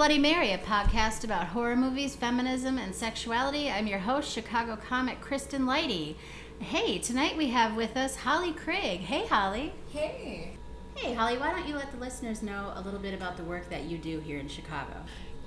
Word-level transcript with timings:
welcome 0.00 0.16
to 0.16 0.20
Bloody 0.22 0.34
Mary, 0.34 0.52
a 0.52 0.58
podcast 0.58 1.24
about 1.24 1.48
horror 1.48 1.76
movies, 1.76 2.16
feminism, 2.16 2.78
and 2.78 2.94
sexuality. 2.94 3.70
I'm 3.70 3.86
your 3.86 3.98
host, 3.98 4.32
Chicago 4.32 4.76
comic 4.76 5.20
Kristen 5.20 5.66
Lighty. 5.66 6.14
Hey, 6.58 6.98
tonight 6.98 7.36
we 7.36 7.48
have 7.48 7.76
with 7.76 7.98
us 7.98 8.16
Holly 8.16 8.52
Craig. 8.52 9.00
Hey, 9.00 9.26
Holly. 9.26 9.74
Hey. 9.92 10.56
Hey, 10.94 11.12
Holly, 11.12 11.36
why 11.36 11.50
don't 11.50 11.68
you 11.68 11.74
let 11.74 11.92
the 11.92 11.98
listeners 11.98 12.42
know 12.42 12.72
a 12.76 12.80
little 12.80 12.98
bit 12.98 13.12
about 13.12 13.36
the 13.36 13.42
work 13.42 13.68
that 13.68 13.82
you 13.84 13.98
do 13.98 14.20
here 14.20 14.38
in 14.38 14.48
Chicago? 14.48 14.94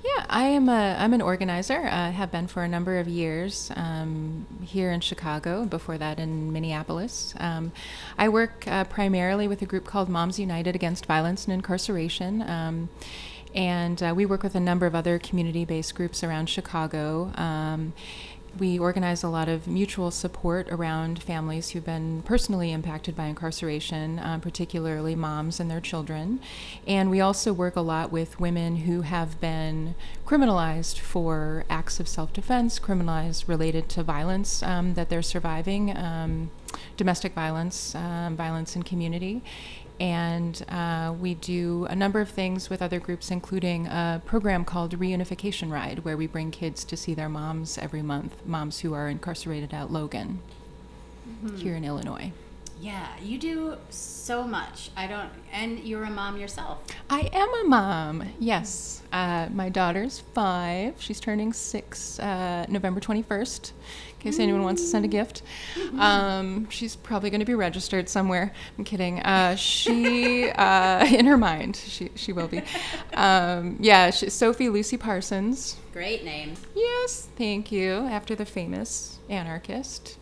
Yeah, 0.03 0.25
I 0.29 0.43
am 0.43 0.69
a 0.69 0.97
I'm 0.99 1.13
an 1.13 1.21
organizer. 1.21 1.87
I 1.87 2.09
have 2.09 2.29
been 2.29 2.47
for 2.47 2.61
a 2.61 2.67
number 2.67 2.99
of 2.99 3.07
years 3.07 3.71
um, 3.75 4.45
here 4.61 4.91
in 4.91 4.99
Chicago. 4.99 5.65
Before 5.65 5.97
that, 5.97 6.19
in 6.19 6.53
Minneapolis. 6.53 7.33
Um, 7.39 7.71
I 8.19 8.29
work 8.29 8.65
uh, 8.67 8.83
primarily 8.83 9.47
with 9.47 9.63
a 9.63 9.65
group 9.65 9.85
called 9.85 10.09
Moms 10.09 10.37
United 10.37 10.75
Against 10.75 11.07
Violence 11.07 11.45
and 11.45 11.53
Incarceration. 11.53 12.41
Um, 12.43 12.89
and 13.53 14.01
uh, 14.01 14.13
we 14.15 14.25
work 14.25 14.43
with 14.43 14.55
a 14.55 14.59
number 14.59 14.85
of 14.85 14.95
other 14.95 15.19
community-based 15.19 15.95
groups 15.95 16.23
around 16.23 16.49
Chicago. 16.49 17.31
Um, 17.35 17.93
we 18.59 18.77
organize 18.77 19.23
a 19.23 19.29
lot 19.29 19.49
of 19.49 19.67
mutual 19.67 20.11
support 20.11 20.69
around 20.69 21.21
families 21.23 21.69
who've 21.69 21.85
been 21.85 22.21
personally 22.21 22.71
impacted 22.71 23.15
by 23.15 23.25
incarceration, 23.25 24.19
um, 24.19 24.41
particularly 24.41 25.15
moms 25.15 25.59
and 25.59 25.71
their 25.71 25.81
children. 25.81 26.39
And 26.85 27.09
we 27.09 27.19
also 27.19 27.51
work 27.51 27.75
a 27.75 27.81
lot 27.81 28.11
with 28.11 28.39
women 28.39 28.77
who 28.77 29.01
have 29.01 29.41
been 29.41 29.95
criminalized 30.25 30.99
for 30.99 31.65
acts 31.69 31.99
of 31.99 32.07
self 32.07 32.31
defense, 32.31 32.79
criminalized 32.79 33.47
related 33.47 33.89
to 33.89 34.03
violence 34.03 34.61
um, 34.61 34.93
that 34.93 35.09
they're 35.09 35.23
surviving, 35.23 35.95
um, 35.97 36.51
domestic 36.95 37.33
violence, 37.33 37.95
um, 37.95 38.35
violence 38.35 38.75
in 38.75 38.83
community 38.83 39.41
and 39.99 40.65
uh, 40.69 41.13
we 41.19 41.35
do 41.35 41.85
a 41.89 41.95
number 41.95 42.19
of 42.19 42.29
things 42.29 42.69
with 42.69 42.81
other 42.81 42.99
groups, 42.99 43.31
including 43.31 43.87
a 43.87 44.21
program 44.25 44.65
called 44.65 44.97
Reunification 44.97 45.71
Ride, 45.71 45.99
where 45.99 46.17
we 46.17 46.27
bring 46.27 46.51
kids 46.51 46.83
to 46.85 46.97
see 46.97 47.13
their 47.13 47.29
moms 47.29 47.77
every 47.77 48.01
month, 48.01 48.35
moms 48.45 48.79
who 48.79 48.93
are 48.93 49.07
incarcerated 49.07 49.73
at 49.73 49.91
Logan 49.91 50.39
mm-hmm. 51.27 51.55
here 51.57 51.75
in 51.75 51.85
Illinois. 51.85 52.31
Yeah, 52.79 53.07
you 53.21 53.37
do 53.37 53.77
so 53.89 54.43
much. 54.45 54.89
I 54.97 55.07
don't, 55.07 55.29
and 55.53 55.79
you're 55.79 56.03
a 56.03 56.09
mom 56.09 56.37
yourself. 56.37 56.79
I 57.09 57.29
am 57.31 57.65
a 57.65 57.69
mom. 57.69 58.23
Yes, 58.39 59.01
uh, 59.13 59.47
my 59.53 59.69
daughter's 59.69 60.19
five. 60.33 60.95
She's 60.99 61.19
turning 61.19 61.53
six 61.53 62.19
uh, 62.19 62.65
November 62.67 62.99
twenty 62.99 63.21
first 63.21 63.73
In 64.15 64.21
case 64.21 64.39
anyone 64.39 64.63
wants 64.63 64.81
to 64.81 64.87
send 64.87 65.05
a 65.05 65.07
gift. 65.07 65.43
Um, 65.97 66.69
she's 66.69 66.95
probably 66.95 67.29
going 67.29 67.39
to 67.39 67.45
be 67.45 67.55
registered 67.55 68.09
somewhere. 68.09 68.51
I'm 68.77 68.83
kidding. 68.83 69.21
Uh, 69.21 69.55
she, 69.55 70.49
uh, 70.49 71.05
in 71.11 71.25
her 71.25 71.37
mind, 71.37 71.75
she, 71.75 72.09
she 72.15 72.33
will 72.33 72.47
be. 72.47 72.63
Um, 73.13 73.77
yeah, 73.79 74.09
she, 74.09 74.29
Sophie 74.29 74.69
Lucy 74.69 74.97
Parsons. 74.97 75.77
Great 75.93 76.25
name. 76.25 76.55
Yes, 76.75 77.27
thank 77.37 77.71
you. 77.71 77.93
After 77.93 78.35
the 78.35 78.45
famous 78.45 79.19
anarchist 79.29 80.17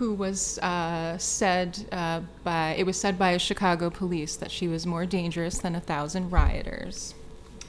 who 0.00 0.14
was 0.14 0.58
uh, 0.60 1.18
said 1.18 1.78
uh, 1.92 2.22
by, 2.42 2.74
it 2.78 2.86
was 2.86 2.98
said 2.98 3.18
by 3.18 3.32
a 3.32 3.38
Chicago 3.38 3.90
police 3.90 4.34
that 4.36 4.50
she 4.50 4.66
was 4.66 4.86
more 4.86 5.04
dangerous 5.04 5.58
than 5.58 5.74
a 5.74 5.80
thousand 5.80 6.30
rioters. 6.30 7.14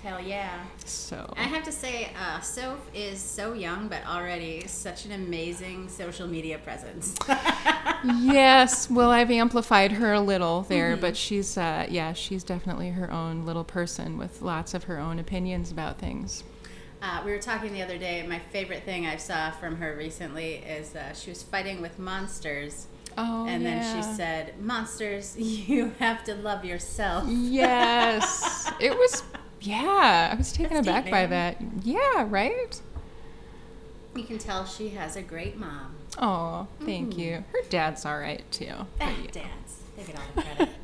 Hell 0.02 0.22
yeah. 0.22 0.64
So 0.86 1.34
I 1.36 1.44
have 1.44 1.64
to 1.64 1.73
say, 1.73 2.14
uh, 2.17 2.39
Soph 2.39 2.80
is 2.95 3.20
so 3.20 3.52
young, 3.52 3.89
but 3.89 4.05
already 4.08 4.66
such 4.66 5.04
an 5.04 5.11
amazing 5.11 5.89
social 5.89 6.26
media 6.26 6.58
presence. 6.58 7.17
yes, 8.22 8.89
well, 8.89 9.11
I've 9.11 9.30
amplified 9.30 9.92
her 9.92 10.14
a 10.14 10.22
little 10.22 10.61
there, 10.61 10.94
mm-hmm. 10.94 11.02
but 11.02 11.17
she's, 11.17 11.58
uh, 11.58 11.86
yeah, 11.89 12.14
she's 12.14 12.45
definitely 12.45 12.92
her 12.92 13.11
own 13.11 13.45
little 13.45 13.66
person 13.66 14.17
with 14.17 14.42
lots 14.42 14.73
of 14.73 14.86
her 14.86 14.98
own 14.98 15.20
opinions 15.20 15.70
about 15.70 16.00
things. 16.00 16.45
Uh, 17.02 17.22
we 17.26 17.32
were 17.32 17.39
talking 17.39 17.73
the 17.73 17.82
other 17.82 17.98
day. 17.98 18.26
My 18.28 18.39
favorite 18.52 18.84
thing 18.84 19.08
I 19.08 19.17
saw 19.17 19.50
from 19.52 19.78
her 19.78 19.95
recently 19.95 20.56
is 20.56 20.95
uh, 20.95 21.14
she 21.14 21.32
was 21.32 21.42
fighting 21.42 21.82
with 21.82 21.98
monsters. 21.98 22.88
Oh, 23.17 23.45
and 23.48 23.64
yeah. 23.64 23.80
then 23.80 23.95
she 23.95 24.16
said, 24.16 24.62
"Monsters, 24.62 25.36
you 25.38 25.94
have 26.00 26.23
to 26.26 26.36
love 26.36 26.64
yourself." 26.64 27.26
Yes, 27.28 28.72
it 28.80 28.92
was 28.92 29.23
yeah, 29.61 30.30
I 30.32 30.36
was 30.36 30.52
taken 30.52 30.76
That's 30.76 30.88
aback 30.88 31.04
deep, 31.06 31.11
by 31.11 31.26
that. 31.28 31.58
Yeah, 31.84 32.28
right? 32.28 32.80
You 34.16 34.23
can 34.23 34.38
tell 34.38 34.66
she 34.66 34.90
has 34.90 35.16
a 35.16 35.22
great 35.22 35.58
mom. 35.58 35.95
Oh, 36.17 36.67
thank 36.82 37.11
mm-hmm. 37.11 37.20
you. 37.20 37.44
Her 37.52 37.61
dad's 37.70 38.06
all 38.06 38.20
right 38.20 38.44
too. 38.52 38.73
Ah, 39.00 39.14
dads. 39.32 39.82
They 39.95 40.04
get 40.04 40.16
all 40.16 40.23
the 40.36 40.42
credit. 40.42 40.70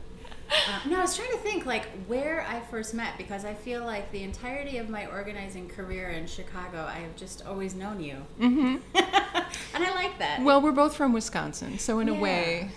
uh, 0.49 0.79
no, 0.89 0.97
I 0.97 1.01
was 1.01 1.15
trying 1.15 1.31
to 1.31 1.37
think 1.37 1.65
like 1.65 1.85
where 2.07 2.45
I 2.47 2.59
first 2.59 2.93
met 2.93 3.17
because 3.17 3.45
I 3.45 3.53
feel 3.53 3.83
like 3.83 4.11
the 4.11 4.23
entirety 4.23 4.77
of 4.77 4.89
my 4.89 5.05
organizing 5.07 5.67
career 5.69 6.09
in 6.09 6.27
Chicago, 6.27 6.85
I 6.85 6.99
have 6.99 7.15
just 7.15 7.45
always 7.45 7.75
known 7.75 8.01
you. 8.01 8.17
Mm-hmm. 8.39 8.77
and 8.95 9.83
I 9.83 9.95
like 9.95 10.17
that. 10.19 10.41
Well, 10.41 10.61
we're 10.61 10.71
both 10.71 10.95
from 10.95 11.13
Wisconsin, 11.13 11.79
so 11.79 11.99
in 11.99 12.07
yeah. 12.07 12.13
a 12.13 12.19
way, 12.19 12.69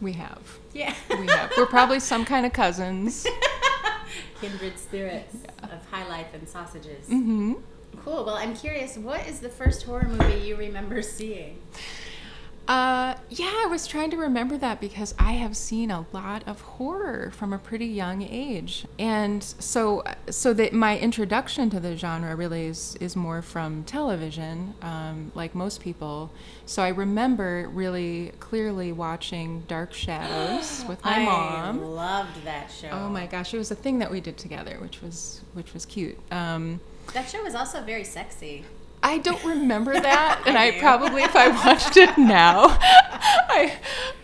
we 0.00 0.12
have. 0.12 0.58
Yeah. 0.72 0.94
we 1.10 1.26
have. 1.26 1.52
We're 1.56 1.66
probably 1.66 2.00
some 2.00 2.24
kind 2.24 2.46
of 2.46 2.52
cousins 2.52 3.26
kindred 4.40 4.78
spirits 4.78 5.36
yeah. 5.42 5.74
of 5.74 5.86
high 5.90 6.08
life 6.08 6.28
and 6.34 6.48
sausages. 6.48 7.06
Mm-hmm. 7.06 7.54
Cool. 8.04 8.24
Well, 8.24 8.36
I'm 8.36 8.56
curious. 8.56 8.96
What 8.96 9.26
is 9.26 9.40
the 9.40 9.48
first 9.48 9.82
horror 9.82 10.08
movie 10.08 10.46
you 10.46 10.56
remember 10.56 11.02
seeing? 11.02 11.58
Uh, 12.70 13.16
yeah, 13.30 13.52
I 13.52 13.66
was 13.68 13.88
trying 13.88 14.12
to 14.12 14.16
remember 14.16 14.56
that 14.58 14.80
because 14.80 15.12
I 15.18 15.32
have 15.32 15.56
seen 15.56 15.90
a 15.90 16.06
lot 16.12 16.46
of 16.46 16.60
horror 16.60 17.32
from 17.34 17.52
a 17.52 17.58
pretty 17.58 17.86
young 17.86 18.22
age, 18.22 18.86
and 18.96 19.42
so 19.42 20.04
so 20.28 20.52
that 20.54 20.72
my 20.72 20.96
introduction 20.96 21.68
to 21.70 21.80
the 21.80 21.96
genre 21.96 22.36
really 22.36 22.66
is 22.66 22.94
is 23.00 23.16
more 23.16 23.42
from 23.42 23.82
television, 23.82 24.74
um, 24.82 25.32
like 25.34 25.52
most 25.52 25.80
people. 25.80 26.30
So 26.64 26.80
I 26.80 26.90
remember 26.90 27.68
really 27.72 28.34
clearly 28.38 28.92
watching 28.92 29.64
Dark 29.66 29.92
Shadows 29.92 30.84
with 30.88 31.04
my 31.04 31.16
I 31.16 31.24
mom. 31.24 31.80
I 31.80 31.82
loved 31.82 32.44
that 32.44 32.70
show. 32.70 32.90
Oh 32.92 33.08
my 33.08 33.26
gosh, 33.26 33.52
it 33.52 33.58
was 33.58 33.72
a 33.72 33.74
thing 33.74 33.98
that 33.98 34.12
we 34.12 34.20
did 34.20 34.38
together, 34.38 34.76
which 34.80 35.02
was 35.02 35.40
which 35.54 35.74
was 35.74 35.84
cute. 35.84 36.16
Um, 36.30 36.78
that 37.14 37.28
show 37.28 37.42
was 37.42 37.56
also 37.56 37.82
very 37.82 38.04
sexy. 38.04 38.64
I 39.02 39.18
don't 39.18 39.42
remember 39.44 39.92
that, 40.00 40.42
and 40.46 40.56
I, 40.56 40.78
probably, 40.78 41.22
if 41.22 41.34
I 41.34 41.48
watched 41.48 41.96
it 41.96 42.16
now, 42.18 42.64
I, 42.78 43.78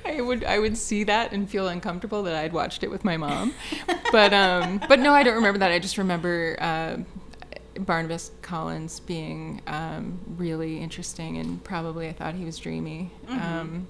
I 0.04 0.20
would, 0.20 0.44
I 0.44 0.58
would 0.58 0.76
see 0.76 1.04
that 1.04 1.32
and 1.32 1.48
feel 1.48 1.68
uncomfortable 1.68 2.22
that 2.24 2.34
I'd 2.34 2.52
watched 2.52 2.82
it 2.82 2.90
with 2.90 3.04
my 3.04 3.16
mom. 3.16 3.54
But, 4.12 4.32
um, 4.32 4.80
but 4.88 5.00
no, 5.00 5.12
I 5.12 5.22
don't 5.22 5.34
remember 5.34 5.58
that. 5.58 5.70
I 5.70 5.78
just 5.78 5.98
remember 5.98 6.56
uh, 6.60 6.98
Barnabas 7.78 8.32
Collins 8.42 9.00
being 9.00 9.62
um, 9.66 10.18
really 10.36 10.78
interesting, 10.78 11.38
and 11.38 11.62
probably 11.64 12.08
I 12.08 12.12
thought 12.12 12.34
he 12.34 12.44
was 12.44 12.58
dreamy. 12.58 13.10
Mm-hmm. 13.26 13.40
Um, 13.40 13.88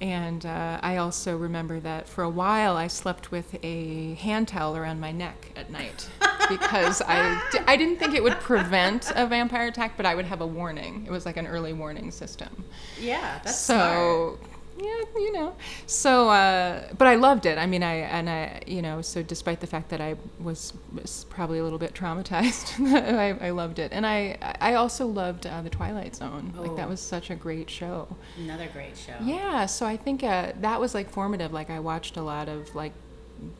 and 0.00 0.44
uh, 0.46 0.78
I 0.82 0.96
also 0.96 1.36
remember 1.36 1.78
that 1.80 2.08
for 2.08 2.24
a 2.24 2.28
while 2.30 2.76
I 2.76 2.86
slept 2.86 3.30
with 3.30 3.56
a 3.62 4.14
hand 4.14 4.48
towel 4.48 4.76
around 4.76 5.00
my 5.00 5.12
neck 5.12 5.52
at 5.56 5.70
night 5.70 6.08
because 6.48 7.02
I 7.02 7.40
d- 7.52 7.58
I 7.66 7.76
didn't 7.76 7.98
think 7.98 8.14
it 8.14 8.22
would 8.22 8.40
prevent 8.40 9.12
a 9.14 9.26
vampire 9.26 9.66
attack, 9.68 9.96
but 9.96 10.06
I 10.06 10.14
would 10.14 10.24
have 10.26 10.40
a 10.40 10.46
warning. 10.46 11.04
It 11.06 11.10
was 11.10 11.26
like 11.26 11.36
an 11.36 11.46
early 11.46 11.72
warning 11.72 12.10
system. 12.10 12.64
Yeah, 12.98 13.40
that's 13.44 13.58
so. 13.58 14.38
Smart. 14.38 14.49
Yeah, 14.82 15.02
you 15.16 15.32
know. 15.32 15.54
So, 15.86 16.30
uh, 16.30 16.88
but 16.96 17.06
I 17.06 17.16
loved 17.16 17.44
it. 17.44 17.58
I 17.58 17.66
mean, 17.66 17.82
I 17.82 17.96
and 17.96 18.30
I, 18.30 18.62
you 18.66 18.80
know, 18.80 19.02
so 19.02 19.22
despite 19.22 19.60
the 19.60 19.66
fact 19.66 19.90
that 19.90 20.00
I 20.00 20.16
was, 20.38 20.72
was 20.94 21.26
probably 21.28 21.58
a 21.58 21.64
little 21.64 21.78
bit 21.78 21.92
traumatized, 21.92 22.80
I, 22.94 23.46
I, 23.46 23.50
loved 23.50 23.78
it. 23.78 23.92
And 23.92 24.06
I, 24.06 24.38
I 24.60 24.74
also 24.74 25.06
loved 25.06 25.46
uh, 25.46 25.60
the 25.62 25.70
Twilight 25.70 26.16
Zone. 26.16 26.54
Oh. 26.56 26.62
Like 26.62 26.76
that 26.76 26.86
oh. 26.86 26.90
was 26.90 27.00
such 27.00 27.30
a 27.30 27.34
great 27.34 27.68
show. 27.68 28.08
Another 28.38 28.68
great 28.72 28.96
show. 28.96 29.14
Yeah. 29.22 29.66
So 29.66 29.86
I 29.86 29.96
think 29.96 30.24
uh, 30.24 30.52
that 30.60 30.80
was 30.80 30.94
like 30.94 31.10
formative. 31.10 31.52
Like 31.52 31.68
I 31.68 31.80
watched 31.80 32.16
a 32.16 32.22
lot 32.22 32.48
of 32.48 32.74
like 32.74 32.92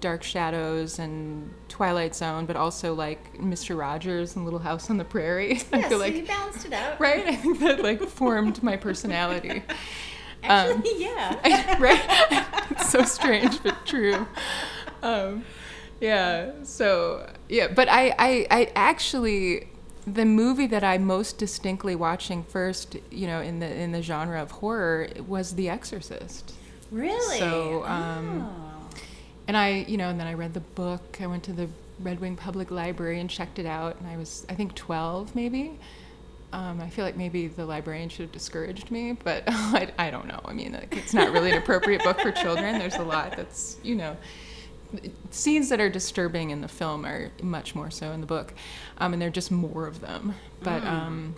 Dark 0.01 0.23
Shadows 0.23 0.99
and 0.99 1.53
Twilight 1.69 2.15
Zone, 2.15 2.47
but 2.47 2.57
also 2.57 2.95
like 2.95 3.37
Mr. 3.39 3.79
Rogers 3.79 4.37
and 4.37 4.45
Little 4.45 4.61
House 4.61 4.91
on 4.91 4.97
the 4.97 5.05
Prairie. 5.05 5.61
Yeah, 5.71 5.79
I 5.79 5.83
feel 5.83 5.91
so 5.91 5.99
like 5.99 6.15
you 6.15 6.27
balanced 6.27 6.67
it 6.67 6.73
out, 6.73 6.99
right? 7.01 7.27
I 7.27 7.37
think 7.37 7.61
that 7.61 7.83
like 7.83 8.03
formed 8.09 8.63
my 8.63 8.77
personality. 8.77 9.63
Actually, 10.43 10.91
um, 10.91 11.01
yeah. 11.01 11.79
Right? 11.81 12.01
it's 12.71 12.91
so 12.91 13.03
strange, 13.05 13.63
but 13.63 13.87
true. 13.87 14.27
Um, 15.03 15.45
yeah. 16.01 16.53
So 16.63 17.31
yeah, 17.49 17.69
but 17.69 17.89
I, 17.89 18.15
I, 18.19 18.47
I 18.51 18.73
actually 18.75 19.69
the 20.07 20.25
movie 20.25 20.67
that 20.67 20.83
I 20.83 20.99
most 20.99 21.39
distinctly 21.39 21.95
watching 21.95 22.43
first, 22.43 22.97
you 23.11 23.27
know, 23.27 23.41
in 23.41 23.61
the 23.61 23.75
in 23.75 23.93
the 23.93 24.03
genre 24.03 24.43
of 24.43 24.51
horror 24.51 25.09
was 25.27 25.55
The 25.55 25.69
Exorcist. 25.69 26.55
Really? 26.91 27.39
So. 27.39 27.85
Um, 27.85 28.49
oh 28.51 28.71
and 29.51 29.57
I, 29.57 29.85
you 29.89 29.97
know, 29.97 30.11
and 30.11 30.21
then 30.21 30.29
I 30.29 30.35
read 30.35 30.55
the 30.55 30.61
book. 30.61 31.19
I 31.21 31.27
went 31.27 31.43
to 31.43 31.53
the 31.53 31.69
Red 31.99 32.21
Wing 32.21 32.37
Public 32.37 32.71
Library 32.71 33.19
and 33.19 33.29
checked 33.29 33.59
it 33.59 33.67
out. 33.67 33.99
And 33.99 34.09
I 34.09 34.17
was, 34.17 34.47
I 34.49 34.55
think, 34.55 34.77
12 34.77 35.35
maybe. 35.35 35.77
Um, 36.53 36.81
I 36.81 36.89
feel 36.89 37.05
like 37.05 37.17
maybe 37.17 37.47
the 37.47 37.65
librarian 37.65 38.09
should 38.09 38.23
have 38.23 38.33
discouraged 38.33 38.91
me, 38.91 39.13
but 39.13 39.45
I, 39.49 39.93
I 39.99 40.11
don't 40.11 40.27
know. 40.27 40.41
I 40.45 40.53
mean, 40.53 40.73
like, 40.73 40.97
it's 40.97 41.15
not 41.15 41.33
really 41.33 41.53
an 41.53 41.59
appropriate 41.59 42.03
book 42.03 42.21
for 42.21 42.33
children. 42.33 42.79
There's 42.79 42.97
a 42.97 43.05
lot 43.05 43.37
that's, 43.37 43.77
you 43.83 43.95
know, 43.95 44.17
scenes 45.31 45.69
that 45.69 45.81
are 45.81 45.89
disturbing 45.89 46.51
in 46.51 46.61
the 46.61 46.69
film 46.69 47.07
are 47.07 47.31
much 47.43 47.75
more 47.75 47.91
so 47.91 48.13
in 48.13 48.21
the 48.21 48.27
book, 48.27 48.53
um, 48.99 49.13
and 49.13 49.23
there 49.23 49.29
are 49.29 49.33
just 49.33 49.51
more 49.51 49.87
of 49.87 50.01
them. 50.01 50.35
But 50.63 50.83
um, 50.85 51.37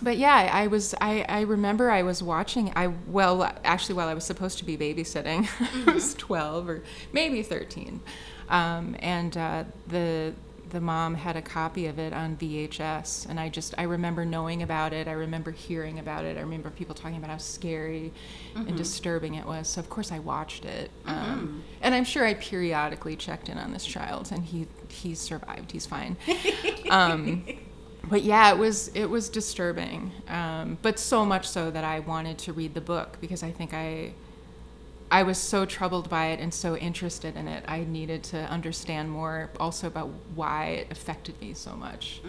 but 0.00 0.18
yeah, 0.18 0.50
I 0.52 0.66
was 0.66 0.94
I, 1.00 1.24
I 1.28 1.40
remember 1.42 1.90
I 1.90 2.02
was 2.02 2.22
watching 2.22 2.72
I 2.76 2.88
well 3.06 3.42
actually 3.64 3.96
while 3.96 4.08
I 4.08 4.14
was 4.14 4.24
supposed 4.24 4.58
to 4.58 4.64
be 4.64 4.76
babysitting, 4.76 5.48
I 5.88 5.92
was 5.92 6.14
twelve 6.14 6.68
or 6.68 6.82
maybe 7.12 7.42
thirteen, 7.42 8.00
um, 8.48 8.96
and 9.00 9.36
uh, 9.36 9.64
the 9.88 10.34
the 10.72 10.80
mom 10.80 11.14
had 11.14 11.36
a 11.36 11.42
copy 11.42 11.86
of 11.86 11.98
it 11.98 12.14
on 12.14 12.34
VHS, 12.36 13.28
and 13.28 13.38
I 13.38 13.50
just 13.50 13.74
I 13.76 13.82
remember 13.82 14.24
knowing 14.24 14.62
about 14.62 14.94
it. 14.94 15.06
I 15.06 15.12
remember 15.12 15.50
hearing 15.50 15.98
about 15.98 16.24
it. 16.24 16.38
I 16.38 16.40
remember 16.40 16.70
people 16.70 16.94
talking 16.94 17.18
about 17.18 17.28
how 17.28 17.36
scary 17.36 18.10
and 18.54 18.74
disturbing 18.76 19.34
it 19.34 19.44
was. 19.44 19.68
So 19.68 19.80
of 19.80 19.90
course 19.90 20.10
I 20.10 20.18
watched 20.18 20.64
it, 20.64 20.90
um, 21.04 21.62
and 21.82 21.94
I'm 21.94 22.04
sure 22.04 22.24
I 22.24 22.34
periodically 22.34 23.16
checked 23.16 23.50
in 23.50 23.58
on 23.58 23.72
this 23.72 23.84
child, 23.84 24.32
and 24.32 24.42
he 24.42 24.66
he 24.88 25.14
survived. 25.14 25.72
He's 25.72 25.84
fine. 25.84 26.16
um, 26.90 27.44
but 28.08 28.22
yeah, 28.22 28.50
it 28.50 28.58
was 28.58 28.88
it 28.94 29.06
was 29.06 29.28
disturbing, 29.28 30.10
um, 30.28 30.78
but 30.80 30.98
so 30.98 31.26
much 31.26 31.46
so 31.46 31.70
that 31.70 31.84
I 31.84 32.00
wanted 32.00 32.38
to 32.38 32.54
read 32.54 32.72
the 32.72 32.80
book 32.80 33.18
because 33.20 33.42
I 33.42 33.50
think 33.50 33.74
I 33.74 34.14
I 35.12 35.24
was 35.24 35.36
so 35.36 35.66
troubled 35.66 36.08
by 36.08 36.28
it 36.28 36.40
and 36.40 36.52
so 36.52 36.74
interested 36.74 37.36
in 37.36 37.46
it. 37.46 37.62
I 37.68 37.80
needed 37.80 38.22
to 38.24 38.38
understand 38.50 39.10
more 39.10 39.50
also 39.60 39.86
about 39.86 40.08
why 40.34 40.64
it 40.68 40.86
affected 40.90 41.38
me 41.38 41.52
so 41.52 41.76
much. 41.76 42.22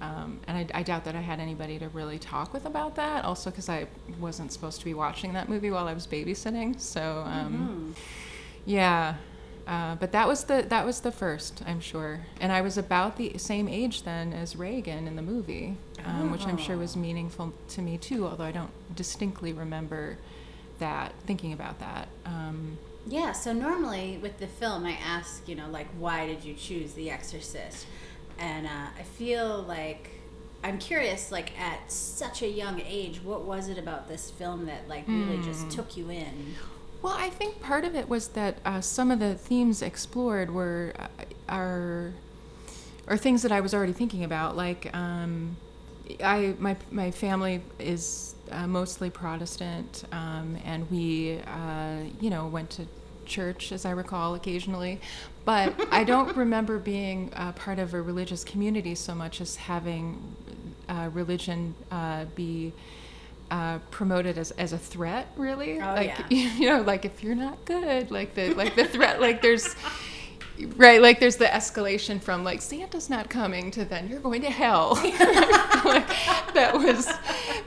Um, 0.00 0.40
and 0.46 0.56
I, 0.56 0.80
I 0.80 0.82
doubt 0.82 1.04
that 1.04 1.14
I 1.14 1.20
had 1.20 1.40
anybody 1.40 1.78
to 1.78 1.88
really 1.90 2.18
talk 2.18 2.54
with 2.54 2.64
about 2.64 2.96
that. 2.96 3.26
Also, 3.26 3.50
because 3.50 3.68
I 3.68 3.86
wasn't 4.18 4.50
supposed 4.50 4.78
to 4.78 4.84
be 4.86 4.94
watching 4.94 5.34
that 5.34 5.50
movie 5.50 5.70
while 5.70 5.86
I 5.88 5.92
was 5.92 6.06
babysitting. 6.06 6.80
So, 6.80 7.22
um, 7.26 7.94
yeah. 8.64 9.16
Uh, 9.66 9.94
but 9.96 10.10
that 10.12 10.26
was 10.26 10.44
the 10.44 10.64
that 10.68 10.86
was 10.86 11.00
the 11.00 11.12
first, 11.12 11.62
I'm 11.66 11.80
sure. 11.80 12.22
And 12.40 12.50
I 12.50 12.62
was 12.62 12.78
about 12.78 13.18
the 13.18 13.36
same 13.36 13.68
age 13.68 14.04
then 14.04 14.32
as 14.32 14.56
Regan 14.56 15.06
in 15.06 15.16
the 15.16 15.22
movie, 15.22 15.76
um, 16.06 16.32
which 16.32 16.46
I'm 16.46 16.56
sure 16.56 16.78
was 16.78 16.96
meaningful 16.96 17.52
to 17.68 17.82
me 17.82 17.98
too. 17.98 18.26
Although 18.26 18.44
I 18.44 18.52
don't 18.52 18.72
distinctly 18.96 19.52
remember 19.52 20.16
that 20.80 21.12
thinking 21.26 21.52
about 21.52 21.78
that. 21.78 22.08
Um, 22.26 22.76
Yeah, 23.06 23.32
so 23.32 23.52
normally 23.52 24.18
with 24.20 24.38
the 24.38 24.46
film, 24.46 24.84
I 24.84 24.92
ask, 24.92 25.48
you 25.48 25.54
know, 25.54 25.68
like, 25.70 25.88
why 25.98 26.26
did 26.26 26.44
you 26.44 26.54
choose 26.54 26.92
The 26.92 27.10
Exorcist? 27.10 27.86
And 28.38 28.66
uh, 28.66 28.86
I 28.98 29.02
feel 29.02 29.62
like 29.62 30.10
I'm 30.62 30.78
curious, 30.78 31.32
like, 31.32 31.58
at 31.58 31.90
such 31.90 32.42
a 32.42 32.48
young 32.48 32.80
age, 32.86 33.22
what 33.24 33.42
was 33.44 33.68
it 33.68 33.78
about 33.78 34.08
this 34.08 34.30
film 34.30 34.66
that, 34.66 34.88
like, 34.88 35.06
really 35.08 35.36
Hmm. 35.36 35.42
just 35.42 35.70
took 35.70 35.96
you 35.96 36.10
in? 36.10 36.56
Well, 37.02 37.14
I 37.16 37.30
think 37.30 37.60
part 37.62 37.84
of 37.84 37.94
it 37.94 38.08
was 38.10 38.28
that 38.28 38.58
uh, 38.64 38.80
some 38.82 39.10
of 39.10 39.18
the 39.20 39.34
themes 39.34 39.80
explored 39.80 40.50
were 40.50 40.92
uh, 40.98 41.08
are 41.48 42.12
are 43.08 43.16
things 43.16 43.42
that 43.42 43.50
I 43.50 43.60
was 43.60 43.72
already 43.74 43.94
thinking 43.94 44.22
about. 44.22 44.56
Like, 44.56 44.94
um, 44.94 45.56
I 46.22 46.54
my 46.58 46.76
my 46.90 47.10
family 47.10 47.62
is 47.78 48.34
uh, 48.52 48.66
mostly 48.66 49.10
Protestant, 49.10 50.04
um, 50.12 50.58
and 50.64 50.90
we 50.90 51.38
uh, 51.46 51.98
you 52.20 52.30
know 52.30 52.46
went 52.46 52.70
to 52.70 52.86
church, 53.26 53.72
as 53.72 53.84
I 53.84 53.92
recall, 53.92 54.34
occasionally. 54.34 55.00
But 55.44 55.74
I 55.90 56.04
don't 56.04 56.36
remember 56.36 56.78
being 56.78 57.32
uh, 57.34 57.52
part 57.52 57.78
of 57.78 57.94
a 57.94 58.02
religious 58.02 58.44
community 58.44 58.94
so 58.94 59.14
much 59.14 59.40
as 59.40 59.56
having 59.56 60.20
uh, 60.88 61.10
religion 61.12 61.74
uh, 61.90 62.26
be 62.34 62.72
uh, 63.50 63.78
promoted 63.90 64.38
as, 64.38 64.50
as 64.52 64.72
a 64.72 64.78
threat, 64.78 65.28
really. 65.36 65.80
Oh, 65.80 65.94
like 65.94 66.14
yeah. 66.28 66.54
you 66.56 66.70
know, 66.70 66.82
like 66.82 67.04
if 67.04 67.22
you're 67.22 67.34
not 67.34 67.64
good, 67.64 68.10
like 68.10 68.34
the 68.34 68.54
like 68.54 68.76
the 68.76 68.84
threat, 68.84 69.20
like 69.20 69.42
there's 69.42 69.74
right, 70.76 71.00
like 71.00 71.20
there's 71.20 71.36
the 71.36 71.46
escalation 71.46 72.20
from 72.20 72.44
like 72.44 72.62
Santa's 72.62 73.10
not 73.10 73.30
coming 73.30 73.70
to 73.72 73.84
then 73.84 74.08
you're 74.08 74.20
going 74.20 74.42
to 74.42 74.50
hell. 74.50 74.92
like, 75.84 76.08
that 76.54 76.72
was 76.74 77.06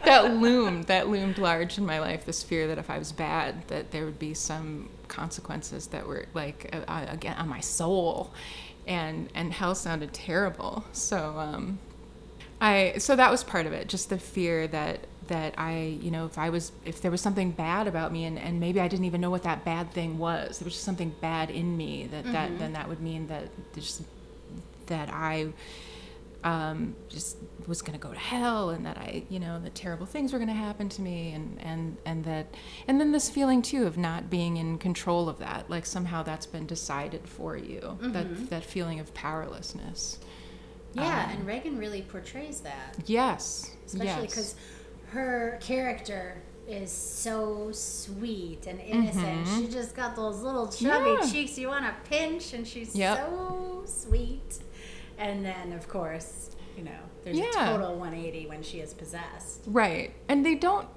that 0.05 0.35
loomed 0.35 0.85
that 0.85 1.09
loomed 1.09 1.37
large 1.37 1.77
in 1.77 1.85
my 1.85 1.99
life. 1.99 2.25
This 2.25 2.43
fear 2.43 2.67
that 2.67 2.77
if 2.77 2.89
I 2.89 2.97
was 2.97 3.11
bad, 3.11 3.67
that 3.67 3.91
there 3.91 4.05
would 4.05 4.19
be 4.19 4.33
some 4.33 4.89
consequences 5.07 5.87
that 5.87 6.07
were 6.07 6.27
like 6.33 6.69
uh, 6.87 7.05
again 7.09 7.37
on 7.37 7.47
my 7.47 7.59
soul, 7.59 8.33
and 8.87 9.29
and 9.35 9.53
hell 9.53 9.75
sounded 9.75 10.13
terrible. 10.13 10.85
So. 10.91 11.37
um 11.37 11.79
I 12.61 12.93
so 12.97 13.17
that 13.17 13.29
was 13.29 13.43
part 13.43 13.65
of 13.65 13.73
it, 13.73 13.89
just 13.89 14.09
the 14.09 14.17
fear 14.17 14.67
that 14.67 15.05
that 15.33 15.55
I, 15.57 15.97
you 16.01 16.11
know, 16.11 16.25
if 16.25 16.37
I 16.37 16.49
was 16.49 16.71
if 16.85 17.01
there 17.01 17.11
was 17.11 17.21
something 17.21 17.51
bad 17.51 17.87
about 17.87 18.11
me 18.11 18.25
and, 18.25 18.37
and 18.37 18.59
maybe 18.59 18.79
I 18.79 18.87
didn't 18.87 19.05
even 19.05 19.19
know 19.19 19.31
what 19.31 19.43
that 19.43 19.65
bad 19.65 19.91
thing 19.91 20.19
was. 20.19 20.59
There 20.59 20.65
was 20.65 20.73
just 20.73 20.85
something 20.85 21.13
bad 21.21 21.49
in 21.49 21.75
me 21.75 22.07
that, 22.11 22.23
that 22.25 22.49
mm-hmm. 22.49 22.59
then 22.59 22.73
that 22.73 22.87
would 22.87 23.01
mean 23.01 23.27
that 23.27 23.49
just 23.73 24.03
that 24.87 25.09
I 25.11 25.53
um, 26.43 26.95
just 27.09 27.37
was 27.67 27.81
going 27.81 27.97
to 27.97 28.07
go 28.07 28.13
to 28.13 28.19
hell 28.19 28.69
and 28.71 28.85
that 28.85 28.97
I, 28.97 29.23
you 29.29 29.39
know, 29.39 29.59
that 29.61 29.73
terrible 29.73 30.05
things 30.05 30.33
were 30.33 30.39
going 30.39 30.49
to 30.49 30.53
happen 30.53 30.89
to 30.89 31.01
me 31.01 31.31
and, 31.31 31.57
and, 31.61 31.97
and 32.05 32.25
that, 32.25 32.47
and 32.87 32.99
then 32.99 33.11
this 33.13 33.29
feeling 33.29 33.61
too 33.61 33.87
of 33.87 33.97
not 33.97 34.29
being 34.29 34.57
in 34.57 34.77
control 34.77 35.29
of 35.29 35.39
that, 35.39 35.69
like 35.69 35.85
somehow 35.85 36.21
that's 36.21 36.45
been 36.45 36.67
decided 36.67 37.27
for 37.27 37.55
you, 37.55 37.97
that, 38.01 38.27
mm-hmm. 38.27 38.45
that 38.47 38.65
feeling 38.65 38.99
of 38.99 39.13
powerlessness. 39.13 40.19
Yeah, 40.93 41.31
and 41.31 41.41
um, 41.41 41.47
Regan 41.47 41.77
really 41.77 42.01
portrays 42.01 42.59
that, 42.61 42.95
Yes. 43.05 43.71
especially 43.85 44.23
yes. 44.23 44.55
Her 45.13 45.57
character 45.61 46.41
is 46.67 46.91
so 46.91 47.69
sweet 47.71 48.65
and 48.67 48.79
innocent. 48.79 49.47
She 49.57 49.67
just 49.67 49.95
got 49.95 50.15
those 50.15 50.41
little 50.41 50.67
chubby 50.67 50.87
Mm-hmm. 51.11 51.23
Yeah. 51.25 51.29
cheeks 51.31 51.57
you 51.57 51.67
want 51.67 51.85
to 51.85 52.09
pinch, 52.09 52.53
and 52.53 52.65
she's 52.67 52.95
Yep. 52.95 53.17
so 53.17 53.83
sweet. 53.85 54.59
And 55.17 55.45
then, 55.45 55.73
of 55.73 55.87
course, 55.87 56.51
you 56.77 56.83
know, 56.83 56.99
there's 57.23 57.37
a 57.37 57.51
total 57.51 57.95
180 57.97 58.47
when 58.47 58.63
she 58.63 58.79
is 58.79 58.93
possessed. 58.93 59.61
Right. 59.67 60.13
And 60.29 60.45
they 60.45 60.55
don't 60.55 60.87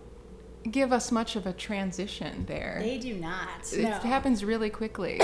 give 0.66 0.92
us 0.92 1.10
much 1.12 1.36
of 1.36 1.46
a 1.46 1.52
transition 1.52 2.44
there. 2.46 2.78
They 2.82 2.98
do 2.98 3.14
not. 3.14 3.72
it 3.72 3.82
no. 3.82 3.90
happens 3.98 4.44
really 4.44 4.70
quickly. 4.70 5.20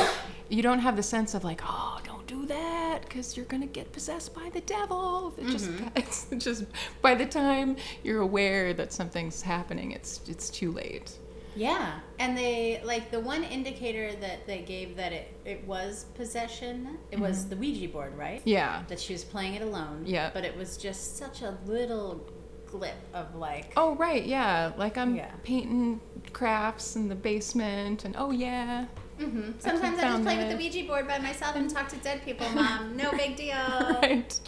You 0.49 0.63
don't 0.63 0.81
have 0.81 0.97
the 0.97 1.03
sense 1.03 1.35
of 1.35 1.45
like, 1.45 1.63
oh, 1.65 1.99
don't 2.05 2.27
do 2.27 2.47
that 2.47 3.01
because 3.03 3.37
you're 3.37 3.47
gonna 3.47 3.67
get 3.67 3.93
possessed 3.93 4.35
by 4.35 4.51
the 4.51 4.61
devil. 4.63 5.35
It 5.39 5.47
just, 5.47 5.71
Mm-hmm. 5.71 5.89
it's 5.97 6.27
just 6.45 6.65
by 7.01 7.15
the 7.15 7.27
time 7.27 7.77
you're 8.03 8.21
aware 8.21 8.75
that 8.75 8.93
something's 8.93 9.43
happening, 9.43 9.93
it's 9.93 10.21
it's 10.29 10.51
too 10.51 10.73
late. 10.73 11.13
Yeah, 11.55 12.01
and 12.19 12.37
they 12.37 12.81
like 12.85 13.11
the 13.11 13.21
one 13.21 13.45
indicator 13.45 14.15
that 14.21 14.47
they 14.47 14.63
gave 14.63 14.97
that 14.97 15.13
it, 15.13 15.35
it 15.45 15.67
was 15.67 16.07
possession. 16.15 16.99
It 17.11 17.19
was 17.19 17.47
the 17.47 17.57
Ouija 17.57 17.89
board, 17.89 18.17
right? 18.17 18.41
Yeah. 18.45 18.85
That 18.89 18.99
she 18.99 19.13
was 19.13 19.23
playing 19.25 19.55
it 19.55 19.63
alone. 19.63 20.05
Yeah. 20.07 20.31
But 20.33 20.45
it 20.45 20.57
was 20.57 20.79
just 20.79 21.19
such 21.19 21.43
a 21.43 21.59
little 21.67 22.27
glip 22.73 22.95
of 23.15 23.35
like. 23.35 23.73
Oh 23.77 23.95
right, 23.97 24.25
yeah. 24.25 24.73
Like 24.77 24.97
I'm 24.97 25.15
Yeah. 25.15 25.31
painting 25.43 26.01
crafts 26.33 26.97
in 26.97 27.09
the 27.09 27.15
basement, 27.15 28.05
and 28.05 28.15
oh 28.19 28.31
yeah. 28.31 28.87
hmm 29.19 29.53
Sometimes 29.59 29.85
I, 29.85 29.91
just 29.91 30.01
found 30.03 30.25
play 30.25 30.39
with 30.39 30.51
the. 30.51 30.57
Ouija 30.57 30.87
board 30.87 31.07
by 31.07 31.19
myself 31.19 31.57
and 31.57 31.69
talk 31.71 31.89
to 31.89 31.97
dead 31.97 32.25
people, 32.25 32.49
Mom. 32.55 32.97
No 32.97 33.11
big 33.13 33.37
deal. 33.37 33.55
Right. 34.03 34.39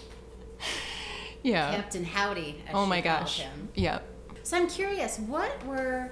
Yeah. 1.43 1.75
Captain 1.75 2.05
Howdy. 2.05 2.63
Oh 2.73 2.87
my 2.87 3.01
gosh. 3.01 3.41
Him. 3.41 3.69
Yep. 3.75 4.03
So 4.43 4.57
I'm 4.57 4.69
curious, 4.69 5.19
what 5.19 5.65
were 5.67 6.11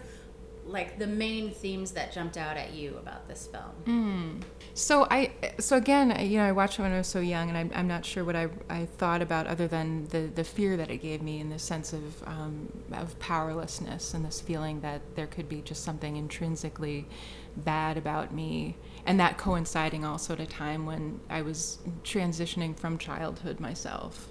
like 0.67 0.99
the 0.99 1.07
main 1.07 1.51
themes 1.51 1.93
that 1.93 2.13
jumped 2.13 2.37
out 2.37 2.57
at 2.57 2.73
you 2.75 2.97
about 2.99 3.27
this 3.29 3.47
film? 3.49 4.41
So 4.75 5.07
I, 5.11 5.33
so 5.59 5.77
again, 5.77 6.13
I- 6.13 6.23
you 6.23 6.39
know, 6.39 6.45
I 6.45 6.53
watched 6.53 6.79
it 6.79 6.83
when 6.83 6.93
I 6.93 6.99
was 6.99 7.07
so 7.07 7.21
young, 7.21 7.49
and 7.51 7.59
I'm, 7.59 7.71
I'm 7.75 7.87
not 7.89 8.05
sure 8.07 8.25
what 8.25 8.37
I, 8.37 8.49
I 8.71 8.87
thought 8.87 9.21
about 9.21 9.47
other 9.47 9.69
than 9.69 10.07
the, 10.09 10.31
the 10.35 10.45
fear 10.45 10.77
that 10.79 10.91
it 10.91 10.99
gave 10.99 11.21
me 11.23 11.41
and 11.41 11.53
the 11.53 11.59
sense 11.59 11.93
of, 11.93 12.27
um, 12.27 12.73
of 12.93 13.19
powerlessness 13.19 14.15
and 14.15 14.25
this 14.25 14.41
feeling 14.41 14.81
that 14.81 15.03
there 15.15 15.27
could 15.27 15.49
be 15.49 15.61
just 15.61 15.85
something 15.85 16.17
intrinsically 16.17 17.07
bad 17.55 17.99
about 17.99 18.33
me, 18.33 18.77
and 19.05 19.21
that 19.21 19.37
coinciding 19.37 20.07
also 20.07 20.33
at 20.33 20.41
a 20.41 20.47
time 20.47 20.87
when 20.87 21.21
I 21.29 21.43
was 21.43 21.79
transitioning 22.03 22.75
from 22.75 22.97
childhood 22.97 23.61
myself 23.61 24.29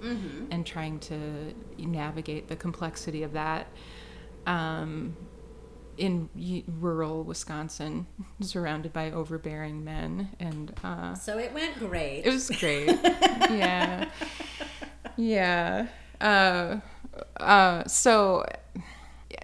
and 0.50 0.66
trying 0.66 0.98
to 1.00 1.54
navigate 1.78 2.48
the 2.48 2.56
complexity 2.56 3.22
of 3.22 3.32
that. 3.34 3.68
Um, 4.46 5.16
in 5.98 6.28
rural 6.80 7.22
Wisconsin, 7.24 8.06
surrounded 8.40 8.92
by 8.92 9.10
overbearing 9.10 9.84
men, 9.84 10.30
and 10.40 10.72
uh, 10.82 11.14
So 11.14 11.38
it 11.38 11.52
went 11.52 11.78
great. 11.78 12.22
it 12.26 12.32
was 12.32 12.50
great. 12.50 12.88
yeah, 13.50 14.08
yeah. 15.16 15.86
Uh, 16.20 16.80
uh, 17.38 17.84
so, 17.86 18.46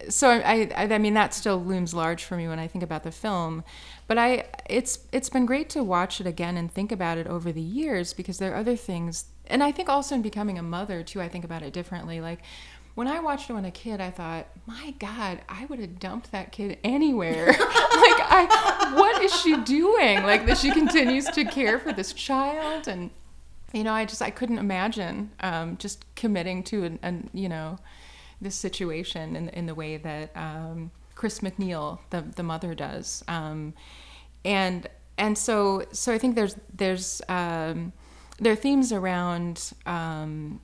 so 0.08 0.30
I, 0.30 0.70
I, 0.74 0.84
I 0.94 0.98
mean, 0.98 1.14
that 1.14 1.34
still 1.34 1.62
looms 1.62 1.92
large 1.94 2.24
for 2.24 2.36
me 2.36 2.48
when 2.48 2.58
I 2.58 2.66
think 2.66 2.82
about 2.84 3.02
the 3.02 3.12
film. 3.12 3.64
But 4.06 4.16
I, 4.18 4.46
it's 4.70 5.00
it's 5.12 5.28
been 5.28 5.44
great 5.44 5.68
to 5.70 5.84
watch 5.84 6.20
it 6.20 6.26
again 6.26 6.56
and 6.56 6.72
think 6.72 6.90
about 6.92 7.18
it 7.18 7.26
over 7.26 7.52
the 7.52 7.60
years 7.60 8.14
because 8.14 8.38
there 8.38 8.52
are 8.52 8.56
other 8.56 8.76
things, 8.76 9.26
and 9.46 9.62
I 9.62 9.70
think 9.70 9.88
also 9.90 10.14
in 10.14 10.22
becoming 10.22 10.58
a 10.58 10.62
mother 10.62 11.02
too, 11.02 11.20
I 11.20 11.28
think 11.28 11.44
about 11.44 11.62
it 11.62 11.74
differently. 11.74 12.20
Like 12.20 12.40
when 12.98 13.06
I 13.06 13.20
watched 13.20 13.48
it 13.48 13.52
when 13.52 13.64
a 13.64 13.70
kid, 13.70 14.00
I 14.00 14.10
thought, 14.10 14.48
my 14.66 14.92
God, 14.98 15.40
I 15.48 15.66
would 15.66 15.78
have 15.78 16.00
dumped 16.00 16.32
that 16.32 16.50
kid 16.50 16.78
anywhere. 16.82 17.46
like, 17.46 17.60
I, 17.60 18.92
what 18.96 19.22
is 19.22 19.32
she 19.40 19.56
doing? 19.58 20.24
Like 20.24 20.46
that 20.46 20.58
she 20.58 20.72
continues 20.72 21.26
to 21.26 21.44
care 21.44 21.78
for 21.78 21.92
this 21.92 22.12
child 22.12 22.88
and 22.88 23.10
you 23.72 23.84
know, 23.84 23.92
I 23.92 24.04
just 24.04 24.20
I 24.20 24.30
couldn't 24.30 24.58
imagine 24.58 25.30
um, 25.38 25.76
just 25.76 26.12
committing 26.16 26.64
to 26.64 26.82
an, 26.84 26.98
an, 27.02 27.30
you 27.32 27.48
know 27.48 27.78
this 28.40 28.56
situation 28.56 29.36
in 29.36 29.48
in 29.50 29.66
the 29.66 29.76
way 29.76 29.96
that 29.98 30.36
um, 30.36 30.90
Chris 31.14 31.38
MacNeil, 31.38 32.00
the 32.10 32.22
the 32.34 32.42
mother, 32.42 32.74
does, 32.74 33.22
um, 33.28 33.74
and 34.44 34.88
and 35.18 35.38
so 35.38 35.84
so 35.92 36.12
I 36.12 36.18
think 36.18 36.34
there's 36.34 36.56
there's 36.74 37.22
um, 37.28 37.92
there 38.40 38.54
are 38.54 38.56
themes 38.56 38.90
around 38.90 39.72
um, 39.86 40.60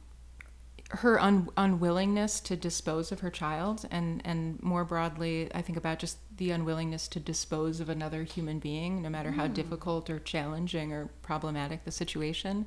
her 0.96 1.20
un- 1.20 1.48
unwillingness 1.56 2.40
to 2.40 2.56
dispose 2.56 3.12
of 3.12 3.20
her 3.20 3.30
child 3.30 3.86
and 3.90 4.22
and 4.24 4.62
more 4.62 4.84
broadly 4.84 5.48
i 5.54 5.62
think 5.62 5.76
about 5.78 5.98
just 5.98 6.18
the 6.36 6.50
unwillingness 6.50 7.08
to 7.08 7.20
dispose 7.20 7.80
of 7.80 7.88
another 7.88 8.22
human 8.22 8.58
being 8.58 9.02
no 9.02 9.08
matter 9.08 9.32
how 9.32 9.46
mm. 9.46 9.54
difficult 9.54 10.08
or 10.10 10.18
challenging 10.18 10.92
or 10.92 11.08
problematic 11.22 11.84
the 11.84 11.90
situation 11.90 12.66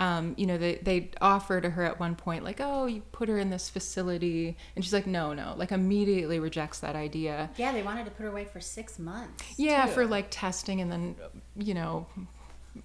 um, 0.00 0.34
you 0.36 0.46
know 0.46 0.58
they, 0.58 0.76
they 0.76 1.10
offer 1.20 1.60
to 1.60 1.70
her 1.70 1.84
at 1.84 2.00
one 2.00 2.16
point 2.16 2.42
like 2.42 2.60
oh 2.60 2.86
you 2.86 3.00
put 3.12 3.28
her 3.28 3.38
in 3.38 3.50
this 3.50 3.68
facility 3.68 4.56
and 4.74 4.84
she's 4.84 4.92
like 4.92 5.06
no 5.06 5.32
no 5.34 5.54
like 5.56 5.70
immediately 5.70 6.40
rejects 6.40 6.80
that 6.80 6.96
idea 6.96 7.48
yeah 7.56 7.70
they 7.72 7.82
wanted 7.82 8.04
to 8.04 8.10
put 8.10 8.24
her 8.24 8.28
away 8.28 8.44
for 8.44 8.60
six 8.60 8.98
months 8.98 9.44
yeah 9.56 9.86
too. 9.86 9.92
for 9.92 10.06
like 10.06 10.26
testing 10.30 10.80
and 10.80 10.90
then 10.90 11.14
you 11.56 11.74
know 11.74 12.06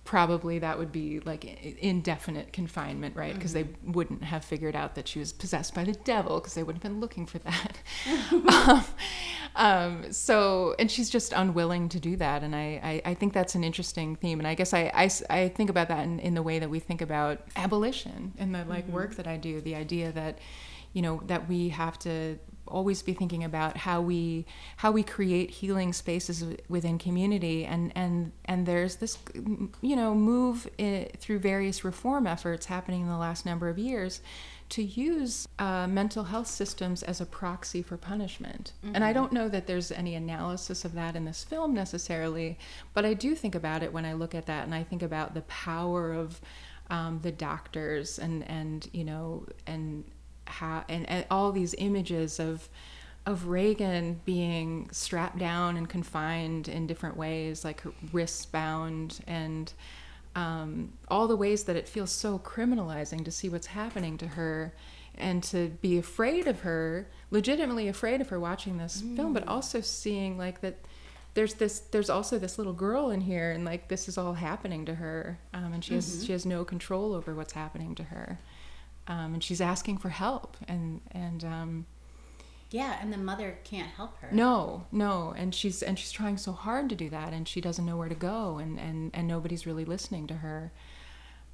probably 0.03 0.59
that 0.59 0.77
would 0.77 0.91
be 0.91 1.19
like 1.21 1.45
indefinite 1.79 2.53
confinement, 2.53 3.15
right? 3.15 3.33
Because 3.33 3.53
mm-hmm. 3.53 3.71
they 3.83 3.91
wouldn't 3.91 4.23
have 4.23 4.43
figured 4.45 4.75
out 4.75 4.95
that 4.95 5.07
she 5.07 5.19
was 5.19 5.33
possessed 5.33 5.73
by 5.73 5.83
the 5.83 5.93
devil 5.93 6.39
because 6.39 6.53
they 6.53 6.63
wouldn't 6.63 6.83
have 6.83 6.91
been 6.91 6.99
looking 6.99 7.25
for 7.25 7.39
that. 7.39 7.77
um, 8.67 8.85
um, 9.55 10.11
so, 10.11 10.75
and 10.77 10.91
she's 10.91 11.09
just 11.09 11.33
unwilling 11.33 11.89
to 11.89 11.99
do 11.99 12.15
that. 12.17 12.43
And 12.43 12.55
I, 12.55 13.01
I, 13.05 13.11
I, 13.11 13.13
think 13.15 13.33
that's 13.33 13.55
an 13.55 13.63
interesting 13.63 14.15
theme. 14.15 14.39
And 14.39 14.47
I 14.47 14.53
guess 14.53 14.73
I, 14.73 14.91
I, 14.93 15.09
I 15.29 15.49
think 15.49 15.69
about 15.69 15.87
that 15.87 16.03
in, 16.03 16.19
in 16.19 16.35
the 16.35 16.43
way 16.43 16.59
that 16.59 16.69
we 16.69 16.79
think 16.79 17.01
about 17.01 17.41
abolition 17.55 18.33
and 18.37 18.53
the 18.53 18.65
like 18.65 18.85
mm-hmm. 18.85 18.93
work 18.93 19.15
that 19.15 19.27
I 19.27 19.37
do, 19.37 19.59
the 19.59 19.75
idea 19.75 20.11
that, 20.11 20.37
you 20.93 21.01
know, 21.01 21.21
that 21.25 21.49
we 21.49 21.69
have 21.69 21.97
to 21.99 22.37
always 22.69 23.01
be 23.01 23.13
thinking 23.13 23.43
about 23.43 23.77
how 23.77 24.01
we 24.01 24.45
how 24.77 24.91
we 24.91 25.03
create 25.03 25.49
healing 25.49 25.93
spaces 25.93 26.43
within 26.67 26.97
community 26.97 27.65
and 27.65 27.91
and 27.95 28.31
and 28.45 28.65
there's 28.65 28.97
this 28.97 29.17
you 29.81 29.95
know 29.95 30.13
move 30.13 30.69
in, 30.77 31.07
through 31.17 31.39
various 31.39 31.83
reform 31.83 32.27
efforts 32.27 32.65
happening 32.67 33.01
in 33.01 33.07
the 33.07 33.17
last 33.17 33.45
number 33.45 33.69
of 33.69 33.77
years 33.77 34.21
to 34.69 34.83
use 34.83 35.47
uh, 35.57 35.87
mental 35.87 36.25
health 36.25 36.47
systems 36.47 37.01
as 37.03 37.19
a 37.19 37.25
proxy 37.25 37.81
for 37.81 37.97
punishment. 37.97 38.73
Mm-hmm. 38.85 38.95
And 38.95 39.03
I 39.03 39.13
don't 39.13 39.33
know 39.33 39.49
that 39.49 39.65
there's 39.65 39.91
any 39.91 40.15
analysis 40.15 40.85
of 40.85 40.93
that 40.93 41.15
in 41.15 41.25
this 41.25 41.43
film 41.43 41.73
necessarily, 41.73 42.57
but 42.93 43.03
I 43.03 43.15
do 43.15 43.35
think 43.35 43.55
about 43.55 43.81
it 43.81 43.91
when 43.91 44.05
I 44.05 44.13
look 44.13 44.35
at 44.35 44.45
that 44.45 44.65
and 44.65 44.75
I 44.75 44.83
think 44.83 45.01
about 45.01 45.33
the 45.33 45.41
power 45.41 46.13
of 46.13 46.39
um, 46.91 47.19
the 47.23 47.31
doctors 47.31 48.19
and, 48.19 48.47
and, 48.47 48.87
you 48.93 49.03
know, 49.03 49.45
and 49.65 50.03
how 50.49 50.83
and, 50.89 51.07
and 51.09 51.25
all 51.29 51.51
these 51.51 51.75
images 51.77 52.39
of 52.39 52.69
of 53.25 53.47
Regan 53.47 54.19
being 54.25 54.89
strapped 54.91 55.37
down 55.37 55.77
and 55.77 55.87
confined 55.87 56.67
in 56.67 56.87
different 56.87 57.15
ways, 57.15 57.63
like 57.63 57.83
wrists 58.11 58.45
bound, 58.45 59.19
and 59.27 59.71
um, 60.35 60.93
all 61.09 61.27
the 61.27 61.35
ways 61.35 61.65
that 61.65 61.75
it 61.75 61.87
feels 61.87 62.11
so 62.11 62.39
criminalizing 62.39 63.23
to 63.25 63.31
see 63.31 63.49
what's 63.49 63.67
happening 63.67 64.17
to 64.17 64.27
her 64.27 64.73
and 65.15 65.43
to 65.43 65.69
be 65.81 65.97
afraid 65.97 66.47
of 66.47 66.61
her, 66.61 67.07
legitimately 67.29 67.87
afraid 67.87 68.21
of 68.21 68.29
her 68.29 68.39
watching 68.39 68.77
this 68.77 69.01
mm. 69.01 69.15
film, 69.15 69.33
but 69.33 69.47
also 69.47 69.81
seeing 69.81 70.37
like 70.37 70.61
that 70.61 70.77
there's 71.33 71.53
this 71.55 71.79
there's 71.91 72.09
also 72.09 72.39
this 72.39 72.57
little 72.57 72.73
girl 72.73 73.11
in 73.11 73.21
here 73.21 73.51
and 73.51 73.63
like 73.63 73.87
this 73.87 74.09
is 74.09 74.17
all 74.17 74.33
happening 74.33 74.85
to 74.85 74.95
her 74.95 75.37
um, 75.53 75.73
and 75.73 75.85
she 75.85 75.93
has 75.93 76.09
mm-hmm. 76.09 76.25
she 76.25 76.31
has 76.31 76.45
no 76.45 76.65
control 76.65 77.13
over 77.13 77.35
what's 77.35 77.53
happening 77.53 77.93
to 77.95 78.03
her 78.03 78.39
um, 79.09 79.33
and 79.33 79.43
she's 79.43 79.59
asking 79.59 79.97
for 79.97 80.09
help 80.09 80.55
and 80.67 81.01
and 81.11 81.43
um, 81.43 81.85
yeah 82.69 82.97
and 83.01 83.11
the 83.11 83.17
mother 83.17 83.57
can't 83.63 83.89
help 83.89 84.15
her. 84.19 84.29
No 84.31 84.85
no 84.91 85.33
and 85.35 85.53
she's 85.53 85.83
and 85.83 85.99
she's 85.99 86.11
trying 86.11 86.37
so 86.37 86.53
hard 86.53 86.87
to 86.89 86.95
do 86.95 87.09
that 87.09 87.33
and 87.33 87.47
she 87.47 87.59
doesn't 87.59 87.85
know 87.85 87.97
where 87.97 88.07
to 88.07 88.15
go 88.15 88.59
and 88.59 88.79
and 88.79 89.11
and 89.13 89.27
nobody's 89.27 89.65
really 89.65 89.83
listening 89.83 90.27
to 90.27 90.35
her. 90.35 90.71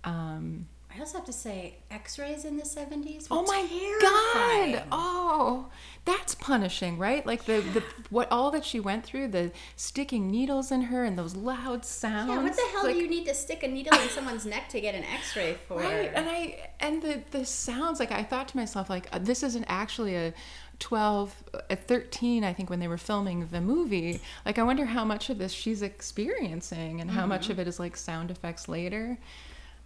Um, 0.04 0.68
I 0.96 1.00
also 1.00 1.18
have 1.18 1.26
to 1.26 1.34
say, 1.34 1.76
X-rays 1.92 2.46
in 2.46 2.58
the 2.58 2.66
seventies. 2.66 3.28
Oh 3.30 3.44
my 3.44 3.66
terrifying. 3.68 4.74
god! 4.74 4.84
Oh, 4.92 5.68
that's 6.06 6.36
punishing, 6.36 6.98
right? 6.98 7.26
Like 7.26 7.46
the 7.46 7.60
the 7.62 7.84
what 8.10 8.32
all 8.32 8.50
that 8.52 8.64
she 8.64 8.80
went 8.80 9.04
through, 9.04 9.30
the 9.30 9.52
sticking 9.76 10.32
needles 10.32 10.72
in 10.72 10.84
her 10.84 11.04
and 11.04 11.18
those 11.18 11.36
loud 11.36 11.84
sounds. 11.84 12.30
Yeah, 12.30 12.42
what 12.42 12.56
the 12.56 12.62
hell 12.72 12.86
like, 12.86 12.96
do 12.96 13.02
you 13.02 13.10
need 13.10 13.26
to 13.26 13.34
stick 13.34 13.64
a 13.64 13.68
needle 13.68 14.00
in 14.00 14.10
someone's 14.10 14.46
neck 14.46 14.70
to 14.70 14.80
get 14.80 14.96
an 14.96 15.04
X-ray 15.04 15.58
for? 15.68 15.80
Right, 15.80 16.12
and 16.14 16.30
I 16.30 16.70
and 16.80 17.02
the 17.02 17.22
the 17.32 17.46
sounds. 17.46 18.00
Like 18.00 18.12
I 18.12 18.24
thought 18.24 18.48
to 18.50 18.58
myself, 18.58 18.90
like 18.90 19.10
uh, 19.12 19.20
this 19.20 19.44
isn't 19.44 19.66
actually 19.68 20.16
a 20.16 20.34
12 20.80 21.44
at 21.70 21.80
uh, 21.80 21.82
13 21.88 22.44
i 22.44 22.52
think 22.52 22.70
when 22.70 22.82
they 22.82 22.88
were 22.90 22.98
filming 22.98 23.48
the 23.48 23.62
movie 23.62 24.20
like 24.46 24.60
i 24.60 24.64
wonder 24.64 24.84
how 24.84 25.06
much 25.06 25.30
of 25.30 25.38
this 25.38 25.54
she's 25.54 25.82
experiencing 25.82 27.00
and 27.00 27.10
how 27.10 27.22
mm-hmm. 27.22 27.30
much 27.30 27.50
of 27.50 27.60
it 27.60 27.66
is 27.66 27.80
like 27.80 27.96
sound 27.96 28.30
effects 28.30 28.68
later 28.68 29.18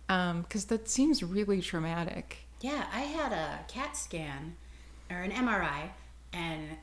because 0.10 0.63
um, 0.63 0.68
that 0.70 0.89
seems 0.89 1.22
really 1.22 1.62
traumatic. 1.62 2.39
Yeah, 2.62 2.86
I 2.92 3.01
had 3.01 3.32
a 3.32 3.60
CAT 3.68 3.96
scan 3.96 4.56
or 5.12 5.18
an 5.18 5.32
MRI, 5.32 5.92
and 6.34 6.78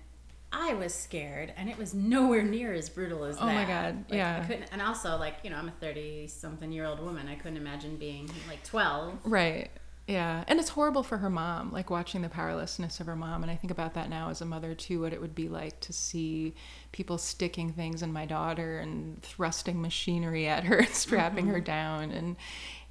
I 0.53 0.75
was 0.75 0.95
scared, 0.95 1.53
and 1.57 1.69
it 1.69 1.77
was 1.77 1.93
nowhere 1.93 2.45
near 2.45 2.73
as 2.73 2.89
brutal 2.89 3.25
as 3.25 3.37
oh 3.41 3.47
that. 3.47 3.51
Oh 3.51 3.55
my 3.55 3.65
god! 3.65 4.05
Like, 4.09 4.17
yeah. 4.17 4.41
I 4.43 4.47
couldn't, 4.47 4.69
and 4.71 4.81
also 4.81 5.17
like 5.19 5.39
you 5.43 5.51
know 5.51 5.57
I'm 5.57 5.67
a 5.67 5.73
thirty 5.73 6.29
something 6.29 6.71
year 6.71 6.85
old 6.85 7.01
woman. 7.01 7.27
I 7.27 7.35
couldn't 7.35 7.57
imagine 7.57 7.97
being 7.97 8.31
like 8.49 8.63
twelve. 8.63 9.15
Right. 9.25 9.71
Yeah, 10.07 10.45
and 10.47 10.61
it's 10.61 10.69
horrible 10.69 11.03
for 11.03 11.19
her 11.19 11.29
mom, 11.29 11.73
like 11.73 11.91
watching 11.91 12.23
the 12.23 12.29
powerlessness 12.29 13.01
of 13.01 13.07
her 13.07 13.17
mom. 13.17 13.43
And 13.43 13.51
I 13.51 13.57
think 13.57 13.73
about 13.73 13.95
that 13.95 14.09
now 14.09 14.31
as 14.31 14.41
a 14.41 14.45
mother 14.45 14.73
too, 14.73 15.01
what 15.01 15.13
it 15.13 15.21
would 15.21 15.35
be 15.35 15.49
like 15.49 15.81
to 15.81 15.93
see 15.93 16.55
people 16.93 17.19
sticking 17.19 17.73
things 17.73 18.03
in 18.03 18.13
my 18.13 18.25
daughter 18.25 18.79
and 18.79 19.21
thrusting 19.23 19.83
machinery 19.83 20.47
at 20.47 20.63
her 20.63 20.77
and 20.79 20.95
strapping 20.95 21.47
mm-hmm. 21.47 21.55
her 21.55 21.61
down. 21.61 22.13
And 22.13 22.37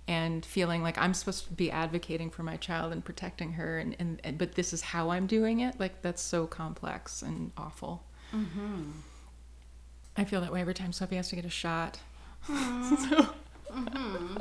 and 0.07 0.45
feeling 0.45 0.83
like 0.83 0.97
I'm 0.97 1.13
supposed 1.13 1.47
to 1.47 1.53
be 1.53 1.71
advocating 1.71 2.29
for 2.29 2.43
my 2.43 2.57
child 2.57 2.91
and 2.91 3.03
protecting 3.03 3.53
her, 3.53 3.79
and, 3.79 3.95
and, 3.99 4.21
and 4.23 4.37
but 4.37 4.53
this 4.53 4.73
is 4.73 4.81
how 4.81 5.09
I'm 5.09 5.27
doing 5.27 5.59
it. 5.59 5.79
Like 5.79 6.01
that's 6.01 6.21
so 6.21 6.45
complex 6.45 7.21
and 7.21 7.51
awful. 7.57 8.03
Mm-hmm. 8.33 8.91
I 10.17 10.23
feel 10.23 10.41
that 10.41 10.51
way 10.53 10.61
every 10.61 10.73
time 10.73 10.93
Sophie 10.93 11.15
has 11.15 11.29
to 11.29 11.35
get 11.35 11.45
a 11.45 11.49
shot. 11.49 11.99
Mm-hmm. 12.47 12.95
so, 13.09 13.29
mm-hmm. 13.73 14.37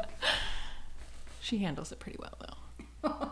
she 1.41 1.59
handles 1.59 1.93
it 1.93 1.99
pretty 1.99 2.19
well, 2.21 2.57
though. 3.03 3.31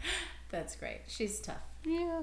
that's 0.50 0.76
great. 0.76 1.02
She's 1.08 1.40
tough. 1.40 1.56
Yeah. 1.84 2.22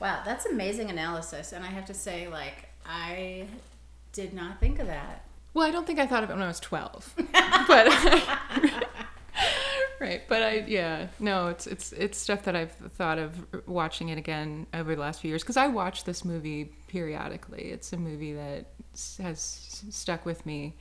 Wow, 0.00 0.22
that's 0.24 0.46
amazing 0.46 0.90
analysis, 0.90 1.52
and 1.52 1.64
I 1.64 1.68
have 1.68 1.86
to 1.86 1.94
say, 1.94 2.26
like, 2.28 2.68
I 2.84 3.46
did 4.12 4.34
not 4.34 4.58
think 4.58 4.80
of 4.80 4.88
that. 4.88 5.24
Well, 5.54 5.66
I 5.66 5.70
don't 5.70 5.86
think 5.86 5.98
I 5.98 6.06
thought 6.06 6.22
of 6.22 6.30
it 6.30 6.34
when 6.34 6.42
I 6.42 6.48
was 6.48 6.60
12. 6.60 7.14
but 7.68 7.88
right, 10.00 10.22
but 10.28 10.42
I 10.42 10.64
yeah, 10.66 11.08
no, 11.18 11.48
it's 11.48 11.66
it's 11.66 11.92
it's 11.92 12.18
stuff 12.18 12.42
that 12.44 12.54
I've 12.54 12.72
thought 12.72 13.18
of 13.18 13.46
watching 13.66 14.10
it 14.10 14.18
again 14.18 14.66
over 14.74 14.94
the 14.94 15.00
last 15.00 15.20
few 15.20 15.30
years 15.30 15.42
because 15.42 15.56
I 15.56 15.66
watch 15.66 16.04
this 16.04 16.24
movie 16.24 16.72
periodically. 16.88 17.70
It's 17.70 17.92
a 17.92 17.96
movie 17.96 18.34
that 18.34 18.66
has 19.20 19.84
stuck 19.90 20.24
with 20.24 20.44
me. 20.46 20.76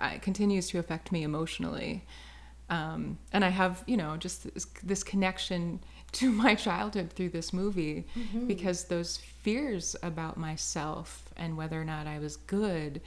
It 0.00 0.22
continues 0.22 0.68
to 0.68 0.78
affect 0.78 1.10
me 1.12 1.22
emotionally. 1.22 2.04
Um, 2.70 3.18
and 3.32 3.44
I 3.44 3.50
have, 3.50 3.84
you 3.86 3.98
know, 3.98 4.16
just 4.16 4.54
this, 4.54 4.64
this, 4.82 5.02
connection 5.02 5.80
to 6.12 6.32
my 6.44 6.54
childhood 6.54 7.12
through 7.12 7.28
this 7.30 7.52
movie 7.52 8.06
mm-hmm. 8.16 8.46
because 8.46 8.84
those 8.84 9.18
fears 9.18 9.94
about 10.02 10.38
myself 10.38 11.28
and 11.36 11.56
whether 11.56 11.78
or 11.78 11.84
not 11.84 12.06
I 12.06 12.18
was 12.18 12.36
good 12.36 13.02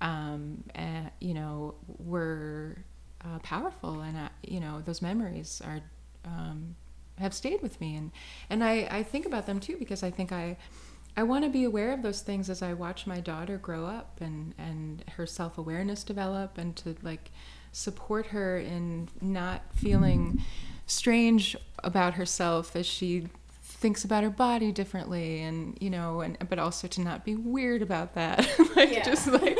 um, 0.00 0.64
and, 0.74 1.10
you 1.20 1.34
know, 1.34 1.74
were 1.98 2.78
uh, 3.24 3.38
powerful, 3.40 4.00
and 4.00 4.16
I, 4.16 4.28
you 4.42 4.60
know, 4.60 4.80
those 4.84 5.02
memories 5.02 5.60
are 5.64 5.80
um, 6.24 6.76
have 7.18 7.34
stayed 7.34 7.62
with 7.62 7.80
me, 7.80 7.96
and 7.96 8.12
and 8.48 8.62
I, 8.62 8.88
I 8.90 9.02
think 9.02 9.26
about 9.26 9.46
them 9.46 9.60
too 9.60 9.76
because 9.78 10.02
I 10.02 10.10
think 10.10 10.32
I. 10.32 10.56
I 11.16 11.24
want 11.24 11.42
to 11.42 11.50
be 11.50 11.64
aware 11.64 11.92
of 11.92 12.02
those 12.02 12.20
things 12.20 12.48
as 12.48 12.62
I 12.62 12.74
watch 12.74 13.04
my 13.04 13.18
daughter 13.18 13.58
grow 13.58 13.86
up 13.86 14.20
and, 14.20 14.54
and 14.56 15.02
her 15.16 15.26
self 15.26 15.58
awareness 15.58 16.04
develop, 16.04 16.58
and 16.58 16.76
to 16.76 16.94
like 17.02 17.32
support 17.72 18.26
her 18.26 18.56
in 18.56 19.08
not 19.20 19.62
feeling 19.74 20.40
strange 20.86 21.56
about 21.82 22.14
herself 22.14 22.76
as 22.76 22.86
she 22.86 23.26
thinks 23.78 24.04
about 24.04 24.24
her 24.24 24.30
body 24.30 24.72
differently 24.72 25.40
and 25.42 25.78
you 25.80 25.88
know 25.88 26.20
and 26.20 26.36
but 26.48 26.58
also 26.58 26.88
to 26.88 27.00
not 27.00 27.24
be 27.24 27.36
weird 27.36 27.80
about 27.80 28.14
that 28.14 28.38
like 28.76 28.92
yeah. 28.92 29.04
just 29.04 29.28
like 29.28 29.58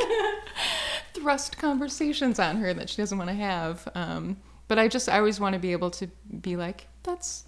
thrust 1.13 1.57
conversations 1.57 2.37
on 2.37 2.57
her 2.57 2.73
that 2.73 2.89
she 2.89 2.97
doesn't 2.97 3.17
want 3.17 3.29
to 3.29 3.35
have 3.35 3.87
um, 3.95 4.37
but 4.67 4.77
i 4.77 4.87
just 4.87 5.07
i 5.07 5.17
always 5.17 5.39
want 5.39 5.53
to 5.53 5.59
be 5.59 5.71
able 5.71 5.89
to 5.89 6.07
be 6.41 6.55
like 6.55 6.87
that's 7.03 7.45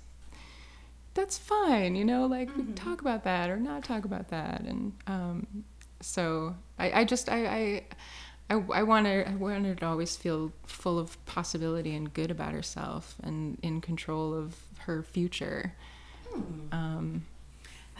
that's 1.14 1.38
fine 1.38 1.96
you 1.96 2.06
know 2.06 2.26
like 2.26 2.50
mm-hmm. 2.50 2.60
we 2.60 2.66
can 2.66 2.74
talk 2.74 3.02
about 3.02 3.24
that 3.26 3.50
or 3.50 3.58
not 3.58 3.84
talk 3.84 4.06
about 4.06 4.30
that 4.30 4.62
and 4.62 4.94
um, 5.08 5.66
So 6.02 6.56
I, 6.80 7.02
I 7.02 7.04
just 7.06 7.30
I 7.30 7.46
I 7.46 7.84
I, 8.50 8.64
I 8.74 8.84
want 8.84 9.08
her 9.08 9.26
I 9.28 9.36
want 9.36 9.66
her 9.66 9.76
to 9.76 9.86
always 9.86 10.16
feel 10.16 10.52
full 10.66 11.00
of 11.00 11.24
possibility 11.26 11.96
and 11.96 12.14
good 12.14 12.32
about 12.32 12.54
herself 12.54 13.16
and 13.24 13.58
in 13.62 13.82
control 13.82 14.34
of 14.34 14.58
her 14.80 15.04
future. 15.04 15.76
Um, 16.72 17.26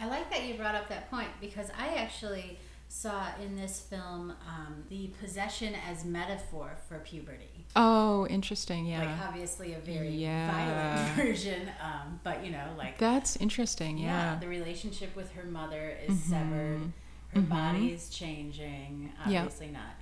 I 0.00 0.06
like 0.06 0.30
that 0.30 0.44
you 0.44 0.54
brought 0.54 0.74
up 0.74 0.88
that 0.88 1.10
point 1.10 1.28
because 1.40 1.68
I 1.78 1.94
actually 1.94 2.58
saw 2.88 3.26
in 3.42 3.56
this 3.56 3.80
film 3.80 4.32
um, 4.48 4.84
the 4.90 5.08
possession 5.20 5.74
as 5.90 6.04
metaphor 6.04 6.72
for 6.88 6.98
puberty. 6.98 7.48
oh, 7.74 8.26
interesting. 8.26 8.84
Yeah. 8.84 9.00
Like 9.04 9.28
obviously 9.28 9.72
a 9.72 9.78
very 9.78 10.10
Yeah. 10.10 10.50
violent 10.50 11.14
version, 11.16 11.70
um, 11.82 12.20
but 12.22 12.44
you 12.44 12.50
know, 12.52 12.66
like 12.76 12.98
That's 12.98 13.36
interesting. 13.36 13.96
yeah, 13.98 14.32
Yeah. 14.34 14.38
the 14.40 14.48
relationship 14.48 15.16
with 15.16 15.32
her 15.32 15.44
mother 15.44 15.96
is 16.06 16.14
Mhm. 16.18 16.28
severed. 16.30 16.92
Her 17.34 17.40
Mhm. 17.40 17.48
body 17.48 17.92
is 17.92 18.10
changing. 18.10 19.10
Yeah. 19.26 19.44
Obviously 19.44 19.68
not, 19.68 19.82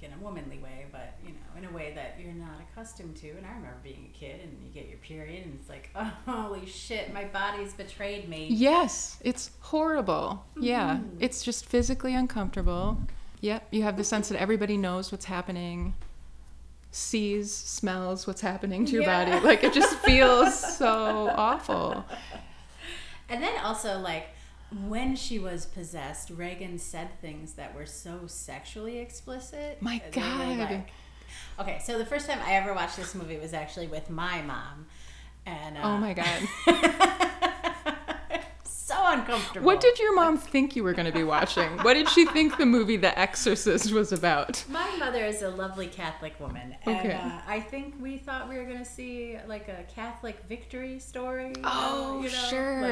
like 0.00 0.10
in 0.10 0.18
a 0.18 0.22
womanly 0.22 0.58
way, 0.58 0.86
but 0.92 1.14
you 1.24 1.30
know, 1.30 1.58
in 1.58 1.64
a 1.64 1.70
way 1.76 1.92
that 1.94 2.16
you're 2.20 2.32
not 2.32 2.60
accustomed 2.72 3.16
to. 3.16 3.28
And 3.30 3.44
I 3.46 3.50
remember 3.50 3.76
being 3.82 4.10
a 4.14 4.18
kid, 4.18 4.40
and 4.42 4.56
you 4.62 4.70
get 4.72 4.88
your 4.88 4.98
period, 4.98 5.44
and 5.44 5.58
it's 5.60 5.68
like, 5.68 5.90
oh, 5.94 6.12
holy 6.26 6.66
shit, 6.66 7.12
my 7.12 7.24
body's 7.24 7.72
betrayed 7.74 8.28
me. 8.28 8.48
Yes, 8.50 9.18
it's 9.22 9.50
horrible. 9.60 10.44
Yeah, 10.60 10.96
Mhm. 10.98 11.16
it's 11.20 11.42
just 11.42 11.66
physically 11.66 12.14
uncomfortable. 12.14 12.98
Yep, 13.40 13.68
you 13.70 13.82
have 13.82 13.96
the 13.96 14.04
sense 14.04 14.28
that 14.30 14.40
everybody 14.40 14.76
knows 14.76 15.12
what's 15.12 15.26
happening, 15.26 15.94
sees, 16.90 17.54
smells 17.54 18.26
what's 18.26 18.40
happening 18.40 18.84
to 18.86 18.92
your 18.92 19.02
Yeah. 19.02 19.24
body. 19.24 19.46
Like 19.46 19.62
it 19.62 19.72
just 19.72 19.96
feels 20.00 20.58
so 20.78 21.32
awful. 21.36 22.04
And 23.28 23.42
then 23.42 23.56
also 23.62 23.98
like 24.00 24.28
when 24.86 25.16
she 25.16 25.38
was 25.38 25.66
possessed, 25.66 26.30
Reagan 26.30 26.78
said 26.78 27.08
things 27.20 27.54
that 27.54 27.74
were 27.74 27.86
so 27.86 28.20
sexually 28.26 28.98
explicit. 28.98 29.78
My 29.80 30.02
God. 30.12 30.58
like- 30.58 30.90
okay, 31.58 31.78
so 31.82 31.96
the 31.98 32.06
first 32.06 32.28
time 32.28 32.38
I 32.44 32.54
ever 32.54 32.74
watched 32.74 32.96
this 32.96 33.14
movie 33.14 33.38
was 33.38 33.52
actually 33.54 33.86
with 33.86 34.10
my 34.10 34.42
mom, 34.42 34.86
and 35.46 35.78
uh, 35.78 35.80
Oh 35.84 35.96
my 35.98 36.12
god. 36.14 36.48
so 38.64 38.94
uncomfortable. 39.06 39.66
What 39.66 39.80
did 39.80 39.98
your 39.98 40.14
mom 40.14 40.38
think 40.38 40.74
you 40.76 40.82
were 40.82 40.92
going 40.94 41.06
to 41.06 41.12
be 41.12 41.24
watching? 41.24 41.68
What 41.78 41.94
did 41.94 42.08
she 42.08 42.24
think 42.26 42.56
the 42.56 42.64
movie 42.66 42.96
The 42.96 43.16
Exorcist 43.18 43.92
was 43.92 44.12
about? 44.12 44.64
My 44.68 44.96
mother 44.96 45.24
is 45.24 45.42
a 45.42 45.48
lovely 45.50 45.86
Catholic 45.86 46.38
woman, 46.40 46.74
and 46.84 46.96
Okay. 46.98 47.14
uh, 47.14 47.30
I 47.46 47.60
think 47.60 47.94
we 48.00 48.16
thought 48.18 48.48
we 48.48 48.56
were 48.56 48.64
going 48.64 48.78
to 48.78 48.84
see 48.84 49.38
like 49.46 49.68
a 49.68 49.84
Catholic 49.94 50.38
victory 50.48 50.98
story. 50.98 51.50
know, 51.50 51.60
Oh, 51.64 52.16
you 52.22 52.30
know, 52.30 52.46
sure. 52.50 52.82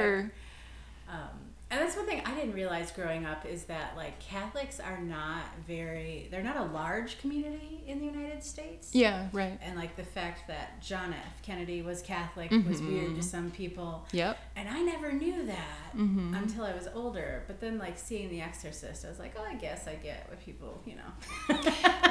like, 1.09 1.15
um, 1.15 1.39
and 1.71 1.81
that's 1.81 1.97
one 1.97 2.07
thing 2.07 2.23
I 2.25 2.35
didn't 2.35 2.53
realize 2.55 2.93
growing 2.93 3.25
up 3.27 3.45
is 3.45 3.65
that 3.65 3.97
like 3.97 4.21
Catholics 4.21 4.79
are 4.79 4.99
not 5.01 5.43
very, 5.67 6.29
they're 6.31 6.43
not 6.43 6.57
a 6.57 6.65
large 6.73 7.19
community 7.21 7.83
in 7.87 7.99
the 7.99 8.05
United 8.07 8.45
States. 8.45 8.91
yeah, 8.93 9.29
right. 9.33 9.59
And 9.63 9.77
like 9.77 9.97
the 9.97 10.05
fact 10.05 10.47
that 10.49 10.81
John 10.81 11.13
F. 11.13 11.43
Kennedy 11.43 11.83
was 11.83 12.03
Catholic 12.03 12.51
was 12.51 12.81
Mhm. 12.81 12.89
weird 12.89 13.17
to 13.17 13.23
some 13.23 13.51
people. 13.51 14.07
Yep. 14.13 14.39
And 14.55 14.69
I 14.69 14.81
never 14.83 15.13
knew 15.13 15.45
that 15.47 15.97
Mhm. 15.97 16.37
until 16.41 16.65
I 16.65 16.73
was 16.75 16.89
older. 16.95 17.45
But 17.47 17.61
then, 17.61 17.79
like, 17.79 17.99
seeing 17.99 18.29
The 18.31 18.41
Exorcist, 18.41 19.05
I 19.05 19.09
was 19.09 19.19
like, 19.19 19.35
oh, 19.39 19.43
I 19.45 19.55
guess 19.55 19.87
I 19.89 19.95
get 19.97 20.29
what 20.29 20.41
people, 20.41 20.83
you 20.85 20.95
know. 20.97 21.57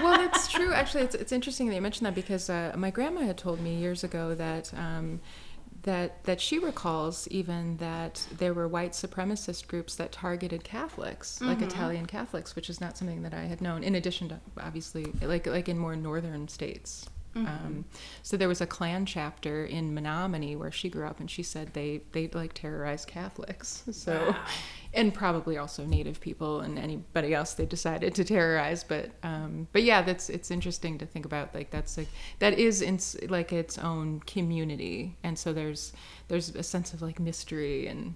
well, 0.04 0.18
that's 0.18 0.48
true. 0.48 0.74
Actually, 0.82 1.04
it's, 1.04 1.16
it's 1.16 1.32
interesting 1.32 1.70
that 1.70 1.76
you 1.76 1.82
mentioned 1.82 2.06
that 2.08 2.16
because 2.16 2.50
uh, 2.50 2.74
my 2.76 2.90
grandma 2.92 3.22
had 3.22 3.38
told 3.38 3.60
me 3.62 3.76
years 3.76 4.04
ago 4.04 4.34
that 4.36 4.74
um, 4.76 5.20
that 5.86 6.24
that 6.26 6.40
she 6.42 6.60
recalls 6.60 7.28
even 7.30 7.78
that 7.78 8.28
there 8.38 8.54
were 8.54 8.68
white 8.68 8.92
supremacist 8.92 9.68
groups 9.68 9.96
that 9.96 10.12
targeted 10.12 10.64
Catholics, 10.64 11.40
like 11.42 11.60
Mhm. 11.60 11.68
Italian 11.68 12.06
Catholics, 12.06 12.56
which 12.56 12.70
is 12.70 12.80
not 12.82 12.98
something 12.98 13.22
that 13.24 13.34
I 13.34 13.46
had 13.46 13.62
known. 13.62 13.84
In 13.84 13.96
addition 13.96 14.30
to 14.30 14.40
obviously, 14.60 15.06
like 15.22 15.48
like 15.48 15.70
in 15.70 15.78
more 15.80 15.96
northern 15.96 16.48
states. 16.48 17.08
Mhm. 17.36 17.48
Um, 17.48 17.86
so 18.24 18.38
there 18.38 18.48
was 18.48 18.62
a 18.62 18.66
Klan 18.66 19.06
chapter 19.06 19.66
in 19.66 19.94
Menominee 19.94 20.56
where 20.56 20.72
she 20.72 20.90
grew 20.90 21.06
up, 21.06 21.20
and 21.20 21.30
she 21.30 21.44
said 21.44 21.74
they 21.74 22.02
they 22.14 22.30
like 22.30 22.54
terrorized 22.54 23.08
Catholics. 23.10 23.84
So 23.92 24.30
Wow. 24.32 24.46
and 24.94 25.14
probably 25.14 25.58
also 25.58 25.86
native 25.86 26.22
people 26.22 26.62
and 26.62 26.80
anybody 26.80 27.34
else 27.34 27.54
they 27.54 27.66
decided 27.66 28.16
to 28.16 28.24
terrorize 28.24 28.82
but 28.86 29.10
um 29.24 29.68
but 29.74 29.84
yeah 29.84 30.02
that's 30.02 30.30
it's 30.30 30.50
interesting 30.50 30.98
to 30.98 31.06
think 31.06 31.26
about 31.26 31.54
like 31.54 31.70
that's 31.70 31.98
like 31.98 32.08
that 32.40 32.58
is 32.58 32.82
in 32.82 32.98
like 33.30 33.52
its 33.52 33.78
own 33.78 34.22
community 34.22 35.18
and 35.24 35.38
so 35.38 35.52
there's 35.52 35.92
there's 36.30 36.56
a 36.56 36.64
sense 36.64 36.94
of 36.94 37.02
like 37.02 37.20
mystery 37.20 37.88
and 37.88 38.16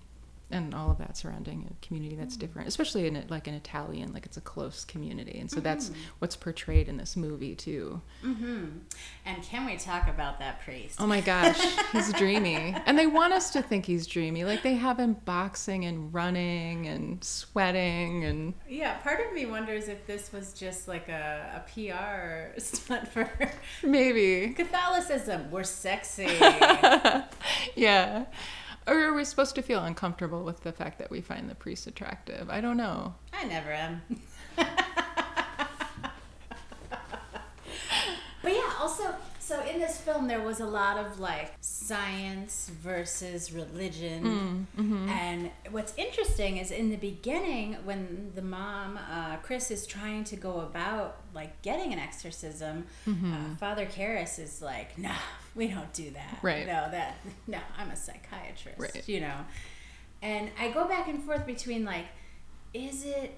and 0.52 0.74
all 0.74 0.90
of 0.92 0.98
that 0.98 1.16
surrounding 1.16 1.68
a 1.70 1.86
community 1.86 2.16
that's 2.16 2.36
different 2.38 2.68
especially 2.68 3.06
in 3.08 3.16
it 3.16 3.30
like 3.30 3.48
an 3.48 3.54
italian 3.54 4.12
like 4.14 4.26
it's 4.26 4.38
a 4.38 4.42
close 4.42 4.84
community 4.86 5.38
and 5.40 5.50
so 5.52 5.60
that's 5.60 5.92
what's 6.20 6.36
portrayed 6.36 6.88
in 6.88 6.98
this 6.98 7.16
movie 7.16 7.56
too 7.56 8.02
hmm 8.22 8.66
And 9.26 9.44
can 9.44 9.66
we 9.66 9.78
talk 9.78 10.08
about 10.08 10.40
that 10.40 10.62
priest? 10.62 10.96
oh 11.00 11.08
my 11.08 11.22
gosh 11.22 11.60
he's 11.92 12.12
dreamy 12.22 12.76
and 12.86 12.98
they 12.98 13.08
want 13.08 13.34
us 13.34 13.52
to 13.52 13.62
think 13.62 13.86
he's 13.86 14.08
dreamy 14.08 14.44
like 14.44 14.64
they 14.64 14.76
have 14.76 14.98
him 15.00 15.14
boxing 15.26 15.86
and 15.86 16.14
running 16.14 16.88
and 16.88 17.24
sweating 17.24 18.24
and 18.26 18.54
Yeah, 18.68 18.98
part 18.98 19.20
of 19.26 19.34
me 19.34 19.46
wonders 19.46 19.88
if 19.88 20.06
this 20.08 20.32
was 20.32 20.54
just 20.54 20.88
like 20.88 21.10
a, 21.10 21.64
a 21.66 21.70
PR 21.70 22.60
stunt 22.60 23.08
for 23.08 23.30
maybe 23.84 24.54
Catholicism. 24.56 25.52
We're 25.52 25.64
sexy. 25.64 26.28
yeah. 27.76 28.26
Or 28.90 28.98
are 29.06 29.14
we 29.14 29.24
supposed 29.24 29.54
to 29.56 29.62
feel 29.62 29.84
uncomfortable 29.84 30.44
with 30.44 30.62
the 30.64 30.72
fact 30.72 30.98
that 30.98 31.12
we 31.12 31.22
find 31.22 31.48
the 31.48 31.54
priest 31.56 31.86
attractive? 31.86 32.50
I 32.50 32.60
don't 32.60 32.78
know. 32.78 33.14
I 33.32 33.44
never 33.46 33.72
am. 33.72 34.02
but 34.56 34.68
yeah, 38.44 38.74
also, 38.80 39.14
so 39.40 39.62
in 39.66 39.80
this 39.80 40.00
film, 40.02 40.28
there 40.28 40.42
was 40.42 40.60
a 40.60 40.66
lot 40.66 40.98
of 40.98 41.20
like 41.20 41.54
science 41.62 42.72
versus 42.82 43.52
religion. 43.54 44.68
And 45.10 45.52
what's 45.70 45.94
interesting 45.96 46.58
is 46.58 46.72
in 46.72 46.90
the 46.90 46.98
beginning, 46.98 47.78
when 47.84 48.32
the 48.34 48.42
mom, 48.42 48.98
uh, 48.98 49.38
Chris, 49.38 49.70
is 49.70 49.86
trying 49.86 50.24
to 50.26 50.36
go 50.36 50.62
about 50.62 51.18
like 51.36 51.62
getting 51.62 51.94
an 51.94 52.00
exorcism, 52.00 52.86
uh, 53.08 53.56
Father 53.60 53.86
Karras 53.86 54.40
is 54.40 54.62
like, 54.64 54.98
no, 54.98 55.12
we 55.60 55.68
don't 55.68 55.92
do 55.92 56.10
that. 56.12 56.40
Right. 56.42 56.66
No, 56.66 56.90
that, 56.90 57.18
no, 57.48 57.60
I'm 57.78 57.92
a 57.92 57.96
psychiatrist, 57.96 58.80
Right. 58.80 59.08
you 59.08 59.20
know. 59.20 59.46
And 60.22 60.50
I 60.58 60.70
go 60.70 60.88
back 60.88 61.10
and 61.10 61.22
forth 61.22 61.46
between 61.46 61.84
like, 61.84 62.06
is 62.74 63.06
it 63.06 63.36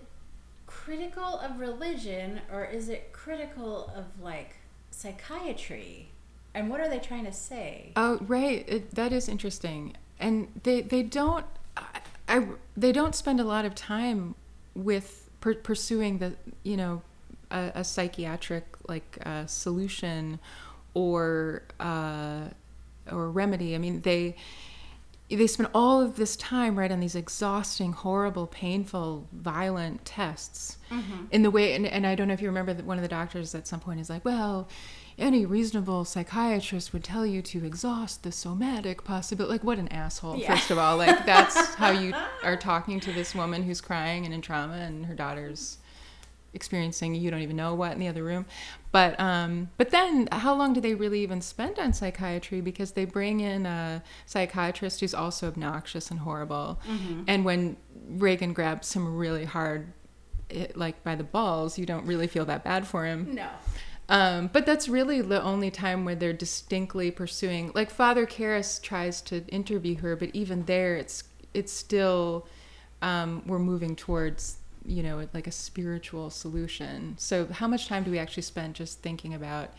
critical 0.68 1.40
of 1.40 1.60
religion 1.60 2.40
or 2.52 2.64
is 2.64 2.90
it 2.90 3.12
critical 3.12 3.92
of 3.96 4.06
like 4.22 4.56
psychiatry? 4.92 6.10
And 6.54 6.70
what 6.70 6.80
are 6.80 6.88
they 6.88 7.00
trying 7.00 7.26
to 7.26 7.34
say? 7.34 7.92
Oh, 7.96 8.20
right. 8.22 8.64
It, 8.68 8.94
that 8.96 9.12
is 9.12 9.28
interesting. 9.28 9.96
And 10.20 10.48
they 10.64 10.82
they 10.82 11.02
don't 11.02 11.46
I, 11.76 12.02
I 12.28 12.48
they 12.78 12.92
don't 12.92 13.16
spend 13.16 13.40
a 13.40 13.44
lot 13.44 13.66
of 13.66 13.74
time 13.74 14.36
with 14.76 15.30
per, 15.40 15.56
pursuing 15.56 16.20
the 16.20 16.36
you 16.64 16.78
know 16.78 17.02
a, 17.50 17.72
a 17.76 17.84
psychiatric 17.84 18.66
like 18.88 19.18
uh, 19.26 19.46
solution 19.48 20.40
or 20.94 21.64
uh, 21.80 22.42
or 23.12 23.30
remedy. 23.32 23.76
I 23.76 23.78
mean 23.78 24.02
they 24.02 24.36
they 25.30 25.48
spend 25.48 25.70
all 25.74 26.02
of 26.02 26.18
this 26.18 26.36
time 26.36 26.78
right 26.78 26.92
on 26.92 27.00
these 27.00 27.16
exhausting 27.16 27.94
horrible 27.94 28.46
painful 28.48 29.28
violent 29.32 30.04
tests 30.04 30.78
in 31.32 31.42
the 31.42 31.50
way 31.50 31.74
and, 31.74 31.88
and 31.88 32.06
i 32.06 32.14
don't 32.16 32.28
know 32.28 32.34
if 32.34 32.42
you 32.42 32.50
remember 32.50 32.74
that 32.74 32.86
one 32.86 32.98
of 32.98 33.02
the 33.02 33.08
doctors 33.08 33.56
at 33.56 33.66
some 33.66 33.80
point 33.80 33.98
is 34.02 34.10
like 34.10 34.26
well 34.26 34.68
any 35.18 35.46
reasonable 35.46 36.04
psychiatrist 36.04 36.92
would 36.92 37.02
tell 37.06 37.26
you 37.26 37.42
to 37.42 37.64
exhaust 37.64 38.24
the 38.24 38.32
somatic 38.34 39.06
possibility 39.06 39.54
like 39.54 39.64
what 39.64 39.80
an 39.80 39.88
asshole 39.88 40.36
Yeah. 40.36 40.54
first 40.54 40.70
of 40.70 40.78
all 40.78 40.98
like 40.98 41.26
that's 41.26 41.76
how 41.76 41.92
you 41.92 42.14
are 42.44 42.58
talking 42.58 43.00
to 43.00 43.14
this 43.14 43.34
woman 43.34 43.64
who's 43.64 43.80
crying 43.80 44.26
and 44.26 44.34
in 44.34 44.42
trauma 44.42 44.74
and 44.74 45.06
her 45.06 45.16
daughter's 45.16 45.78
experiencing 46.54 47.16
you 47.16 47.32
don't 47.32 47.42
even 47.42 47.56
know 47.56 47.74
what 47.74 47.94
in 47.94 48.00
the 48.00 48.08
other 48.08 48.24
room 48.24 48.46
but 48.92 49.18
um 49.20 49.70
but 49.78 49.90
then 49.92 50.28
how 50.32 50.54
long 50.54 50.74
do 50.74 50.82
they 50.82 50.94
really 50.94 51.22
even 51.22 51.40
spend 51.42 51.80
on 51.80 51.94
psychiatry 51.94 52.60
because 52.62 52.92
they 52.92 53.06
bring 53.06 53.40
in 53.40 53.66
a 53.66 54.04
psychiatrist 54.26 55.00
who's 55.00 55.14
also 55.14 55.48
obnoxious 55.48 56.12
and 56.12 56.20
horrible 56.22 56.80
and 57.28 57.46
when 57.46 57.78
regan 58.10 58.52
grabs 58.54 58.94
him 58.94 59.16
really 59.16 59.46
hard 59.46 59.94
it, 60.50 60.76
like 60.76 61.02
by 61.04 61.16
the 61.16 61.24
balls 61.24 61.80
you 61.80 61.86
don't 61.86 62.06
really 62.06 62.28
feel 62.28 62.44
that 62.46 62.64
bad 62.64 62.86
for 62.86 63.06
him 63.06 63.36
No. 63.36 63.48
um, 64.10 64.50
but 64.52 64.66
that's 64.66 64.90
really 64.90 65.22
the 65.22 65.42
only 65.42 65.72
time 65.72 66.04
where 66.04 66.16
they're 66.16 66.34
distinctly 66.34 67.12
pursuing. 67.12 67.72
Like 67.74 67.90
Father 67.90 68.26
Karras 68.26 68.82
tries 68.82 69.22
to 69.22 69.46
interview 69.48 69.96
her, 70.00 70.18
but 70.18 70.32
even 70.34 70.66
there, 70.66 70.98
it's 70.98 71.24
it's 71.54 71.72
still 71.72 72.46
um, 73.02 73.44
we're 73.46 73.60
moving 73.60 73.96
towards 73.96 74.58
you 74.86 75.04
know 75.04 75.28
like 75.34 75.48
a 75.48 75.52
spiritual 75.52 76.30
solution. 76.30 77.16
So 77.18 77.48
how 77.48 77.68
much 77.68 77.88
time 77.88 78.04
do 78.04 78.12
we 78.12 78.20
actually 78.20 78.44
spend 78.44 78.76
just 78.76 79.00
thinking 79.02 79.34
about 79.34 79.70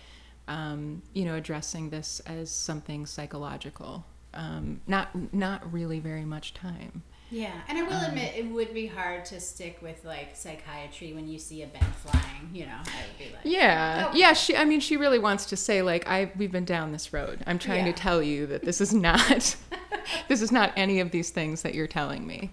um, 0.49 1.03
you 1.13 1.25
know 1.25 1.35
addressing 1.37 1.91
this 1.91 2.21
as 2.27 2.51
something 2.51 3.07
psychological? 3.07 4.05
Um, 4.35 4.81
not 4.87 5.09
not 5.35 5.71
really 5.73 5.99
very 6.01 6.25
much 6.25 6.55
time. 6.55 7.03
Yeah, 7.31 7.53
and 7.67 7.79
I 7.79 7.83
will 7.83 7.95
Um, 7.95 8.05
admit 8.11 8.35
it 8.37 8.45
would 8.51 8.75
be 8.75 8.87
hard 8.87 9.25
to 9.27 9.41
stick 9.41 9.79
with 9.81 10.05
like 10.05 10.37
psychiatry 10.37 11.15
when 11.15 11.27
you 11.27 11.39
see 11.39 11.63
a 11.63 11.67
bed 11.67 11.87
flying. 11.97 12.51
You 12.53 12.67
know, 12.67 12.77
I 12.85 13.07
would 13.07 13.19
be 13.19 13.33
like, 13.33 13.41
Yeah, 13.45 14.09
Okay. 14.11 14.19
yeah. 14.19 14.35
She, 14.35 14.55
I 14.55 14.67
mean, 14.67 14.81
she 14.81 14.99
really 14.99 15.19
wants 15.19 15.47
to 15.47 15.57
say 15.57 15.81
like, 15.81 16.07
I 16.07 16.31
we've 16.37 16.53
been 16.53 16.67
down 16.67 16.93
this 16.93 17.11
road. 17.15 17.43
I'm 17.47 17.59
trying 17.59 17.87
Yeah. 17.87 17.93
to 17.93 17.99
tell 17.99 18.23
you 18.23 18.47
that 18.49 18.63
this 18.65 18.83
is 18.83 18.93
not, 18.93 19.57
this 20.29 20.43
is 20.43 20.53
not 20.53 20.75
any 20.77 21.01
of 21.01 21.11
these 21.11 21.31
things 21.31 21.63
that 21.63 21.75
you're 21.75 21.87
telling 21.87 22.27
me. 22.27 22.51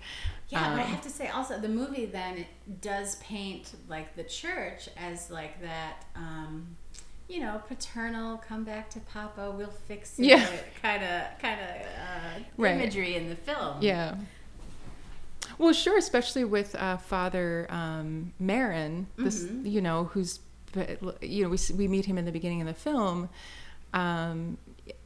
Yeah, 0.49 0.71
but 0.71 0.79
I 0.79 0.83
Um, 0.83 0.89
have 0.89 1.01
to 1.01 1.09
say 1.09 1.27
also 1.29 1.59
the 1.59 1.69
movie 1.69 2.05
then 2.05 2.45
does 2.81 3.15
paint 3.17 3.73
like 3.87 4.15
the 4.15 4.23
church 4.23 4.89
as 4.97 5.29
like 5.29 5.61
that, 5.61 6.05
um, 6.15 6.75
you 7.27 7.39
know, 7.39 7.61
paternal 7.67 8.37
come 8.37 8.63
back 8.63 8.89
to 8.91 8.99
Papa, 9.01 9.53
we'll 9.55 9.69
fix 9.87 10.17
it, 10.17 10.25
Yeah. 10.25 10.49
kind 10.81 11.03
of 11.03 11.39
kind 11.39 11.59
of 11.61 11.69
uh, 11.69 12.39
Right. 12.57 12.75
imagery 12.75 13.15
in 13.15 13.29
the 13.29 13.35
film. 13.35 13.77
Yeah. 13.81 14.15
Well, 15.57 15.73
sure, 15.73 15.97
especially 15.97 16.45
with 16.45 16.73
uh, 16.75 16.97
Father 16.97 17.67
um, 17.69 18.33
Merrin, 18.41 19.05
this 19.17 19.43
Mhm. 19.43 19.69
you 19.71 19.81
know 19.81 20.05
who's 20.05 20.39
you 21.21 21.43
know 21.43 21.49
we 21.49 21.57
we 21.75 21.87
meet 21.87 22.05
him 22.05 22.17
in 22.17 22.25
the 22.25 22.31
beginning 22.31 22.61
of 22.61 22.67
the 22.67 22.73
film. 22.73 23.29
Um, 23.93 24.57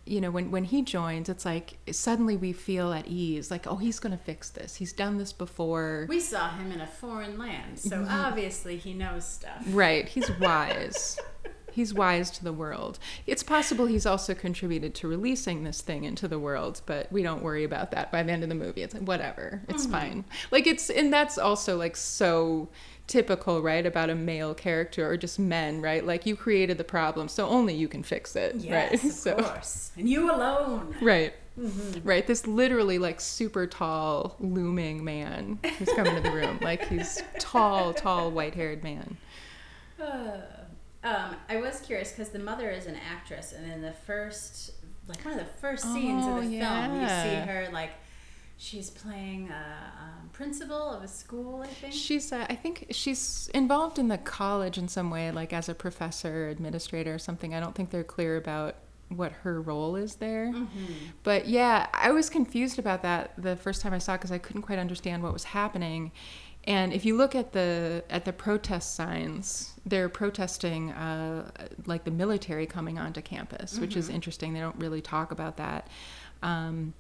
you 0.06 0.20
know 0.22 0.32
when 0.32 0.52
when 0.52 0.66
he 0.66 0.82
joins, 0.82 1.30
it's 1.30 1.46
like 1.46 1.78
suddenly 1.92 2.36
we 2.38 2.52
feel 2.54 2.92
at 2.94 3.08
ease, 3.08 3.50
like 3.50 3.66
oh 3.68 3.78
he's 3.78 4.00
going 4.00 4.12
to 4.18 4.24
fix 4.24 4.50
this. 4.50 4.76
He's 4.76 4.94
done 4.94 5.18
this 5.18 5.32
before. 5.34 6.06
We 6.10 6.20
saw 6.20 6.50
him 6.58 6.72
in 6.72 6.82
a 6.82 6.88
foreign 6.88 7.38
land, 7.38 7.80
so 7.80 7.98
Mm-hmm. 7.98 8.12
obviously 8.14 8.78
he 8.78 8.94
knows 8.94 9.26
stuff. 9.26 9.64
Right, 9.68 10.08
he's 10.08 10.30
wise. 10.40 11.18
he's 11.72 11.92
wise 11.94 12.30
to 12.32 12.44
the 12.44 12.54
world. 12.54 13.00
It's 13.26 13.42
possible 13.44 13.86
he's 13.88 14.06
also 14.06 14.34
contributed 14.36 14.94
to 14.96 15.08
releasing 15.08 15.64
this 15.64 15.82
thing 15.82 16.04
into 16.04 16.28
the 16.28 16.38
world, 16.38 16.82
but 16.86 17.12
we 17.12 17.24
don't 17.24 17.42
worry 17.42 17.64
about 17.64 17.90
that 17.92 18.12
by 18.12 18.22
the 18.24 18.32
end 18.32 18.44
of 18.44 18.50
the 18.50 18.56
movie. 18.56 18.84
It's 18.84 18.94
like 18.94 19.04
whatever, 19.08 19.62
it's 19.70 19.86
fine. 19.88 20.26
Like 20.52 20.68
it's 20.68 20.90
and 20.90 21.12
that's 21.14 21.38
also 21.38 21.78
like 21.78 21.96
so 21.96 22.70
typical, 23.08 23.62
right, 23.62 23.86
about 23.86 24.10
a 24.10 24.16
male 24.16 24.54
character 24.54 25.10
or 25.10 25.18
just 25.18 25.40
men, 25.40 25.82
right? 25.82 26.06
Like 26.06 26.26
you 26.26 26.36
created 26.36 26.78
the 26.78 26.84
problem, 26.84 27.28
so 27.28 27.48
only 27.48 27.74
you 27.74 27.88
can 27.88 28.04
fix 28.04 28.36
it, 28.36 28.56
Yes, 28.58 28.92
right? 28.92 28.94
of 29.04 29.12
so 29.12 29.36
course, 29.36 29.92
and 29.98 30.08
you 30.10 30.32
alone. 30.32 30.96
right. 31.02 31.34
Right, 32.04 32.26
this 32.26 32.48
literally 32.48 32.98
like 32.98 33.22
super 33.22 33.68
tall, 33.68 34.36
looming 34.40 35.04
man 35.04 35.60
who's 35.78 35.90
coming 35.94 36.16
to 36.16 36.22
the 36.22 36.32
room. 36.32 36.58
Like 36.64 36.88
he's 36.88 37.22
tall, 37.38 37.94
tall, 37.94 38.32
white 38.32 38.56
haired 38.56 38.84
man. 38.84 39.18
Uh, 40.02 40.38
um, 41.04 41.36
I 41.50 41.58
was 41.58 41.80
curious 41.82 42.12
because 42.12 42.30
the 42.30 42.40
mother 42.40 42.72
is 42.72 42.88
an 42.88 42.96
actress, 42.96 43.54
and 43.54 43.72
in 43.72 43.84
the 43.84 43.92
first, 43.92 44.72
like 45.08 45.24
one 45.24 45.36
of 45.36 45.40
the 45.40 45.54
first 45.62 45.84
scenes 45.94 46.24
Oh, 46.26 46.38
of 46.38 46.44
the 46.50 46.60
film, 46.60 47.02
you 47.02 47.08
see 47.08 47.36
her 47.36 47.70
like 47.72 47.92
she's 48.64 48.90
playing 48.90 49.50
a 49.50 49.92
um, 50.02 50.30
principal 50.32 50.92
of 50.92 51.04
a 51.04 51.08
school. 51.08 51.62
I 51.62 51.68
think. 51.68 51.94
She's, 51.94 52.32
uh, 52.32 52.46
I 52.50 52.56
think 52.56 52.88
she's 52.92 53.50
involved 53.54 54.00
in 54.00 54.08
the 54.08 54.18
college 54.18 54.78
in 54.78 54.88
some 54.88 55.10
way, 55.10 55.32
like 55.32 55.52
as 55.52 55.68
a 55.68 55.76
professor, 55.76 56.48
administrator, 56.48 57.14
or 57.14 57.20
something. 57.20 57.54
I 57.54 57.60
don't 57.60 57.76
think 57.76 57.90
they're 57.90 58.04
clear 58.04 58.38
about 58.38 58.76
what 59.10 59.32
her 59.44 59.62
role 59.62 59.96
is 59.96 60.16
there. 60.16 60.48
Mm-hmm. 60.48 60.94
But 61.24 61.48
yeah, 61.48 61.88
I 61.94 62.12
was 62.12 62.30
confused 62.30 62.80
about 62.80 63.04
that 63.04 63.34
the 63.38 63.56
first 63.56 63.82
time 63.82 63.94
I 63.94 63.98
saw 63.98 64.14
because 64.14 64.32
I 64.32 64.38
couldn't 64.38 64.64
quite 64.64 64.80
understand 64.80 65.22
what 65.22 65.34
was 65.34 65.44
happening. 65.44 66.12
And 66.66 66.94
if 66.94 67.04
you 67.04 67.18
look 67.18 67.36
at 67.36 67.52
the 67.52 68.06
at 68.10 68.24
the 68.24 68.32
protest 68.32 68.96
signs, 68.96 69.74
they're 69.86 70.08
protesting 70.08 70.92
uh, 70.92 71.52
like 71.86 72.06
the 72.06 72.12
military 72.12 72.66
coming 72.66 72.98
onto 72.98 73.22
campus, 73.22 73.78
which 73.78 73.98
is 73.98 74.08
interesting. 74.08 74.54
They 74.54 74.62
don't 74.62 74.78
really 74.78 75.02
talk 75.02 75.32
about 75.32 75.58
that. 75.58 75.90
Um, 76.42 76.94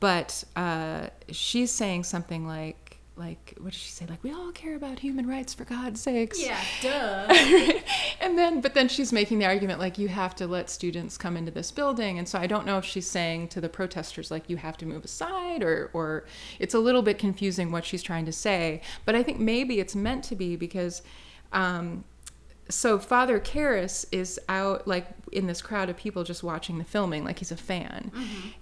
but 0.00 0.44
uh, 0.56 1.08
she's 1.30 1.70
saying 1.70 2.04
something 2.04 2.46
like 2.46 2.88
like 3.16 3.54
what 3.58 3.72
did 3.72 3.80
she 3.80 3.90
say? 3.90 4.06
Like 4.06 4.22
we 4.22 4.32
all 4.32 4.52
care 4.52 4.76
about 4.76 5.00
human 5.00 5.26
rights 5.26 5.52
for 5.52 5.64
God's 5.64 6.00
sakes. 6.00 6.40
Yeah, 6.40 6.60
duh. 6.82 7.26
and 8.20 8.38
then 8.38 8.60
but 8.60 8.74
then 8.74 8.88
she's 8.88 9.12
making 9.12 9.38
the 9.38 9.46
argument 9.46 9.80
like 9.80 9.98
you 9.98 10.08
have 10.08 10.34
to 10.36 10.46
let 10.46 10.70
students 10.70 11.18
come 11.18 11.36
into 11.36 11.50
this 11.50 11.70
building 11.70 12.18
and 12.18 12.28
so 12.28 12.38
i 12.38 12.46
don't 12.46 12.66
know 12.66 12.78
if 12.78 12.84
she's 12.84 13.06
saying 13.06 13.48
to 13.48 13.60
the 13.60 13.68
protesters 13.68 14.30
like 14.30 14.48
you 14.48 14.56
have 14.56 14.76
to 14.76 14.86
move 14.86 15.04
aside 15.04 15.62
or 15.62 15.90
or 15.92 16.24
it's 16.58 16.74
a 16.74 16.78
little 16.78 17.02
bit 17.02 17.18
confusing 17.18 17.70
what 17.70 17.84
she's 17.84 18.02
trying 18.02 18.24
to 18.24 18.32
say 18.32 18.80
but 19.04 19.14
i 19.14 19.22
think 19.22 19.38
maybe 19.38 19.80
it's 19.80 19.94
meant 19.94 20.24
to 20.24 20.34
be 20.34 20.56
because 20.56 21.02
um 21.52 22.04
so 22.68 22.98
father 22.98 23.40
Karras 23.40 24.04
is 24.12 24.38
out 24.48 24.86
like 24.86 25.06
in 25.32 25.46
this 25.46 25.62
crowd 25.62 25.88
of 25.88 25.96
people 25.96 26.24
just 26.24 26.42
watching 26.42 26.78
the 26.78 26.84
filming 26.84 27.24
like 27.24 27.38
he's 27.38 27.52
a 27.52 27.56
fan. 27.56 28.10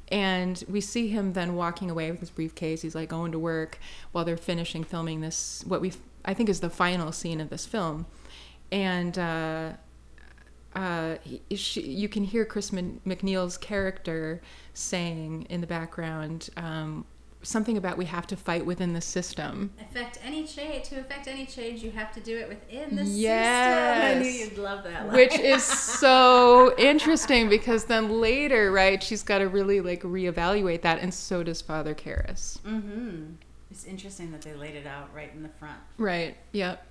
And 0.09 0.63
we 0.69 0.81
see 0.81 1.09
him 1.09 1.33
then 1.33 1.55
walking 1.55 1.91
away 1.91 2.11
with 2.11 2.21
his 2.21 2.31
briefcase. 2.31 2.83
He's 2.83 2.95
like 2.95 3.09
going 3.09 3.33
to 3.33 3.39
work 3.39 3.79
while 4.13 4.25
they're 4.25 4.37
finishing 4.37 4.85
filming 4.85 5.21
this 5.21 5.65
what 5.67 5.81
we 5.81 5.93
i 6.25 6.35
think 6.35 6.49
is 6.49 6.61
the 6.61 6.71
final 6.71 7.13
scene 7.13 7.41
of 7.41 7.51
this 7.51 7.67
film. 7.67 8.07
And 8.73 9.17
uh, 9.19 9.73
uh, 10.75 11.17
he, 11.23 11.57
she, 11.57 11.81
you 11.81 12.09
can 12.09 12.25
hear 12.25 12.45
Chris 12.45 12.71
MacNeil's 12.71 13.57
character 13.57 14.43
saying 14.75 15.47
in 15.49 15.61
the 15.61 15.67
background 15.67 16.51
um, 16.57 17.07
something 17.47 17.77
about 17.77 17.97
we 17.97 18.05
have 18.07 18.27
to 18.27 18.37
fight 18.37 18.67
within 18.67 18.93
the 18.93 19.01
system. 19.01 19.73
affect 19.81 20.19
any 20.25 20.47
change 20.47 20.89
to 20.89 20.99
affect 20.99 21.29
any 21.29 21.47
change, 21.47 21.83
you 21.83 21.91
have 21.93 22.13
to 22.13 22.21
do 22.21 22.37
it 22.37 22.49
within 22.49 22.97
the 22.97 23.05
Yes. 23.05 24.17
system. 24.17 24.19
I 24.19 24.23
knew 24.23 24.31
you'd 24.47 24.59
love 24.59 24.85
that. 24.85 25.07
Line. 25.07 25.15
Which 25.17 25.39
is 25.39 25.63
so 25.63 26.75
interesting 26.77 27.49
because 27.49 27.85
then 27.85 28.21
later, 28.21 28.73
right, 28.73 29.03
she's 29.03 29.23
got 29.23 29.39
to 29.39 29.49
really 29.49 29.81
like 29.81 30.03
reevaluate 30.03 30.83
that, 30.83 31.01
and 31.01 31.13
so 31.15 31.43
does 31.43 31.63
Father 31.63 31.95
Karras. 31.95 32.59
Mm-hmm. 32.63 33.35
It's 33.71 33.85
interesting 33.85 34.33
that 34.33 34.43
they 34.43 34.55
laid 34.55 34.75
it 34.75 34.87
out 34.87 35.09
right 35.15 35.31
in 35.35 35.43
the 35.43 35.49
front. 35.51 35.79
Right. 35.99 36.37
Yep. 36.53 36.85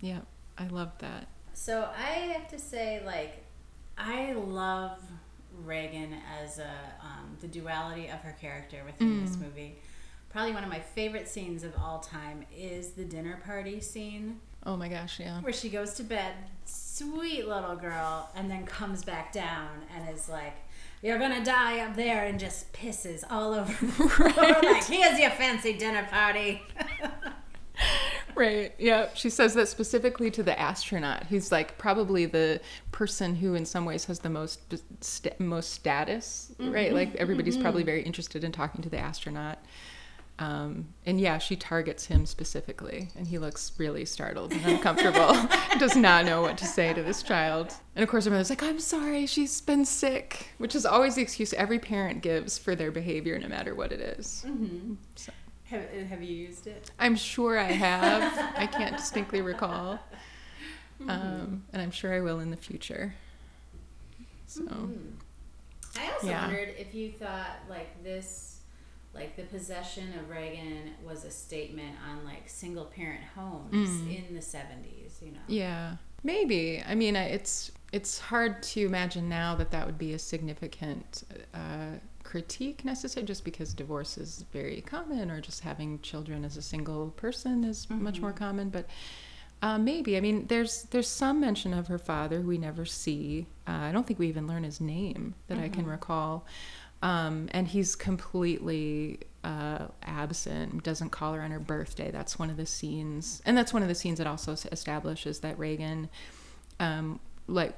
Yep. 0.00 0.26
I 0.58 0.66
love 0.68 0.92
that. 0.98 1.28
So 1.54 1.88
I 1.96 2.02
have 2.32 2.48
to 2.48 2.58
say, 2.58 3.02
like, 3.04 3.44
I 3.96 4.32
love 4.32 4.98
Regan 5.64 6.14
as 6.42 6.58
a 6.58 6.70
um, 7.02 7.36
the 7.40 7.48
duality 7.48 8.06
of 8.08 8.20
her 8.20 8.36
character 8.40 8.78
within 8.86 9.24
this 9.24 9.36
movie. 9.36 9.78
Probably 10.30 10.52
one 10.52 10.62
of 10.62 10.68
my 10.70 10.80
favorite 10.80 11.26
scenes 11.28 11.64
of 11.64 11.72
all 11.82 12.00
time 12.00 12.44
is 12.54 12.90
the 12.92 13.04
dinner 13.04 13.40
party 13.46 13.80
scene 13.80 14.40
Oh 14.66 14.76
my 14.76 14.88
gosh, 14.88 15.20
yeah. 15.20 15.40
where 15.40 15.52
she 15.52 15.70
goes 15.70 15.94
to 15.94 16.02
bed, 16.02 16.34
sweet 16.64 17.46
little 17.48 17.76
girl, 17.76 18.28
and 18.34 18.50
then 18.50 18.66
comes 18.66 19.04
back 19.04 19.32
down 19.32 19.68
and 19.94 20.12
is 20.14 20.28
like, 20.28 20.56
"You're 21.00 21.18
gonna 21.18 21.44
die 21.44 21.78
up 21.78 21.94
there," 21.96 22.24
and 22.26 22.38
just 22.40 22.72
pisses 22.72 23.22
all 23.30 23.54
over 23.54 23.72
the 23.72 23.92
floor. 24.08 24.28
like, 24.62 24.84
"Here's 24.84 25.18
your 25.18 25.30
fancy 25.30 25.74
dinner 25.78 26.06
party." 26.10 26.62
Right. 28.38 28.72
Yeah. 28.78 29.08
She 29.14 29.30
says 29.30 29.54
that 29.54 29.68
specifically 29.68 30.30
to 30.30 30.42
the 30.42 30.58
astronaut, 30.58 31.24
who's 31.24 31.50
like 31.50 31.76
probably 31.76 32.24
the 32.26 32.60
person 32.92 33.34
who, 33.34 33.54
in 33.54 33.66
some 33.66 33.84
ways, 33.84 34.04
has 34.04 34.20
the 34.20 34.30
most 34.30 34.60
st- 35.00 35.38
most 35.40 35.72
status. 35.72 36.52
Right. 36.58 36.92
Like 36.92 37.16
everybody's 37.16 37.56
probably 37.56 37.82
very 37.82 38.02
interested 38.02 38.44
in 38.44 38.52
talking 38.52 38.82
to 38.82 38.88
the 38.88 38.98
astronaut. 38.98 39.58
Um, 40.40 40.86
and 41.04 41.20
yeah, 41.20 41.38
she 41.38 41.56
targets 41.56 42.06
him 42.06 42.24
specifically, 42.24 43.08
and 43.16 43.26
he 43.26 43.38
looks 43.38 43.72
really 43.76 44.04
startled 44.04 44.52
and 44.52 44.64
uncomfortable. 44.64 45.36
Does 45.80 45.96
not 45.96 46.24
know 46.24 46.42
what 46.42 46.56
to 46.58 46.64
say 46.64 46.94
to 46.94 47.02
this 47.02 47.24
child. 47.24 47.74
And 47.96 48.04
of 48.04 48.08
course, 48.08 48.24
her 48.24 48.30
mother's 48.30 48.50
like, 48.50 48.62
"I'm 48.62 48.78
sorry, 48.78 49.26
she's 49.26 49.60
been 49.60 49.84
sick," 49.84 50.50
which 50.58 50.76
is 50.76 50.86
always 50.86 51.16
the 51.16 51.22
excuse 51.22 51.52
every 51.54 51.80
parent 51.80 52.22
gives 52.22 52.56
for 52.56 52.76
their 52.76 52.92
behavior, 52.92 53.36
no 53.40 53.48
matter 53.48 53.74
what 53.74 53.90
it 53.90 54.00
is. 54.00 54.44
Mm-hmm. 54.46 54.94
So. 55.16 55.32
Have, 55.70 55.82
have 56.08 56.22
you 56.22 56.34
used 56.34 56.66
it? 56.66 56.90
I'm 56.98 57.14
sure 57.16 57.58
I 57.58 57.64
have. 57.72 58.52
I 58.56 58.66
can't 58.66 58.96
distinctly 59.02 59.42
recall. 59.42 59.98
Um, 61.08 61.64
and 61.72 61.80
I'm 61.82 61.90
sure 61.90 62.12
I 62.14 62.20
will 62.20 62.40
in 62.40 62.50
the 62.50 62.56
future. 62.56 63.14
So, 64.46 64.62
Mm. 64.62 65.12
I 65.96 66.10
also 66.12 66.26
Yeah. 66.26 66.46
wondered 66.46 66.74
if 66.78 66.94
you 66.94 67.12
thought 67.12 67.58
like 67.68 68.02
this, 68.02 68.60
like 69.14 69.36
the 69.36 69.42
possession 69.44 70.12
of 70.18 70.28
Regan 70.30 70.92
was 71.04 71.24
a 71.24 71.30
statement 71.30 71.96
on 72.08 72.24
like 72.24 72.48
single 72.48 72.84
parent 72.86 73.22
homes 73.34 73.88
Mm. 74.02 74.28
in 74.28 74.34
the 74.34 74.42
seventies. 74.42 75.18
You 75.22 75.32
know. 75.32 75.38
yeah, 75.48 75.96
maybe. 76.22 76.82
I 76.86 76.94
mean, 76.94 77.14
it's 77.16 77.72
it's 77.92 78.18
hard 78.18 78.62
to 78.62 78.84
imagine 78.86 79.28
now 79.28 79.54
that 79.56 79.70
that 79.70 79.86
would 79.86 79.98
be 79.98 80.12
a 80.14 80.18
significant 80.18 81.24
uh, 81.54 81.92
critique 82.28 82.84
necessary, 82.84 83.24
just 83.24 83.42
because 83.42 83.72
divorce 83.72 84.18
is 84.18 84.44
very 84.52 84.82
common, 84.82 85.30
or 85.30 85.40
just 85.40 85.62
having 85.62 85.98
children 86.00 86.44
as 86.44 86.58
a 86.58 86.62
single 86.62 87.08
person 87.12 87.64
is 87.64 87.88
much 87.88 88.20
more 88.20 88.34
common. 88.34 88.68
But 88.68 88.86
uh, 89.62 89.78
maybe. 89.78 90.14
I 90.18 90.20
mean, 90.20 90.46
there's 90.46 90.82
there's 90.90 91.08
some 91.08 91.40
mention 91.40 91.72
of 91.72 91.86
her 91.86 91.98
father 91.98 92.42
who 92.42 92.48
we 92.48 92.58
never 92.58 92.84
see. 92.84 93.46
Uh, 93.66 93.88
I 93.88 93.92
don't 93.92 94.06
think 94.06 94.18
we 94.18 94.28
even 94.28 94.46
learn 94.46 94.62
his 94.62 94.78
name 94.78 95.34
that 95.46 95.58
I 95.58 95.70
can 95.70 95.86
recall. 95.86 96.44
Um, 97.00 97.48
and 97.52 97.66
he's 97.66 97.96
completely 97.96 99.20
uh, 99.42 99.86
absent. 100.02 100.82
Doesn't 100.82 101.10
call 101.10 101.32
her 101.32 101.40
on 101.40 101.50
her 101.50 101.60
birthday. 101.60 102.10
That's 102.10 102.38
one 102.38 102.50
of 102.50 102.58
the 102.58 102.66
scenes, 102.66 103.40
and 103.46 103.56
that's 103.56 103.72
one 103.72 103.82
of 103.82 103.88
the 103.88 103.94
scenes 103.94 104.18
that 104.18 104.26
also 104.26 104.52
establishes 104.52 105.40
that 105.40 105.58
Regan, 105.58 106.10
um, 106.78 107.20
like, 107.46 107.74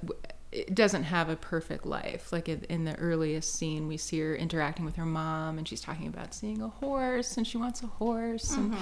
it 0.53 0.75
doesn't 0.75 1.05
have 1.05 1.29
a 1.29 1.37
perfect 1.37 1.87
life. 1.87 2.33
Like 2.33 2.49
in, 2.49 2.85
the 2.85 2.97
earliest 2.97 3.55
scene, 3.55 3.87
we 3.87 3.97
see 3.97 4.19
her 4.21 4.35
interacting 4.35 4.85
with 4.85 4.97
her 4.97 5.07
mom, 5.07 5.59
and 5.59 5.67
she's 5.67 5.81
talking 5.81 6.09
about 6.09 6.35
seeing 6.35 6.61
a 6.61 6.69
horse, 6.69 7.37
and 7.37 7.47
she 7.47 7.57
wants 7.57 7.83
a 7.83 7.87
horse, 7.87 8.53
and 8.53 8.75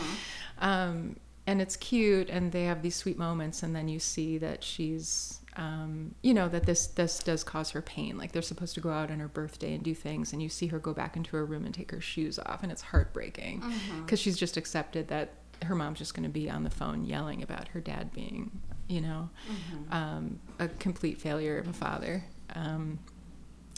um, 0.59 1.17
and 1.47 1.61
it's 1.61 1.77
cute, 1.77 2.31
and 2.31 2.53
they 2.53 2.65
have 2.65 2.83
these 2.83 2.97
sweet 2.97 3.19
moments, 3.19 3.63
and 3.63 3.75
then 3.77 3.89
you 3.89 3.99
see 3.99 4.39
that 4.39 4.65
she's 4.65 5.41
um, 5.57 6.15
you 6.23 6.33
know 6.33 6.49
that 6.49 6.65
this 6.65 6.87
this 6.87 7.19
does 7.19 7.45
cause 7.45 7.71
her 7.71 7.83
pain. 7.83 8.17
Like 8.17 8.33
they're 8.33 8.43
supposed 8.43 8.75
to 8.75 8.81
go 8.81 8.91
out 8.91 9.11
on 9.11 9.19
her 9.19 9.29
birthday 9.29 9.75
and 9.75 9.83
do 9.83 9.95
things, 9.95 10.33
and 10.33 10.43
you 10.43 10.49
see 10.49 10.69
her 10.69 10.79
go 10.79 10.95
back 10.95 11.17
into 11.17 11.37
her 11.37 11.45
room 11.45 11.67
and 11.67 11.75
take 11.75 11.91
her 11.91 12.01
shoes 12.01 12.39
off, 12.39 12.63
and 12.63 12.73
it's 12.73 12.83
heartbreaking 12.83 13.63
because 14.05 14.21
she's 14.21 14.39
just 14.39 14.57
accepted 14.57 15.09
that 15.09 15.35
her 15.65 15.75
mom's 15.75 15.99
just 15.99 16.15
going 16.15 16.23
to 16.23 16.29
be 16.31 16.49
on 16.49 16.63
the 16.65 16.71
phone 16.71 17.05
yelling 17.05 17.43
about 17.43 17.69
her 17.69 17.81
dad 17.81 18.13
being, 18.13 18.61
you 18.89 19.01
know, 19.01 19.31
um, 19.91 20.39
a 20.59 20.69
complete 20.69 21.21
failure 21.21 21.59
of 21.59 21.69
a 21.69 21.73
father. 21.73 22.25
Um, 22.55 22.99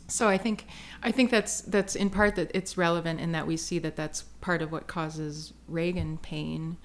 so 0.08 0.28
I 0.28 0.38
think 0.38 0.66
I 1.02 1.12
think 1.12 1.30
that's 1.30 1.60
that's 1.62 1.94
in 1.94 2.10
part 2.10 2.36
that 2.36 2.50
it's 2.54 2.76
relevant 2.76 3.20
in 3.20 3.32
that 3.32 3.46
we 3.46 3.56
see 3.56 3.78
that 3.80 3.96
that's 3.96 4.22
part 4.40 4.62
of 4.62 4.72
what 4.72 4.86
causes 4.86 5.52
Regan 5.68 6.18
pain. 6.18 6.76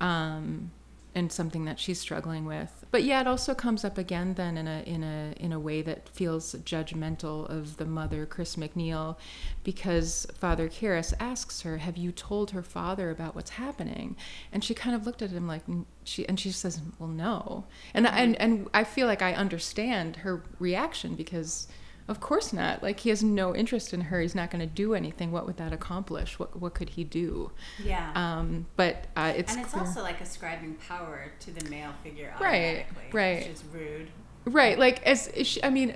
Um, 0.00 0.70
and 1.14 1.30
something 1.30 1.64
that 1.66 1.78
she's 1.78 2.00
struggling 2.00 2.44
with. 2.44 2.84
But 2.90 3.04
yeah, 3.04 3.20
it 3.20 3.26
also 3.26 3.54
comes 3.54 3.84
up 3.84 3.98
again 3.98 4.34
then 4.34 4.56
in 4.56 4.66
a 4.66 4.82
in 4.86 5.02
a 5.02 5.34
in 5.38 5.52
a 5.52 5.60
way 5.60 5.82
that 5.82 6.08
feels 6.08 6.54
judgmental 6.54 7.48
of 7.48 7.76
the 7.76 7.84
mother, 7.84 8.26
Chris 8.26 8.56
MacNeil, 8.56 9.16
because 9.64 10.26
Father 10.34 10.68
Karras 10.68 11.14
asks 11.20 11.62
her, 11.62 11.78
"Have 11.78 11.96
you 11.96 12.12
told 12.12 12.50
her 12.50 12.62
father 12.62 13.10
about 13.10 13.34
what's 13.34 13.50
happening?" 13.50 14.16
And 14.52 14.62
she 14.62 14.74
kind 14.74 14.94
of 14.94 15.06
looked 15.06 15.22
at 15.22 15.30
him 15.30 15.46
like 15.46 15.62
she 16.04 16.28
and 16.28 16.38
she 16.38 16.50
says, 16.50 16.80
"Well, 16.98 17.08
no." 17.08 17.64
And 17.94 18.06
and 18.06 18.40
and 18.40 18.68
I 18.74 18.84
feel 18.84 19.06
like 19.06 19.22
I 19.22 19.34
understand 19.34 20.16
her 20.16 20.42
reaction 20.58 21.14
because 21.14 21.68
of 22.08 22.20
course 22.20 22.52
not. 22.52 22.82
Like 22.82 23.00
he 23.00 23.08
has 23.10 23.22
no 23.22 23.54
interest 23.54 23.92
in 23.94 24.02
her. 24.02 24.20
He's 24.20 24.34
not 24.34 24.50
going 24.50 24.60
to 24.60 24.72
do 24.74 24.94
anything. 24.94 25.32
What 25.32 25.46
would 25.46 25.56
that 25.58 25.72
accomplish? 25.72 26.38
What 26.38 26.58
what 26.60 26.74
could 26.74 26.90
he 26.90 27.04
do? 27.04 27.52
Yeah. 27.82 28.12
Um, 28.14 28.66
but 28.76 29.06
uh, 29.16 29.32
it's 29.36 29.52
and 29.52 29.62
it's 29.62 29.72
clear- 29.72 29.84
also 29.84 30.02
like 30.02 30.20
ascribing 30.20 30.74
power 30.74 31.32
to 31.40 31.50
the 31.50 31.68
male 31.70 31.92
figure 32.02 32.34
Right, 32.40 32.86
automatically, 32.86 33.04
right. 33.12 33.38
Which 33.42 33.48
is 33.48 33.64
rude. 33.72 34.08
Right, 34.44 34.76
like 34.76 35.06
as 35.06 35.30
she, 35.44 35.62
I 35.62 35.70
mean, 35.70 35.94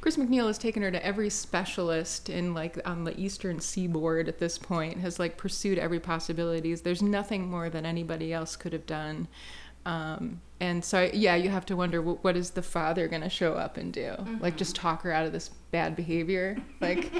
Chris 0.00 0.16
MacNeil 0.16 0.46
has 0.46 0.56
taken 0.56 0.82
her 0.84 0.90
to 0.92 1.04
every 1.04 1.30
specialist 1.30 2.30
in 2.30 2.54
like 2.54 2.78
on 2.88 3.02
the 3.02 3.18
eastern 3.20 3.58
seaboard 3.58 4.28
at 4.28 4.38
this 4.38 4.56
point. 4.56 4.98
Has 4.98 5.18
like 5.18 5.36
pursued 5.36 5.78
every 5.78 5.98
possibilities. 5.98 6.82
There's 6.82 7.02
nothing 7.02 7.50
more 7.50 7.68
that 7.68 7.84
anybody 7.84 8.32
else 8.32 8.54
could 8.54 8.72
have 8.72 8.86
done, 8.86 9.26
um, 9.88 10.42
and 10.60 10.84
so 10.84 11.08
yeah, 11.14 11.34
you 11.34 11.48
have 11.48 11.64
to 11.66 11.76
wonder 11.76 12.02
what, 12.02 12.22
what 12.22 12.36
is 12.36 12.50
the 12.50 12.62
father 12.62 13.08
going 13.08 13.22
to 13.22 13.30
show 13.30 13.54
up 13.54 13.78
and 13.78 13.90
do? 13.90 14.14
Like 14.38 14.56
just 14.56 14.76
talk 14.76 15.00
her 15.02 15.12
out 15.12 15.24
of 15.24 15.32
this 15.32 15.48
bad 15.70 15.96
behavior, 15.96 16.58
like 16.80 17.10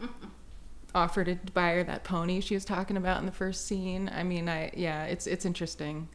offer 0.94 1.24
to 1.24 1.36
buy 1.54 1.72
her 1.72 1.84
that 1.84 2.04
pony 2.04 2.40
she 2.40 2.52
was 2.52 2.66
talking 2.66 2.98
about 2.98 3.20
in 3.20 3.26
the 3.26 3.32
first 3.32 3.66
scene. 3.66 4.10
I 4.14 4.22
mean, 4.22 4.50
I 4.50 4.70
yeah, 4.76 5.04
it's 5.04 5.26
it's 5.26 5.46
interesting. 5.46 6.08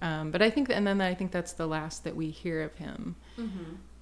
Um, 0.00 0.30
but 0.30 0.40
I 0.40 0.48
think, 0.48 0.70
and 0.70 0.86
then 0.86 1.02
I 1.02 1.12
think 1.12 1.30
that's 1.32 1.52
the 1.52 1.66
last 1.66 2.04
that 2.04 2.16
we 2.16 2.30
hear 2.30 2.62
of 2.62 2.74
him. 2.76 3.16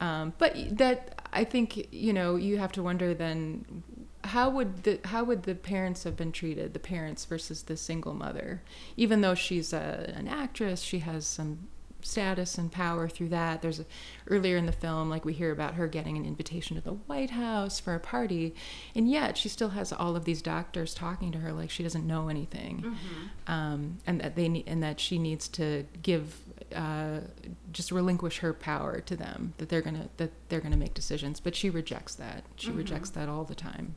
Um, 0.00 0.32
but 0.38 0.54
that 0.78 1.28
I 1.32 1.42
think 1.42 1.88
you 1.92 2.12
know 2.12 2.36
you 2.36 2.58
have 2.58 2.70
to 2.72 2.84
wonder 2.84 3.14
then 3.14 3.82
how 4.26 4.50
would 4.50 4.82
the 4.82 5.00
how 5.04 5.24
would 5.24 5.44
the 5.44 5.54
parents 5.54 6.04
have 6.04 6.16
been 6.16 6.32
treated? 6.32 6.72
The 6.72 6.78
parents 6.78 7.24
versus 7.24 7.62
the 7.62 7.76
single 7.76 8.14
mother, 8.14 8.62
even 8.96 9.20
though 9.20 9.34
she's 9.34 9.72
a, 9.72 10.12
an 10.14 10.28
actress, 10.28 10.82
she 10.82 11.00
has 11.00 11.26
some 11.26 11.68
status 12.02 12.56
and 12.56 12.70
power 12.70 13.08
through 13.08 13.28
that. 13.30 13.62
There's 13.62 13.80
a, 13.80 13.84
earlier 14.28 14.56
in 14.56 14.66
the 14.66 14.72
film, 14.72 15.10
like 15.10 15.24
we 15.24 15.32
hear 15.32 15.50
about 15.50 15.74
her 15.74 15.88
getting 15.88 16.16
an 16.16 16.24
invitation 16.24 16.76
to 16.76 16.82
the 16.82 16.92
White 16.92 17.30
House 17.30 17.80
for 17.80 17.94
a 17.94 18.00
party, 18.00 18.54
and 18.94 19.10
yet 19.10 19.36
she 19.36 19.48
still 19.48 19.70
has 19.70 19.92
all 19.92 20.14
of 20.14 20.24
these 20.24 20.40
doctors 20.42 20.94
talking 20.94 21.32
to 21.32 21.38
her 21.38 21.52
like 21.52 21.70
she 21.70 21.82
doesn't 21.82 22.06
know 22.06 22.28
anything, 22.28 22.96
um, 23.46 23.98
and 24.06 24.20
that 24.20 24.36
they 24.36 24.48
need, 24.48 24.64
and 24.66 24.82
that 24.82 25.00
she 25.00 25.18
needs 25.18 25.48
to 25.48 25.84
give. 26.02 26.40
Uh, 26.74 27.20
just 27.72 27.92
relinquish 27.92 28.38
her 28.38 28.52
power 28.52 29.00
to 29.00 29.14
them 29.14 29.54
that 29.58 29.68
they're 29.68 29.80
gonna 29.82 30.08
that 30.16 30.32
they're 30.48 30.60
gonna 30.60 30.76
make 30.76 30.94
decisions 30.94 31.38
but 31.38 31.54
she 31.54 31.70
rejects 31.70 32.16
that 32.16 32.42
she 32.56 32.72
rejects 32.72 33.10
that 33.10 33.28
all 33.28 33.44
the 33.44 33.54
time 33.54 33.94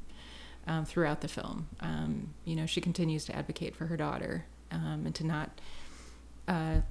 um, 0.70 0.86
throughout 0.86 1.20
the 1.20 1.28
film 1.28 1.68
um, 1.82 2.34
you 2.46 2.56
know 2.56 2.66
she 2.66 2.80
continues 2.80 3.26
to 3.26 3.36
advocate 3.36 3.76
for 3.76 3.88
her 3.88 3.98
daughter 3.98 4.46
um, 4.72 5.04
and 5.06 5.16
to 5.16 5.26
not 5.26 5.60
uh, 6.50 6.82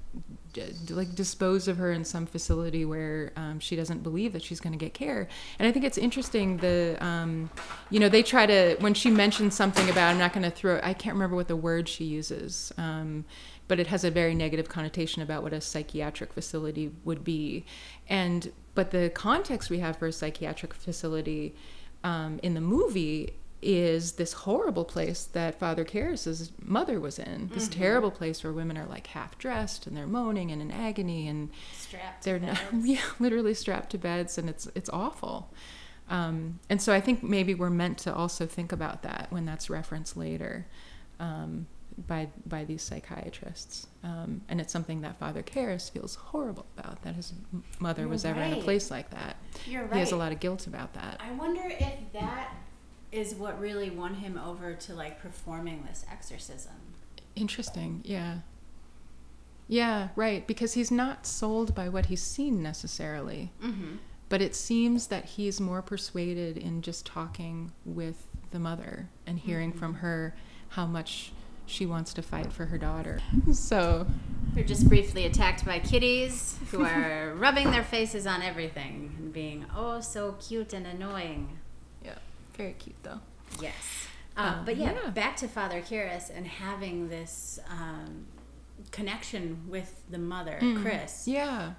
d- 0.53 0.63
like 0.89 1.13
dispose 1.15 1.67
of 1.67 1.77
her 1.77 1.91
in 1.91 2.05
some 2.05 2.25
facility 2.25 2.85
where 2.85 3.33
um, 3.35 3.59
she 3.59 3.75
doesn't 3.75 4.01
believe 4.01 4.31
that 4.31 4.41
she's 4.41 4.61
going 4.61 4.71
to 4.71 4.79
get 4.79 4.93
care. 4.93 5.27
And 5.59 5.67
I 5.67 5.71
think 5.73 5.83
it's 5.83 5.97
interesting 5.97 6.57
the 6.57 6.97
um, 7.01 7.49
you 7.89 7.99
know 7.99 8.07
they 8.07 8.23
try 8.23 8.45
to 8.45 8.77
when 8.79 8.93
she 8.93 9.11
mentions 9.11 9.55
something 9.55 9.89
about 9.89 10.11
I'm 10.11 10.17
not 10.17 10.31
going 10.31 10.43
to 10.43 10.49
throw 10.49 10.79
I 10.81 10.93
can't 10.93 11.13
remember 11.13 11.35
what 11.35 11.49
the 11.49 11.57
word 11.57 11.89
she 11.89 12.05
uses. 12.05 12.71
Um, 12.77 13.25
but 13.67 13.79
it 13.79 13.87
has 13.87 14.03
a 14.03 14.09
very 14.09 14.33
negative 14.33 14.67
connotation 14.67 15.21
about 15.21 15.43
what 15.43 15.53
a 15.53 15.61
psychiatric 15.61 16.33
facility 16.33 16.91
would 17.03 17.23
be, 17.23 17.65
and 18.07 18.51
but 18.73 18.91
the 18.91 19.11
context 19.13 19.69
we 19.69 19.79
have 19.79 19.97
for 19.97 20.07
a 20.07 20.13
psychiatric 20.13 20.73
facility 20.73 21.53
um, 22.03 22.39
in 22.41 22.53
the 22.53 22.61
movie 22.61 23.33
is 23.61 24.13
this 24.13 24.33
horrible 24.33 24.85
place 24.85 25.25
that 25.25 25.59
Father 25.59 25.83
Karras's 25.83 26.51
mother 26.63 26.99
was 26.99 27.19
in. 27.19 27.49
This 27.53 27.67
terrible 27.67 28.11
place 28.11 28.43
where 28.43 28.53
women 28.53 28.77
are 28.77 28.85
like 28.85 29.07
half 29.07 29.37
dressed 29.37 29.85
and 29.85 29.97
they're 29.97 30.07
moaning 30.07 30.51
and 30.51 30.61
in 30.61 30.71
agony 30.71 31.27
and 31.27 31.49
Strapped. 31.73 32.23
they're 32.23 32.39
to 32.39 32.45
not, 32.45 32.59
yeah, 32.81 33.01
literally 33.19 33.53
strapped 33.53 33.89
to 33.91 33.97
beds 33.97 34.37
and 34.37 34.49
it's 34.49 34.67
it's 34.75 34.89
awful. 34.89 35.53
Um, 36.09 36.59
and 36.69 36.81
so 36.81 36.93
I 36.93 37.01
think 37.01 37.21
maybe 37.21 37.53
we're 37.53 37.69
meant 37.69 37.97
to 37.99 38.13
also 38.13 38.45
think 38.45 38.71
about 38.71 39.03
that 39.03 39.27
when 39.29 39.45
that's 39.45 39.69
referenced 39.69 40.15
later 40.17 40.65
um, 41.19 41.67
by 42.07 42.29
by 42.45 42.63
these 42.63 42.81
psychiatrists. 42.81 43.87
Um, 44.03 44.41
and 44.47 44.61
it's 44.61 44.71
something 44.71 45.01
that 45.01 45.19
Father 45.19 45.43
Karras 45.43 45.91
feels 45.91 46.15
horrible 46.15 46.65
about 46.77 47.01
that 47.03 47.15
his 47.15 47.33
mother 47.79 48.07
was 48.07 48.23
You're 48.23 48.33
ever 48.35 48.41
in 48.41 48.53
a 48.53 48.61
place 48.61 48.89
like 48.89 49.09
that. 49.11 49.35
You're 49.65 49.83
right. 49.83 49.93
He 49.93 49.99
has 49.99 50.13
a 50.13 50.17
lot 50.17 50.31
of 50.31 50.39
guilt 50.39 50.65
about 50.65 50.93
that. 50.93 51.19
I 51.19 51.31
wonder 51.33 51.63
if 51.65 52.13
that 52.13 52.53
is 53.11 53.35
what 53.35 53.59
really 53.59 53.89
won 53.89 54.15
him 54.15 54.37
over 54.37 54.73
to 54.73 54.93
like 54.93 55.21
performing 55.21 55.85
this 55.87 56.05
exorcism. 56.11 56.73
Interesting. 57.35 58.01
Yeah. 58.03 58.39
Yeah, 59.67 60.09
right. 60.15 60.45
Because 60.47 60.73
he's 60.73 60.91
not 60.91 61.25
sold 61.25 61.75
by 61.75 61.89
what 61.89 62.07
he's 62.07 62.21
seen 62.21 62.61
necessarily. 62.63 63.51
Mm-hmm. 63.63 63.97
But 64.27 64.41
it 64.41 64.55
seems 64.55 65.07
that 65.07 65.25
he's 65.25 65.59
more 65.59 65.81
persuaded 65.81 66.57
in 66.57 66.81
just 66.81 67.05
talking 67.05 67.71
with 67.85 68.27
the 68.51 68.59
mother 68.59 69.09
and 69.25 69.39
hearing 69.39 69.71
from 69.71 69.95
her 69.95 70.35
how 70.69 70.85
much 70.85 71.31
she 71.65 71.85
wants 71.85 72.13
to 72.15 72.21
fight 72.21 72.51
for 72.51 72.65
her 72.65 72.77
daughter. 72.77 73.19
So, 73.53 74.07
They're 74.53 74.63
just 74.63 74.89
briefly 74.89 75.25
attacked 75.25 75.65
by 75.65 75.79
kitties 75.79 76.57
who 76.71 76.83
are 76.83 77.33
rubbing 77.37 77.71
their 77.71 77.83
faces 77.83 78.25
on 78.25 78.41
everything 78.41 79.15
and 79.19 79.31
being 79.31 79.65
oh 79.75 80.01
so 80.01 80.35
cute 80.39 80.73
and 80.73 80.87
annoying. 80.87 81.58
Very 82.59 82.73
cute 82.73 82.95
though. 83.03 83.19
Yes. 83.61 84.07
Uh, 84.37 84.41
Um, 84.59 84.65
but 84.65 84.75
yeah, 84.77 84.93
yeah. 85.03 85.09
back 85.11 85.35
to 85.37 85.47
Father 85.47 85.81
Karras 85.81 86.29
and 86.35 86.45
having 86.45 87.07
this 87.09 87.59
um, 87.69 88.25
connection 88.91 89.63
with 89.67 90.03
the 90.09 90.17
mother, 90.17 90.59
Chris. 90.81 91.27
Yeah. 91.27 91.71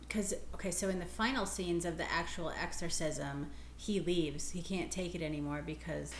Because, 0.00 0.32
okay, 0.54 0.70
so 0.70 0.88
in 0.88 0.98
the 1.00 1.06
final 1.06 1.44
scenes 1.44 1.84
of 1.84 1.98
the 1.98 2.10
actual 2.10 2.50
exorcism, 2.50 3.48
he 3.76 3.98
leaves. 4.00 4.50
He 4.52 4.62
can't 4.62 4.90
take 4.92 5.14
it 5.16 5.22
anymore 5.22 5.62
because 5.66 6.12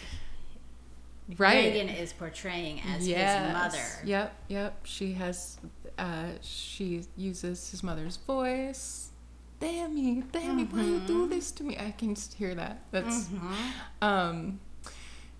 Right. 1.39 1.73
Regan 1.73 1.89
is 1.89 2.13
portraying 2.13 2.81
as 2.81 3.07
Yes. 3.07 3.45
his 3.47 3.53
mother. 3.53 4.07
Yep, 4.09 4.37
yep. 4.49 4.81
She 4.85 5.13
has, 5.15 5.59
uh, 5.97 6.31
she 6.43 7.05
uses 7.17 7.71
his 7.71 7.83
mother's 7.85 8.17
voice. 8.17 9.11
Damn 9.63 9.95
me, 9.95 10.23
damn 10.33 10.57
me, 10.57 10.65
why 10.65 10.83
you 10.83 11.01
do 11.07 11.29
this 11.29 11.51
to 11.53 11.63
me? 11.65 11.77
I 11.79 11.93
can 11.93 12.15
just 12.15 12.35
hear 12.35 12.55
that. 12.57 12.83
That's, 12.91 13.29
um, 14.03 14.61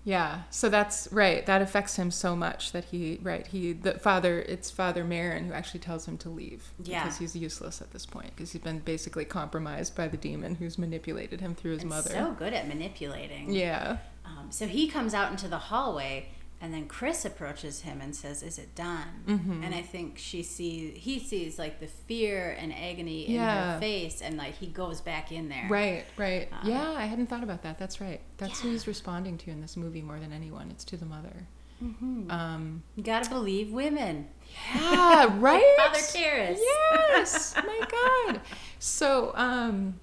yeah. 0.05 0.43
So 0.49 0.69
that's 0.69 1.07
right. 1.11 1.45
That 1.45 1.61
affects 1.61 1.95
him 1.97 2.09
so 2.11 2.35
much 2.35 2.71
that 2.71 2.85
he, 2.85 3.19
right. 3.21 3.45
He, 3.47 3.73
the 3.73 3.93
father, 3.99 4.39
it's 4.39 4.69
Father 4.71 5.03
Merrin 5.03 5.47
who 5.47 5.53
actually 5.53 5.79
tells 5.81 6.07
him 6.07 6.17
to 6.19 6.29
leave 6.29 6.71
Yeah. 6.83 7.03
because 7.03 7.17
he's 7.19 7.35
useless 7.35 7.81
at 7.81 7.91
this 7.91 8.05
point 8.05 8.35
because 8.35 8.51
he's 8.51 8.61
been 8.61 8.79
basically 8.79 9.25
compromised 9.25 9.95
by 9.95 10.07
the 10.07 10.17
demon 10.17 10.55
who's 10.55 10.77
manipulated 10.77 11.39
him 11.41 11.53
through 11.55 11.71
his 11.73 11.81
And 11.81 11.89
mother. 11.89 12.09
so 12.11 12.31
good 12.37 12.53
at 12.53 12.67
manipulating. 12.67 13.53
yeah. 13.53 13.97
Um, 14.25 14.47
so 14.51 14.67
he 14.67 14.87
comes 14.87 15.13
out 15.13 15.31
into 15.31 15.49
the 15.49 15.57
hallway, 15.57 16.29
and 16.63 16.73
then 16.73 16.87
Chris 16.87 17.25
approaches 17.25 17.81
him 17.81 17.99
and 18.01 18.15
says, 18.15 18.41
"Is 18.41 18.57
it 18.57 18.73
done?" 18.73 19.23
Mm-hmm. 19.27 19.63
And 19.63 19.75
I 19.75 19.81
think 19.81 20.17
she 20.17 20.41
sees, 20.41 20.97
he 20.97 21.19
sees 21.19 21.59
like 21.59 21.79
the 21.79 21.87
fear 21.87 22.55
and 22.59 22.73
agony 22.73 23.27
in 23.27 23.33
Yeah. 23.35 23.73
her 23.75 23.79
face, 23.79 24.21
and 24.21 24.37
like 24.37 24.55
he 24.55 24.67
goes 24.67 25.01
back 25.01 25.31
in 25.31 25.49
there. 25.49 25.67
Right, 25.69 26.05
right. 26.17 26.47
Um, 26.51 26.69
yeah, 26.69 26.91
I 26.93 27.05
hadn't 27.05 27.27
thought 27.27 27.43
about 27.43 27.61
that. 27.63 27.77
That's 27.77 27.99
right. 27.99 28.21
That's 28.37 28.61
who 28.61 28.69
he's 28.69 28.87
responding 28.87 29.37
to 29.39 29.51
in 29.51 29.59
this 29.61 29.75
movie 29.77 30.01
more 30.01 30.19
than 30.19 30.31
anyone. 30.33 30.69
It's 30.71 30.85
to 30.85 30.97
the 30.97 31.05
mother. 31.05 31.47
Mm-hmm. 31.83 32.31
Um, 32.31 32.83
You 32.95 33.03
gotta 33.03 33.29
believe 33.29 33.73
women. 33.73 34.29
yeah, 34.73 35.27
right. 35.39 35.75
Father 35.77 35.99
Karras. 35.99 36.57
Yes. 36.59 37.55
My 37.57 37.79
God. 37.91 38.39
So, 38.79 39.33
um, 39.35 39.99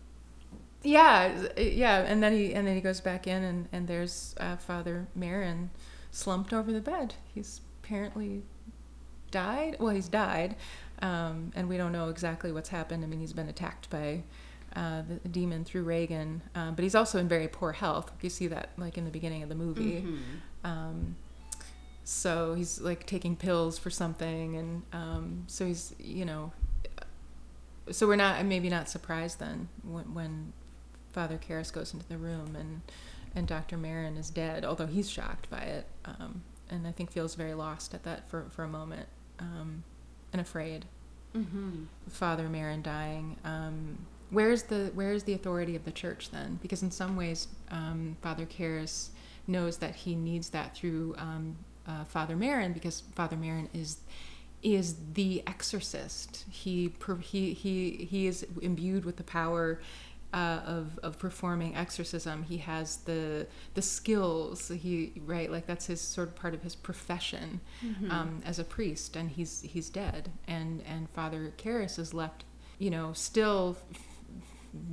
yeah, 0.83 1.47
yeah, 1.57 1.99
and 2.01 2.23
then 2.23 2.33
he 2.35 2.53
and 2.55 2.67
then 2.67 2.75
he 2.75 2.81
goes 2.83 3.01
back 3.01 3.27
in, 3.27 3.43
and 3.43 3.69
and 3.73 3.89
there's 3.89 4.35
uh, 4.39 4.57
Father 4.57 5.09
Merrin 5.19 5.69
slumped 6.11 6.53
over 6.53 6.73
the 6.73 6.81
bed. 6.81 7.15
He's 7.35 7.61
apparently 7.83 8.43
died. 9.31 9.77
Well, 9.79 9.95
he's 9.95 10.09
died, 10.09 10.57
um, 11.03 11.53
and 11.55 11.69
we 11.69 11.77
don't 11.77 11.93
know 11.93 12.09
exactly 12.09 12.53
what's 12.53 12.69
happened. 12.69 13.05
I 13.05 13.07
mean, 13.07 13.21
he's 13.21 13.33
been 13.33 13.49
attacked 13.49 13.91
by 13.91 14.23
uh, 14.77 15.03
the 15.23 15.29
demon 15.29 15.65
through 15.65 15.83
Regan, 15.83 16.43
uh, 16.55 16.71
but 16.73 16.83
he's 16.83 16.95
also 16.95 17.19
in 17.19 17.29
very 17.29 17.49
poor 17.49 17.73
health. 17.73 18.13
You 18.21 18.31
see 18.31 18.47
that 18.49 18.71
like 18.77 18.97
in 18.99 19.05
the 19.05 19.11
beginning 19.11 19.43
of 19.43 19.49
the 19.49 19.55
movie. 19.55 20.03
Mm-hmm. 20.03 20.17
Um, 20.65 21.17
so 22.05 22.55
he's 22.55 22.81
like 22.81 23.07
taking 23.07 23.37
pills 23.37 23.79
for 23.79 23.91
something, 23.91 24.57
and 24.57 24.83
um, 24.93 25.45
so 25.47 25.67
he's 25.67 25.95
you 25.99 26.25
know. 26.25 26.53
So 27.91 28.07
we're 28.07 28.17
not 28.17 28.45
maybe 28.45 28.69
not 28.69 28.89
surprised 28.89 29.41
then 29.41 29.69
when, 29.83 30.15
when 30.15 30.53
Father 31.13 31.39
Karras 31.39 31.73
goes 31.73 31.93
into 31.93 32.07
the 32.07 32.19
room 32.19 32.55
and 32.55 32.83
and 33.35 33.47
Dr. 33.47 33.77
Merrin 33.77 34.19
is 34.19 34.31
dead, 34.31 34.65
although 34.65 34.87
he's 34.87 35.11
shocked 35.11 35.49
by 35.51 35.61
it, 35.61 35.87
um, 36.05 36.43
and 36.69 36.87
I 36.87 36.93
think 36.93 37.11
feels 37.11 37.35
very 37.35 37.55
lost 37.55 37.95
at 37.95 38.03
that 38.05 38.29
for 38.29 38.47
for 38.51 38.65
a 38.65 38.69
moment, 38.69 39.09
um, 39.39 39.85
and 40.33 40.41
afraid. 40.41 40.87
Mm-hmm. 41.35 41.85
Father 42.09 42.49
Merrin 42.49 42.83
dying. 42.83 43.37
Um, 43.45 43.99
where's 44.31 44.65
the 44.65 44.91
where's 44.95 45.25
the 45.25 45.35
authority 45.35 45.77
of 45.77 45.85
the 45.85 45.93
church 45.93 46.31
then? 46.31 46.59
Because 46.63 46.83
in 46.83 46.91
some 46.91 47.17
ways, 47.17 47.49
um, 47.71 48.17
Father 48.21 48.47
Karras 48.47 49.11
knows 49.47 49.79
that 49.79 49.95
he 49.95 50.15
needs 50.15 50.51
that 50.51 50.77
through 50.77 51.15
um, 51.19 51.57
uh, 51.87 52.05
Father 52.05 52.37
Merrin, 52.37 52.75
because 52.75 53.03
Father 53.15 53.37
Merrin 53.37 53.69
is 53.75 53.99
is 54.63 54.97
the 55.15 55.43
exorcist. 55.47 56.45
He 56.51 56.93
he 57.23 57.53
he 57.53 58.09
he 58.11 58.27
is 58.27 58.47
imbued 58.61 59.05
with 59.05 59.17
the 59.17 59.25
power 59.25 59.81
uh, 60.33 60.61
of 60.65 60.99
of 61.03 61.19
performing 61.19 61.77
exorcism. 61.77 62.45
He 62.45 62.59
has 62.59 62.99
the 62.99 63.47
the 63.75 63.83
skills. 63.83 64.69
He 64.69 65.13
right 65.25 65.51
like 65.51 65.67
that's 65.67 65.87
his 65.87 66.01
sort 66.01 66.29
of 66.29 66.37
part 66.37 66.55
of 66.55 66.63
his 66.63 66.75
profession 66.75 67.61
mm-hmm. 67.85 68.11
um, 68.11 68.43
as 68.45 68.59
a 68.59 68.65
priest, 68.65 69.17
and 69.17 69.31
he's 69.31 69.63
he's 69.63 69.89
dead. 69.89 70.31
And 70.47 70.83
and 70.87 71.09
Father 71.11 71.53
Karras 71.57 71.99
is 71.99 72.15
left, 72.15 72.45
you 72.79 72.91
know, 72.91 73.13
still 73.13 73.77
f- 73.93 74.01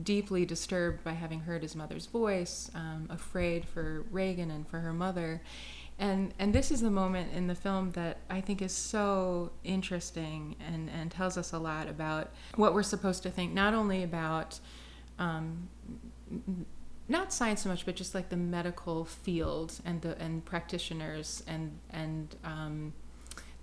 deeply 0.03 0.45
disturbed 0.45 1.03
by 1.03 1.13
having 1.13 1.41
heard 1.41 1.61
his 1.61 1.75
mother's 1.75 2.07
voice, 2.07 2.71
um, 2.73 3.07
afraid 3.09 3.65
for 3.65 4.05
Regan 4.11 4.51
and 4.51 4.67
for 4.67 4.79
her 4.79 4.93
mother. 4.93 5.41
And, 5.99 6.33
and 6.37 6.53
this 6.53 6.71
is 6.71 6.81
the 6.81 6.91
moment 6.91 7.33
in 7.33 7.47
the 7.47 7.55
film 7.55 7.91
that 7.93 8.17
I 8.29 8.39
think 8.39 8.61
is 8.61 8.71
so 8.71 9.51
interesting 9.63 10.55
and, 10.65 10.89
and 10.91 11.09
tells 11.09 11.37
us 11.37 11.53
a 11.53 11.57
lot 11.57 11.89
about 11.89 12.31
what 12.55 12.75
we're 12.75 12.83
supposed 12.83 13.23
to 13.23 13.31
think, 13.31 13.51
not 13.53 13.73
only 13.73 14.03
about 14.03 14.59
um, 15.19 15.69
not 17.09 17.31
science 17.31 17.61
so 17.61 17.69
much, 17.69 17.85
but 17.85 17.95
just 17.95 18.13
like 18.13 18.29
the 18.29 18.37
medical 18.37 19.05
field 19.05 19.79
and 19.85 20.01
the 20.01 20.19
and 20.21 20.43
practitioners 20.43 21.43
and 21.47 21.77
and 21.89 22.35
um, 22.43 22.93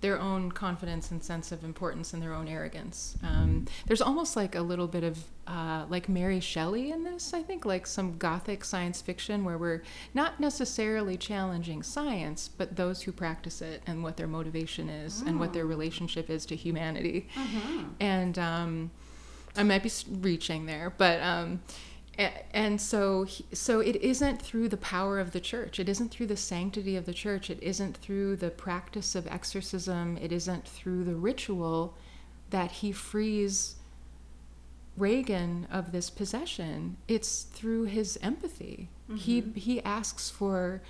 their 0.01 0.19
own 0.19 0.51
confidence 0.51 1.09
and 1.11 1.23
sense 1.23 1.51
of 1.51 1.63
importance 1.63 2.13
and 2.13 2.21
their 2.21 2.33
own 2.33 2.47
arrogance. 2.47 3.17
Um, 3.23 3.65
there's 3.87 4.01
almost 4.01 4.35
like 4.35 4.53
a 4.53 4.61
little 4.61 4.87
bit 4.87 5.03
of 5.03 5.23
uh, 5.47 5.85
like 5.89 6.09
Mary 6.09 6.39
Shelley 6.39 6.91
in 6.91 7.03
this, 7.03 7.33
I 7.33 7.41
think, 7.41 7.65
like 7.65 7.87
some 7.87 8.17
gothic 8.17 8.63
science 8.65 9.01
fiction 9.01 9.43
where 9.45 9.57
we're 9.57 9.83
not 10.13 10.39
necessarily 10.39 11.17
challenging 11.17 11.81
science, 11.81 12.47
but 12.47 12.75
those 12.75 13.03
who 13.03 13.11
practice 13.11 13.61
it 13.61 13.81
and 13.87 14.03
what 14.03 14.17
their 14.17 14.27
motivation 14.27 14.89
is 14.89 15.21
and 15.21 15.39
what 15.39 15.53
their 15.53 15.63
oh. 15.63 15.67
relationship 15.67 16.29
is 16.29 16.45
to 16.47 16.55
humanity. 16.55 17.27
Mm-hmm. 17.35 17.83
And 17.99 18.37
um, 18.37 18.91
I 19.57 19.63
might 19.63 19.83
be 19.83 19.91
reaching 20.09 20.65
there, 20.65 20.93
but 20.97 21.21
um, 21.21 21.61
and 22.17 22.79
so 22.79 23.25
so 23.53 23.79
it 23.79 23.97
isn't 23.97 24.41
through 24.41 24.69
the 24.69 24.77
power 24.77 25.19
of 25.19 25.31
the 25.31 25.39
church. 25.39 25.79
It 25.79 25.89
isn't 25.89 26.09
through 26.09 26.27
the 26.27 26.37
sanctity 26.37 26.95
of 26.95 27.05
the 27.05 27.13
church. 27.13 27.49
It 27.49 27.61
isn't 27.61 27.97
through 27.97 28.37
the 28.37 28.49
practice 28.49 29.15
of 29.15 29.27
exorcism. 29.27 30.17
It 30.17 30.31
isn't 30.31 30.67
through 30.67 31.03
the 31.03 31.15
ritual 31.15 31.95
that 32.49 32.71
he 32.71 32.91
frees 32.91 33.75
Regan 34.97 35.67
of 35.69 35.91
this 35.91 36.09
possession. 36.09 36.97
It's 37.07 37.43
through 37.43 37.85
his 37.85 38.17
empathy. 38.21 38.89
Mm-hmm. 39.09 39.17
He 39.17 39.41
he 39.55 39.83
asks 39.83 40.29
for 40.29 40.81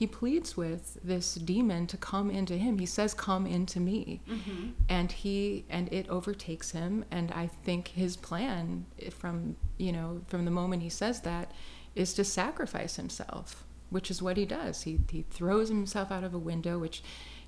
he 0.00 0.06
pleads 0.06 0.56
with 0.56 0.96
this 1.04 1.34
demon 1.34 1.86
to 1.86 1.98
come 1.98 2.30
into 2.30 2.56
him. 2.56 2.78
He 2.78 2.86
says, 2.86 3.12
"Come 3.12 3.46
into 3.46 3.78
me," 3.78 4.22
mm-hmm. 4.26 4.70
and 4.88 5.12
he 5.12 5.66
and 5.68 5.92
it 5.92 6.08
overtakes 6.08 6.70
him. 6.70 7.04
And 7.10 7.30
I 7.32 7.48
think 7.48 7.88
his 7.88 8.16
plan, 8.16 8.86
from 9.10 9.56
you 9.76 9.92
know, 9.92 10.22
from 10.26 10.46
the 10.46 10.50
moment 10.50 10.82
he 10.82 10.88
says 10.88 11.20
that, 11.20 11.52
is 11.94 12.14
to 12.14 12.24
sacrifice 12.24 12.96
himself, 12.96 13.66
which 13.90 14.10
is 14.10 14.22
what 14.22 14.38
he 14.38 14.46
does. 14.46 14.84
He 14.84 15.00
he 15.10 15.26
throws 15.28 15.68
himself 15.68 16.10
out 16.10 16.24
of 16.24 16.32
a 16.32 16.38
window, 16.38 16.78
which 16.78 17.02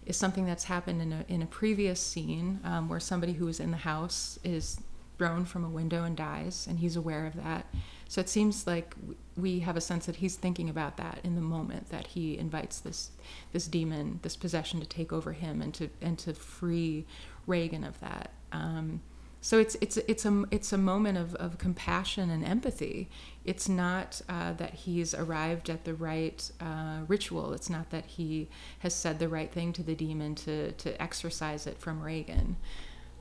is 0.04 0.18
something 0.18 0.44
that's 0.44 0.64
happened 0.64 1.00
in 1.00 1.10
a 1.10 1.24
in 1.28 1.40
a 1.40 1.46
previous 1.46 2.02
scene 2.02 2.60
um, 2.64 2.86
where 2.86 3.00
somebody 3.00 3.32
who 3.32 3.48
is 3.48 3.60
in 3.60 3.70
the 3.70 3.78
house 3.78 4.38
is 4.44 4.78
thrown 5.16 5.46
from 5.46 5.64
a 5.64 5.70
window 5.70 6.04
and 6.04 6.18
dies, 6.18 6.66
and 6.68 6.80
he's 6.80 6.96
aware 6.96 7.24
of 7.24 7.34
that. 7.36 7.64
So 8.12 8.20
it 8.20 8.28
seems 8.28 8.66
like 8.66 8.94
we 9.38 9.60
have 9.60 9.74
a 9.74 9.80
sense 9.80 10.04
that 10.04 10.16
he's 10.16 10.36
thinking 10.36 10.68
about 10.68 10.98
that 10.98 11.20
in 11.24 11.34
the 11.34 11.40
moment 11.40 11.88
that 11.88 12.08
he 12.08 12.36
invites 12.36 12.78
this 12.78 13.10
this 13.52 13.66
demon, 13.66 14.20
this 14.20 14.36
possession, 14.36 14.80
to 14.80 14.86
take 14.86 15.14
over 15.14 15.32
him 15.32 15.62
and 15.62 15.72
to 15.72 15.88
and 16.02 16.18
to 16.18 16.34
free 16.34 17.06
Regan 17.46 17.84
of 17.84 17.98
that. 18.00 18.32
Um, 18.52 19.00
so 19.40 19.58
it's 19.58 19.78
it's 19.80 19.96
it's 19.96 20.26
a 20.26 20.44
it's 20.50 20.74
a 20.74 20.76
moment 20.76 21.16
of, 21.16 21.34
of 21.36 21.56
compassion 21.56 22.28
and 22.28 22.44
empathy. 22.44 23.08
It's 23.46 23.66
not 23.66 24.20
uh, 24.28 24.52
that 24.58 24.74
he's 24.74 25.14
arrived 25.14 25.70
at 25.70 25.86
the 25.86 25.94
right 25.94 26.50
uh, 26.60 27.04
ritual. 27.08 27.54
It's 27.54 27.70
not 27.70 27.88
that 27.92 28.04
he 28.04 28.50
has 28.80 28.94
said 28.94 29.20
the 29.20 29.28
right 29.30 29.50
thing 29.50 29.72
to 29.72 29.82
the 29.82 29.94
demon 29.94 30.34
to 30.34 30.72
to 30.72 31.00
exorcise 31.00 31.66
it 31.66 31.78
from 31.78 32.02
Regan. 32.02 32.56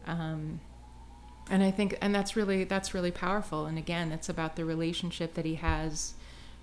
Um, 0.06 0.60
and 1.52 1.62
I 1.62 1.70
think 1.70 1.98
and 2.02 2.16
that's 2.16 2.36
really 2.36 2.64
that's 2.64 2.94
really 2.94 3.12
powerful. 3.12 3.66
And 3.66 3.78
again, 3.78 4.12
it's 4.12 4.30
about 4.30 4.56
the 4.56 4.66
relationship 4.66 5.36
that 5.36 5.46
he 5.46 5.56
has 5.56 6.14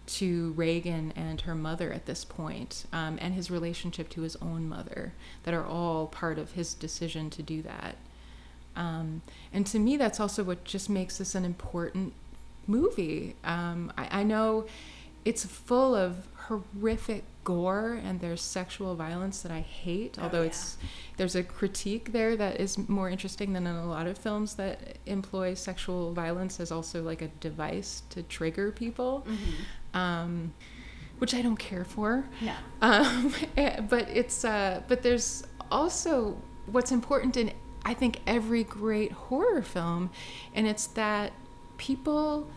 to 0.06 0.52
Regan 0.56 1.12
and 1.14 1.42
her 1.42 1.54
mother 1.54 1.92
at 1.92 2.06
this 2.06 2.24
point, 2.24 2.86
um, 2.92 3.18
and 3.20 3.34
his 3.34 3.50
relationship 3.50 4.08
to 4.08 4.22
his 4.22 4.36
own 4.36 4.66
mother, 4.66 5.12
that 5.44 5.52
are 5.52 5.66
all 5.66 6.06
part 6.06 6.38
of 6.38 6.52
his 6.52 6.72
decision 6.72 7.28
to 7.28 7.42
do 7.42 7.60
that. 7.60 7.96
Um, 8.74 9.20
and 9.52 9.66
to 9.66 9.78
me, 9.78 9.98
that's 9.98 10.18
also 10.18 10.42
what 10.42 10.64
just 10.64 10.88
makes 10.88 11.18
this 11.18 11.34
an 11.34 11.44
important 11.44 12.14
movie. 12.66 13.36
Um, 13.44 13.92
I, 13.98 14.20
I 14.20 14.22
know 14.22 14.66
it's 15.26 15.44
full 15.44 15.94
of 15.94 16.26
horrific 16.48 17.24
gore 17.44 17.98
and 18.04 18.20
there's 18.20 18.42
sexual 18.42 18.94
violence 18.94 19.42
that 19.42 19.52
I 19.52 19.60
hate. 19.60 20.16
Oh, 20.18 20.24
although 20.24 20.42
yeah. 20.42 20.48
it's 20.48 20.76
there's 21.16 21.34
a 21.34 21.42
critique 21.42 22.12
there 22.12 22.36
that 22.36 22.60
is 22.60 22.76
more 22.88 23.08
interesting 23.08 23.52
than 23.52 23.66
in 23.66 23.74
a 23.74 23.86
lot 23.86 24.06
of 24.06 24.18
films 24.18 24.54
that 24.54 24.98
employ 25.06 25.54
sexual 25.54 26.12
violence 26.12 26.60
as 26.60 26.72
also 26.72 27.02
like 27.02 27.22
a 27.22 27.28
device 27.40 28.02
to 28.10 28.22
trigger 28.22 28.72
people, 28.72 29.26
mm-hmm. 29.26 29.98
um, 29.98 30.54
which 31.18 31.34
I 31.34 31.42
don't 31.42 31.56
care 31.56 31.84
for. 31.84 32.24
Yeah. 32.40 32.56
Um, 32.82 33.34
eh, 33.56 33.80
but 33.80 34.08
it's 34.08 34.44
uh, 34.44 34.82
but 34.88 35.02
there's 35.02 35.44
also 35.70 36.36
what's 36.66 36.92
important 36.92 37.36
in 37.36 37.52
I 37.84 37.94
think 37.94 38.20
every 38.26 38.64
great 38.64 39.12
horror 39.12 39.62
film, 39.62 40.10
and 40.54 40.66
it's 40.66 40.86
that 40.88 41.32
people 41.78 42.50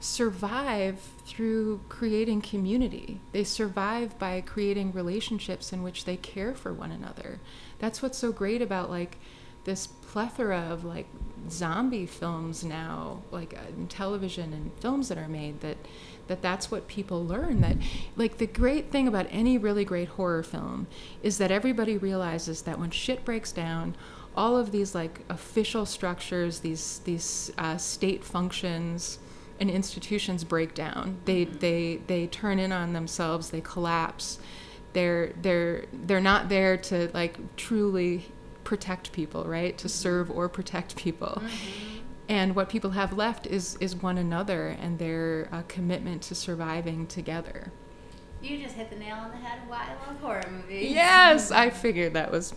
survive 0.00 1.00
through 1.26 1.80
creating 1.88 2.40
community. 2.40 3.20
They 3.32 3.44
survive 3.44 4.18
by 4.18 4.40
creating 4.40 4.92
relationships 4.92 5.72
in 5.72 5.82
which 5.82 6.04
they 6.04 6.16
care 6.16 6.54
for 6.54 6.72
one 6.72 6.92
another. 6.92 7.40
That's 7.78 8.00
what's 8.00 8.18
so 8.18 8.30
great 8.30 8.62
about 8.62 8.90
like 8.90 9.18
this 9.64 9.86
plethora 9.86 10.68
of 10.70 10.84
like 10.84 11.08
zombie 11.50 12.06
films 12.06 12.64
now, 12.64 13.22
like 13.30 13.54
uh, 13.54 13.72
television 13.88 14.52
and 14.52 14.70
films 14.80 15.08
that 15.08 15.18
are 15.18 15.28
made 15.28 15.60
that 15.60 15.76
that 16.28 16.42
that's 16.42 16.70
what 16.70 16.86
people 16.86 17.24
learn 17.24 17.62
that 17.62 17.76
like 18.14 18.38
the 18.38 18.46
great 18.46 18.92
thing 18.92 19.08
about 19.08 19.26
any 19.30 19.58
really 19.58 19.84
great 19.84 20.08
horror 20.08 20.42
film 20.42 20.86
is 21.22 21.38
that 21.38 21.50
everybody 21.50 21.96
realizes 21.96 22.62
that 22.62 22.78
when 22.78 22.90
shit 22.90 23.24
breaks 23.24 23.50
down 23.50 23.96
all 24.36 24.56
of 24.56 24.70
these 24.70 24.94
like 24.94 25.20
official 25.30 25.86
structures 25.86 26.60
these 26.60 27.00
these 27.04 27.50
uh, 27.56 27.76
state 27.78 28.22
functions 28.22 29.18
and 29.60 29.70
institutions 29.70 30.44
break 30.44 30.74
down. 30.74 31.18
They 31.24 31.44
they 31.44 32.00
they 32.06 32.26
turn 32.26 32.58
in 32.58 32.72
on 32.72 32.92
themselves. 32.92 33.50
They 33.50 33.60
collapse. 33.60 34.38
They're 34.92 35.32
they're 35.42 35.84
they're 35.92 36.20
not 36.20 36.48
there 36.48 36.76
to 36.76 37.10
like 37.14 37.56
truly 37.56 38.26
protect 38.64 39.12
people, 39.12 39.44
right? 39.44 39.76
To 39.78 39.88
serve 39.88 40.30
or 40.30 40.48
protect 40.48 40.96
people. 40.96 41.42
Mm-hmm. 41.42 41.98
And 42.28 42.54
what 42.54 42.68
people 42.68 42.90
have 42.90 43.12
left 43.14 43.46
is 43.46 43.76
is 43.80 43.96
one 43.96 44.18
another 44.18 44.68
and 44.68 44.98
their 44.98 45.48
uh, 45.50 45.62
commitment 45.68 46.22
to 46.22 46.34
surviving 46.34 47.06
together. 47.06 47.72
You 48.40 48.58
just 48.58 48.76
hit 48.76 48.88
the 48.90 48.96
nail 48.96 49.16
on 49.16 49.30
the 49.30 49.36
head. 49.36 49.60
Why 49.66 49.88
I 49.88 50.08
love 50.08 50.20
horror 50.20 50.48
movies. 50.50 50.92
Yes, 50.92 51.50
I 51.50 51.70
figured 51.84 52.14
that 52.14 52.30
was 52.30 52.54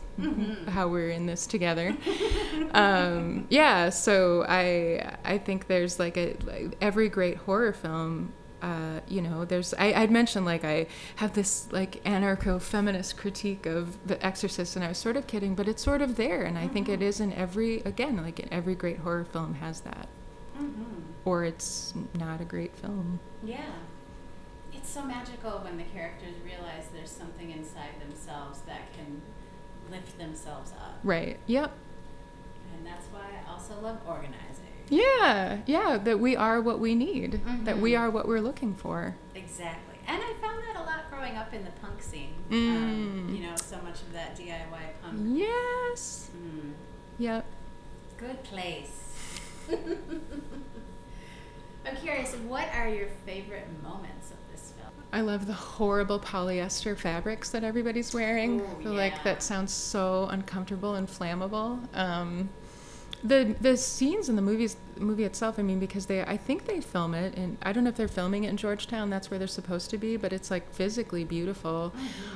how 0.70 0.88
we're 0.88 1.10
in 1.10 1.26
this 1.26 1.48
together. 1.48 1.96
um, 2.74 3.48
yeah, 3.50 3.90
so 3.90 4.46
I 4.48 5.16
I 5.26 5.38
think 5.40 5.68
there's 5.68 6.00
like 6.00 6.18
a 6.18 6.36
like 6.46 6.78
every 6.82 7.10
great 7.10 7.38
horror 7.38 7.74
film. 7.74 8.34
Uh, 8.62 9.00
you 9.08 9.24
know, 9.24 9.44
there's 9.44 9.74
I, 9.74 9.92
I'd 9.94 10.12
mentioned 10.12 10.46
like 10.46 10.64
I 10.64 10.86
have 11.16 11.34
this 11.34 11.68
like 11.72 12.04
anarcho-feminist 12.04 13.18
critique 13.18 13.66
of 13.66 13.98
The 14.08 14.24
Exorcist, 14.24 14.76
and 14.76 14.86
I 14.86 14.90
was 14.90 15.00
sort 15.00 15.18
of 15.18 15.26
kidding, 15.26 15.56
but 15.56 15.68
it's 15.68 15.82
sort 15.82 16.04
of 16.04 16.16
there, 16.16 16.44
and 16.44 16.60
I 16.60 16.68
think 16.68 16.88
it 16.88 17.02
is 17.02 17.20
in 17.20 17.34
every 17.34 17.80
again 17.82 18.18
like 18.18 18.40
in 18.40 18.54
every 18.54 18.76
great 18.76 19.00
horror 19.00 19.26
film 19.26 19.56
has 19.56 19.82
that, 19.82 20.08
hmm 20.56 20.84
or 21.26 21.44
it's 21.44 21.94
not 22.18 22.42
a 22.42 22.46
great 22.46 22.76
film. 22.76 23.20
Yeah. 23.44 23.74
It's 24.92 25.00
so 25.00 25.06
magical 25.06 25.52
when 25.60 25.78
the 25.78 25.86
characters 25.86 26.34
realize 26.44 26.84
there's 26.94 27.10
something 27.12 27.50
inside 27.50 27.92
themselves 28.02 28.60
that 28.68 28.92
can 28.94 29.22
lift 29.90 30.18
themselves 30.18 30.74
up. 30.74 31.00
Right. 31.02 31.40
Yep. 31.48 31.72
And 32.76 32.86
that's 32.86 33.06
why 33.06 33.22
I 33.22 33.50
also 33.50 33.80
love 33.80 34.00
organizing. 34.06 34.68
Yeah, 34.90 35.60
yeah, 35.66 35.98
that 35.98 36.20
we 36.20 36.36
are 36.36 36.60
what 36.60 36.80
we 36.82 36.94
need, 36.94 37.40
that 37.64 37.80
we 37.80 37.94
Mhm. 37.94 38.00
are 38.02 38.10
what 38.10 38.28
we're 38.28 38.42
looking 38.42 38.76
for. 38.76 39.16
Exactly. 39.34 39.96
And 40.10 40.22
I 40.22 40.34
found 40.42 40.62
that 40.62 40.76
a 40.76 40.84
lot 40.84 41.10
growing 41.10 41.38
up 41.38 41.54
in 41.54 41.64
the 41.64 41.72
punk 41.72 42.02
scene. 42.02 42.34
Um, 42.52 43.30
Mm. 43.30 43.38
you 43.38 43.44
know, 43.48 43.56
so 43.56 43.78
much 43.82 44.02
of 44.02 44.12
that 44.12 44.36
DIY 44.36 44.92
punk. 45.02 45.22
Yes. 45.38 46.32
Mm. 46.36 46.74
Yep. 47.18 47.46
Good 48.18 48.44
place. 48.44 49.14
I'm 51.86 51.96
curious, 51.98 52.36
what 52.48 52.68
are 52.76 52.88
your 52.88 53.08
favorite 53.26 53.68
moments 53.84 54.32
of 54.32 54.38
this 54.52 54.74
film? 54.78 54.92
I 55.12 55.22
love 55.22 55.48
the 55.48 55.54
horrible 55.54 56.20
polyester 56.20 56.98
fabrics 56.98 57.50
that 57.52 57.64
everybody's 57.64 58.14
wearing. 58.14 58.62
Ooh, 58.62 58.68
They're 58.84 58.94
Like 58.94 59.24
that 59.24 59.42
sounds 59.42 59.74
so 59.74 60.28
uncomfortable 60.32 60.96
and 60.96 61.08
flammable. 61.08 61.80
Um, 61.98 62.50
the 63.24 63.56
the 63.62 63.78
scenes 63.78 64.30
in 64.30 64.36
the 64.36 64.42
movies 64.42 64.78
movie 64.98 65.24
itself. 65.24 65.60
I 65.60 65.62
mean, 65.64 65.80
because 65.80 66.08
they 66.08 66.24
I 66.24 66.38
think 66.38 66.66
they 66.66 66.82
film 66.82 67.14
it, 67.14 67.36
and 67.36 67.58
I 67.62 67.72
don't 67.72 67.84
know 67.84 67.90
if 67.90 67.96
they're 67.96 68.08
filming 68.08 68.46
it 68.46 68.50
in 68.50 68.58
Georgetown. 68.58 69.10
That's 69.10 69.30
where 69.30 69.38
they're 69.38 69.48
supposed 69.48 69.90
to 69.92 69.98
be, 69.98 70.18
but 70.18 70.34
it's 70.34 70.50
like 70.50 70.72
physically 70.74 71.24
beautiful. 71.24 71.94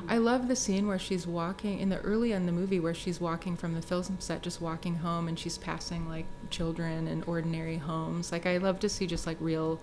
I 0.08 0.18
love 0.18 0.48
the 0.48 0.56
scene 0.56 0.88
where 0.88 1.00
she's 1.00 1.26
walking 1.26 1.80
in 1.80 1.90
the 1.90 2.00
early 2.02 2.32
in 2.34 2.46
the 2.46 2.52
movie 2.52 2.80
where 2.80 2.94
she's 2.94 3.20
walking 3.20 3.58
from 3.58 3.74
the 3.74 3.82
film 3.82 4.20
set, 4.20 4.42
just 4.42 4.62
walking 4.62 4.96
home, 4.96 5.28
and 5.28 5.40
she's 5.40 5.58
passing 5.58 6.08
like 6.08 6.26
children 6.50 7.08
and 7.08 7.24
ordinary 7.28 7.78
homes. 7.78 8.32
Like 8.32 8.46
I 8.46 8.58
love 8.58 8.80
to 8.82 8.90
see 8.90 9.08
just 9.08 9.26
like 9.26 9.38
real 9.40 9.80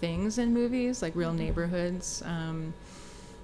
things 0.00 0.38
in 0.38 0.52
movies, 0.52 1.02
like 1.02 1.14
real 1.14 1.32
neighborhoods, 1.32 2.22
um, 2.24 2.74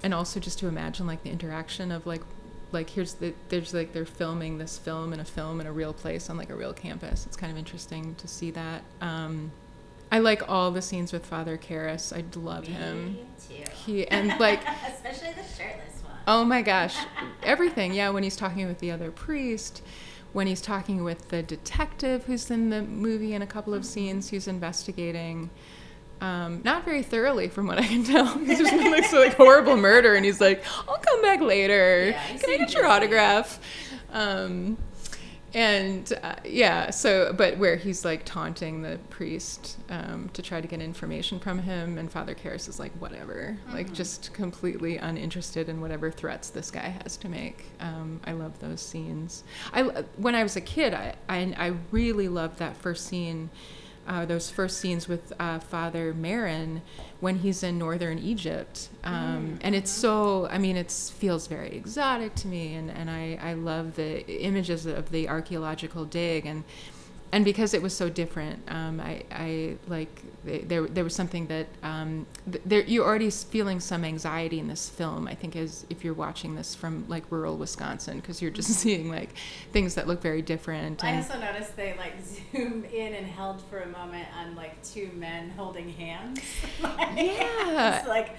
and 0.03 0.13
also 0.13 0.39
just 0.39 0.59
to 0.59 0.67
imagine 0.67 1.07
like 1.07 1.23
the 1.23 1.29
interaction 1.29 1.91
of 1.91 2.05
like 2.05 2.21
like 2.71 2.89
here's 2.89 3.13
the 3.13 3.33
there's 3.49 3.73
like 3.73 3.93
they're 3.93 4.05
filming 4.05 4.57
this 4.57 4.77
film 4.77 5.13
in 5.13 5.19
a 5.19 5.25
film 5.25 5.61
in 5.61 5.67
a 5.67 5.71
real 5.71 5.93
place 5.93 6.29
on 6.29 6.37
like 6.37 6.49
a 6.49 6.55
real 6.55 6.73
campus. 6.73 7.25
It's 7.25 7.37
kind 7.37 7.51
of 7.51 7.57
interesting 7.57 8.15
to 8.15 8.27
see 8.27 8.51
that. 8.51 8.83
Um, 9.01 9.51
I 10.11 10.19
like 10.19 10.49
all 10.49 10.71
the 10.71 10.81
scenes 10.81 11.11
with 11.11 11.25
Father 11.25 11.57
Karras. 11.57 12.15
I 12.15 12.23
love 12.39 12.65
him. 12.67 13.17
Too. 13.47 13.63
He 13.85 14.07
and 14.07 14.39
like 14.39 14.61
Especially 14.87 15.33
the 15.33 15.43
shirtless 15.43 16.01
one. 16.03 16.15
Oh 16.27 16.43
my 16.43 16.61
gosh, 16.61 16.97
everything. 17.43 17.93
Yeah, 17.93 18.09
when 18.09 18.23
he's 18.23 18.35
talking 18.35 18.67
with 18.67 18.79
the 18.79 18.91
other 18.91 19.11
priest, 19.11 19.81
when 20.33 20.47
he's 20.47 20.61
talking 20.61 21.03
with 21.03 21.29
the 21.29 21.43
detective 21.43 22.25
who's 22.25 22.49
in 22.51 22.69
the 22.69 22.81
movie 22.81 23.33
in 23.33 23.41
a 23.41 23.47
couple 23.47 23.73
of 23.73 23.85
scenes 23.85 24.29
who's 24.29 24.47
investigating. 24.47 25.49
Um, 26.21 26.61
not 26.63 26.83
very 26.85 27.03
thoroughly, 27.03 27.47
from 27.47 27.67
what 27.67 27.77
I 27.77 27.85
can 27.85 28.03
tell. 28.03 28.25
He's 28.39 28.57
just 28.59 28.71
been 28.71 28.91
like 28.91 29.05
so 29.05 29.19
like 29.19 29.35
horrible 29.35 29.77
murder, 29.77 30.15
and 30.15 30.25
he's 30.25 30.41
like, 30.41 30.63
"I'll 30.87 30.97
come 30.97 31.21
back 31.21 31.41
later. 31.41 32.09
Yeah, 32.09 32.37
Can 32.37 32.49
I 32.49 32.57
get 32.57 32.73
your 32.73 32.85
autograph?" 32.87 33.59
Um, 34.11 34.77
and 35.53 36.11
uh, 36.23 36.35
yeah, 36.43 36.89
so 36.89 37.33
but 37.33 37.57
where 37.57 37.77
he's 37.77 38.03
like 38.03 38.25
taunting 38.25 38.81
the 38.81 38.99
priest 39.09 39.77
um, 39.89 40.29
to 40.33 40.41
try 40.41 40.59
to 40.59 40.67
get 40.67 40.81
information 40.81 41.39
from 41.39 41.59
him, 41.59 41.97
and 41.97 42.11
Father 42.11 42.35
Karras 42.35 42.67
is 42.67 42.79
like, 42.79 42.91
whatever, 42.99 43.57
like 43.71 43.87
Mhm. 43.89 43.93
just 43.93 44.33
completely 44.33 44.97
uninterested 44.97 45.69
in 45.69 45.79
whatever 45.79 46.11
threats 46.11 46.49
this 46.49 46.69
guy 46.69 46.93
has 47.03 47.15
to 47.17 47.29
make. 47.29 47.65
Um, 47.79 48.19
I 48.25 48.33
love 48.33 48.59
those 48.59 48.81
scenes. 48.81 49.43
I 49.71 49.83
when 50.17 50.35
I 50.35 50.43
was 50.43 50.55
a 50.57 50.61
kid, 50.61 50.93
I 50.93 51.15
I, 51.29 51.53
I 51.57 51.73
really 51.91 52.27
loved 52.27 52.59
that 52.59 52.75
first 52.75 53.05
scene. 53.07 53.49
Uh, 54.07 54.25
those 54.25 54.49
first 54.49 54.77
scenes 54.77 55.07
with 55.09 55.33
uh, 55.37 55.59
Father 55.59 56.13
Merrin 56.13 56.79
when 57.19 57.39
he's 57.39 57.61
in 57.61 57.77
northern 57.77 58.17
Egypt, 58.19 58.87
um, 59.03 59.59
and 59.61 59.75
it's 59.75 59.91
so. 59.91 60.47
I 60.47 60.57
mean, 60.57 60.77
it 60.77 60.91
feels 60.91 61.47
very 61.47 61.75
exotic 61.75 62.33
to 62.35 62.47
me, 62.47 62.75
and, 62.75 62.89
and 62.89 63.09
I, 63.09 63.37
I 63.41 63.53
love 63.53 63.97
the 63.97 64.25
images 64.41 64.85
of 64.85 65.11
the 65.11 65.27
archaeological 65.27 66.05
dig, 66.05 66.45
and 66.45 66.63
and 67.31 67.43
because 67.43 67.73
it 67.73 67.81
was 67.81 67.93
so 67.93 68.09
different, 68.09 68.59
um, 68.69 68.99
I, 68.99 69.23
I 69.31 69.75
like 69.87 70.21
there 70.43 70.87
there 70.87 71.03
was 71.03 71.13
something 71.13 71.47
that 71.47 71.67
um, 71.83 72.25
th- 72.49 72.63
there 72.65 72.81
you're 72.83 73.05
already 73.05 73.29
feeling 73.29 73.79
some 73.79 74.05
anxiety 74.05 74.59
in 74.59 74.67
this 74.67 74.89
film. 74.89 75.27
I 75.27 75.35
think 75.35 75.55
as 75.55 75.85
if 75.89 76.03
you're 76.05 76.13
watching 76.13 76.55
this 76.55 76.73
from 76.73 77.05
like 77.07 77.23
rural 77.29 77.57
Wisconsin, 77.57 78.19
because 78.19 78.41
you're 78.41 78.51
just 78.51 78.69
seeing 78.81 79.09
like 79.09 79.31
things 79.73 79.95
that 79.95 80.07
look 80.07 80.21
very 80.21 80.41
different. 80.41 81.03
I 81.03 81.17
also 81.17 81.37
noticed 81.39 81.75
they 81.75 81.95
like 81.97 82.13
zoomed 82.55 82.85
in 82.85 83.13
and 83.13 83.27
held 83.27 83.61
for 83.69 83.79
a 83.79 83.87
moment 83.87 84.27
on 84.37 84.55
like 84.55 84.81
two 84.83 85.09
men 85.15 85.49
holding 85.51 85.89
hands. 85.89 86.41
Like, 86.81 87.17
Yeah. 87.17 87.99
It's 87.99 88.07
like, 88.07 88.35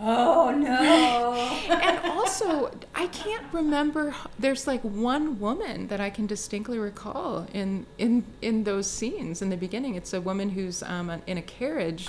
oh 0.00 0.50
no. 0.50 1.32
and 1.74 2.12
also 2.12 2.70
i 2.94 3.06
can't 3.08 3.44
remember 3.52 4.14
there's 4.38 4.66
like 4.66 4.80
one 4.82 5.38
woman 5.40 5.88
that 5.88 6.00
i 6.00 6.10
can 6.10 6.26
distinctly 6.26 6.78
recall 6.78 7.46
in 7.52 7.86
in 7.98 8.24
in 8.42 8.64
those 8.64 8.88
scenes 8.88 9.42
in 9.42 9.50
the 9.50 9.56
beginning. 9.56 9.94
It's 9.94 10.12
a 10.12 10.20
woman 10.20 10.50
who's 10.50 10.82
um, 10.82 11.10
in 11.26 11.38
a 11.38 11.42
carriage. 11.42 12.08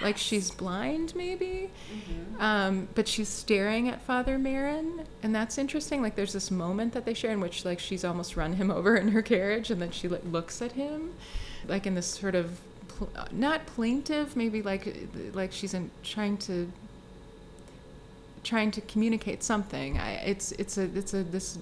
Like 0.00 0.16
she's 0.16 0.50
blind 0.52 1.14
maybe? 1.16 1.70
Um, 2.38 2.86
but 2.94 3.08
she's 3.08 3.28
staring 3.28 3.88
at 3.88 4.00
father 4.02 4.38
Merrin, 4.38 5.04
and 5.24 5.34
that's 5.34 5.58
interesting. 5.58 6.02
Like 6.02 6.14
there's 6.14 6.32
this 6.32 6.50
moment 6.52 6.92
that 6.92 7.04
they 7.04 7.14
share 7.14 7.32
in 7.32 7.40
which 7.40 7.64
like 7.64 7.80
she's 7.80 8.04
almost 8.04 8.36
run 8.36 8.52
him 8.54 8.70
over 8.78 8.96
in 8.96 9.08
her 9.08 9.22
carriage 9.22 9.70
and 9.70 9.82
then 9.82 9.90
she 9.90 10.06
like 10.06 10.24
looks 10.24 10.62
at 10.62 10.72
him 10.72 11.14
like 11.66 11.86
in 11.86 11.94
this 11.94 12.06
sort 12.06 12.36
of 12.36 12.60
pl- 12.86 13.10
not 13.32 13.66
plaintive 13.66 14.36
maybe 14.36 14.62
like 14.62 15.08
like 15.32 15.50
she's 15.52 15.74
in, 15.74 15.90
trying 16.04 16.36
to 16.38 16.70
trying 18.42 18.70
to 18.72 18.80
communicate 18.82 19.42
something. 19.42 19.98
I, 19.98 20.12
it's 20.24 20.52
it's 20.52 20.78
a 20.78 20.84
it's 20.94 21.14
a 21.14 21.22
this 21.22 21.58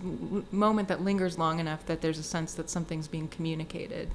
moment 0.52 0.88
that 0.88 1.02
lingers 1.02 1.38
long 1.38 1.58
enough 1.60 1.84
that 1.86 2.00
there's 2.00 2.18
a 2.18 2.22
sense 2.22 2.54
that 2.54 2.70
something's 2.70 3.08
being 3.08 3.28
communicated, 3.28 4.10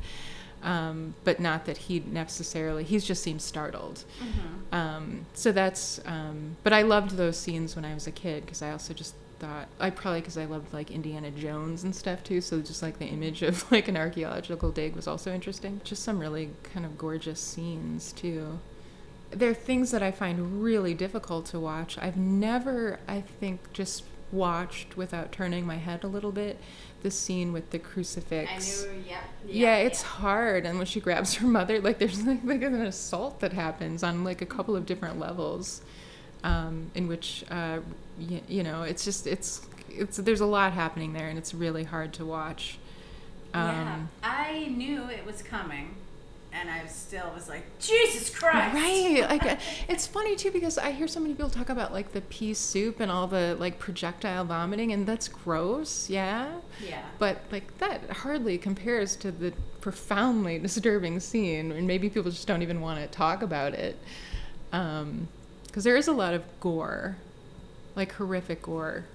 um, 0.63 1.15
but 1.23 1.39
not 1.39 1.65
that 1.65 1.77
he 1.77 1.99
necessarily. 1.99 2.83
He's 2.83 3.05
just 3.05 3.23
seems 3.23 3.43
startled. 3.43 4.03
Mhm. 4.21 4.75
Um, 4.75 5.25
so 5.33 5.51
that's. 5.51 5.99
Um, 6.05 6.57
but 6.63 6.73
I 6.73 6.81
loved 6.83 7.11
those 7.17 7.37
scenes 7.37 7.75
when 7.75 7.85
I 7.85 7.93
was 7.93 8.07
a 8.07 8.11
kid 8.11 8.45
because 8.45 8.61
I 8.61 8.71
also 8.71 8.93
just 8.93 9.15
thought 9.39 9.67
I 9.79 9.89
probably 9.89 10.21
because 10.21 10.37
I 10.37 10.45
loved 10.45 10.71
like 10.71 10.91
Indiana 10.91 11.31
Jones 11.31 11.83
and 11.83 11.95
stuff 11.95 12.23
too. 12.23 12.41
So 12.41 12.61
just 12.61 12.83
like 12.83 12.99
the 12.99 13.05
image 13.07 13.41
of 13.41 13.69
like 13.71 13.87
an 13.87 13.97
archaeological 13.97 14.71
dig 14.71 14.95
was 14.95 15.07
also 15.07 15.33
interesting. 15.33 15.81
Just 15.83 16.03
some 16.03 16.19
really 16.19 16.51
kind 16.63 16.85
of 16.85 16.97
gorgeous 16.97 17.39
scenes 17.39 18.13
too 18.13 18.59
there 19.31 19.49
are 19.49 19.55
things 19.55 19.91
that 19.91 20.03
I 20.03 20.11
find 20.11 20.61
really 20.61 20.93
difficult 20.93 21.45
to 21.47 21.59
watch. 21.59 21.97
I've 21.97 22.17
never, 22.17 22.99
I 23.07 23.21
think, 23.21 23.73
just 23.73 24.03
watched 24.31 24.95
without 24.95 25.31
turning 25.31 25.65
my 25.65 25.75
head 25.77 26.03
a 26.03 26.07
little 26.07 26.31
bit. 26.31 26.57
The 27.03 27.11
scene 27.11 27.51
with 27.51 27.71
the 27.71 27.79
crucifix. 27.79 28.83
I 28.85 28.87
knew, 28.87 29.03
yep. 29.09 29.23
yeah, 29.47 29.77
yeah, 29.77 29.77
it's 29.77 30.01
hard. 30.03 30.65
And 30.65 30.77
when 30.77 30.85
she 30.85 30.99
grabs 30.99 31.35
her 31.35 31.47
mother, 31.47 31.79
like 31.81 31.97
there's 31.97 32.23
like, 32.25 32.43
like 32.43 32.61
an 32.61 32.75
assault 32.81 33.39
that 33.39 33.53
happens 33.53 34.03
on 34.03 34.23
like 34.23 34.41
a 34.41 34.45
couple 34.45 34.75
of 34.75 34.85
different 34.85 35.19
levels, 35.19 35.81
um, 36.43 36.91
in 36.93 37.07
which, 37.07 37.43
uh, 37.49 37.79
y- 38.19 38.41
you 38.47 38.63
know, 38.63 38.83
it's 38.83 39.03
just 39.03 39.25
it's 39.27 39.65
it's 39.89 40.17
there's 40.17 40.41
a 40.41 40.45
lot 40.45 40.73
happening 40.73 41.13
there, 41.13 41.27
and 41.27 41.37
it's 41.37 41.53
really 41.53 41.83
hard 41.85 42.13
to 42.13 42.25
watch. 42.25 42.77
yeah. 43.53 43.95
Um, 43.95 44.09
I 44.23 44.67
knew 44.67 45.09
it 45.09 45.25
was 45.25 45.41
coming, 45.41 45.95
and 46.53 46.69
I 46.69 46.85
still 46.87 47.31
was 47.33 47.47
like, 47.47 47.63
Jesus 47.79 48.29
Christ. 48.29 48.73
Right. 48.75 49.25
Like 49.31 49.59
it's 49.87 50.05
funny 50.07 50.35
too 50.35 50.51
because 50.51 50.77
I 50.77 50.91
hear 50.91 51.07
so 51.07 51.19
many 51.19 51.33
people 51.33 51.49
talk 51.49 51.69
about 51.69 51.93
like 51.93 52.11
the 52.11 52.21
pea 52.21 52.53
soup 52.53 52.99
and 52.99 53.11
all 53.11 53.27
the 53.27 53.55
like 53.59 53.79
projectile 53.79 54.43
vomiting 54.43 54.91
and 54.91 55.05
that's 55.07 55.27
gross, 55.27 56.09
yeah. 56.09 56.51
Yeah. 56.85 57.03
But 57.19 57.41
like 57.51 57.77
that 57.77 58.09
hardly 58.09 58.57
compares 58.57 59.15
to 59.17 59.31
the 59.31 59.53
profoundly 59.79 60.59
disturbing 60.67 61.19
scene 61.19 61.71
and 61.71 61.87
maybe 61.87 62.09
people 62.09 62.31
just 62.31 62.47
don't 62.47 62.61
even 62.61 62.81
want 62.81 62.99
to 62.99 63.07
talk 63.07 63.41
about 63.41 63.73
it. 63.73 63.97
Um 64.73 65.27
because 65.67 65.85
there 65.85 65.95
is 65.95 66.09
a 66.09 66.13
lot 66.13 66.33
of 66.33 66.43
gore. 66.59 67.15
Like 67.95 68.11
horrific 68.13 68.63
gore. 68.63 69.05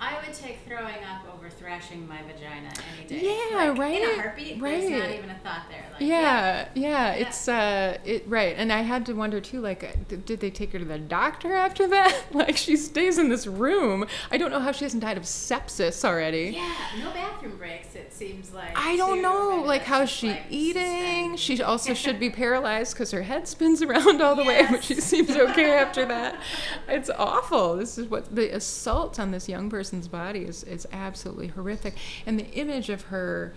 I 0.00 0.14
would 0.24 0.34
take 0.34 0.60
throwing 0.66 0.94
up 1.04 1.26
over 1.34 1.50
thrashing 1.50 2.08
my 2.08 2.22
vagina 2.22 2.70
any 2.96 3.06
day. 3.06 3.36
Yeah, 3.50 3.56
Like, 3.68 3.78
right, 3.78 4.02
In 4.02 4.08
a 4.18 4.22
heartbeat, 4.22 4.60
there's 4.60 4.88
not 4.90 5.10
even 5.10 5.28
a 5.30 5.34
thought 5.44 5.64
there. 5.68 5.84
Like, 5.92 6.00
yeah, 6.00 6.68
yeah, 6.74 6.88
Yeah. 6.88 7.12
it's 7.12 7.46
uh, 7.48 7.98
it 8.04 8.24
right, 8.26 8.54
and 8.56 8.72
I 8.72 8.80
had 8.80 9.04
to 9.06 9.12
wonder 9.12 9.40
too. 9.40 9.60
Like, 9.60 9.84
uh, 9.84 9.88
did 10.24 10.40
they 10.40 10.50
take 10.50 10.72
her 10.72 10.78
to 10.78 10.84
the 10.86 10.98
doctor 10.98 11.52
after 11.52 11.86
that? 11.88 12.16
like, 12.32 12.56
she 12.56 12.76
stays 12.76 13.18
in 13.18 13.28
this 13.28 13.46
room. 13.46 14.06
I 14.30 14.38
don't 14.38 14.50
know 14.50 14.60
how 14.60 14.72
she 14.72 14.84
hasn't 14.86 15.02
died 15.02 15.18
of 15.18 15.24
sepsis 15.24 16.02
already. 16.04 16.52
Yeah, 16.54 16.74
no 16.98 17.10
bathroom 17.12 17.58
breaks. 17.58 17.94
It 17.94 18.12
seems 18.14 18.52
like. 18.54 18.72
I 18.78 18.96
don't 18.96 19.16
too. 19.16 19.22
know, 19.22 19.56
Maybe 19.56 19.68
like 19.68 19.82
how's 19.82 20.08
she 20.08 20.28
like, 20.30 20.44
eating. 20.48 21.36
suspended. 21.36 21.40
She 21.40 21.62
also 21.62 21.92
should 21.92 22.18
be 22.18 22.30
paralyzed 22.44 22.94
because 22.94 23.10
her 23.10 23.22
head 23.22 23.46
spins 23.46 23.82
around 23.82 24.22
all 24.22 24.34
the 24.34 24.44
way, 24.44 24.66
but 24.70 24.82
she 24.82 24.94
seems 24.94 25.30
okay 25.36 25.72
after 25.72 26.06
that. 26.06 26.40
It's 26.88 27.10
awful. 27.10 27.76
This 27.76 27.98
is 27.98 28.06
what 28.08 28.34
the 28.34 28.54
assault 28.54 29.18
on 29.20 29.30
this 29.30 29.48
young 29.48 29.68
person's 29.90 30.08
body 30.08 30.40
is 30.40 30.62
is 30.64 30.86
absolutely 30.92 31.48
horrific, 31.48 31.94
and 32.26 32.38
the 32.38 32.46
image 32.52 32.88
of 32.90 33.02
her. 33.02 33.52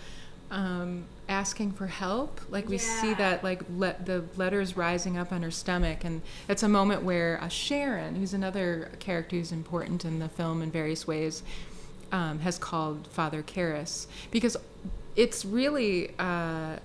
Um, 0.52 1.06
asking 1.30 1.72
for 1.72 1.88
help 1.88 2.40
like 2.48 2.70
we 2.70 2.78
see 2.78 3.16
that 3.16 3.44
like 3.44 3.64
le- 3.76 3.96
the 4.06 4.24
letters 4.36 4.78
rising 4.78 5.18
up 5.18 5.32
on 5.32 5.42
her 5.42 5.50
stomach. 5.50 6.04
And 6.04 6.22
it's 6.48 6.62
a 6.62 6.68
moment 6.68 7.02
where 7.02 7.42
uh, 7.42 7.48
sharon 7.48 8.16
who's 8.16 8.36
another 8.36 8.92
character 9.00 9.38
who's 9.38 9.52
important 9.52 10.06
in 10.06 10.20
the 10.20 10.30
film 10.30 10.62
in 10.62 10.70
various 10.70 11.08
ways 11.08 11.42
um, 12.12 12.38
has 12.40 12.60
called 12.60 13.08
Father 13.08 13.42
Karras. 13.42 14.06
Because 14.30 14.56
it's 15.16 15.44
really, 15.44 16.12
uh, 16.20 16.76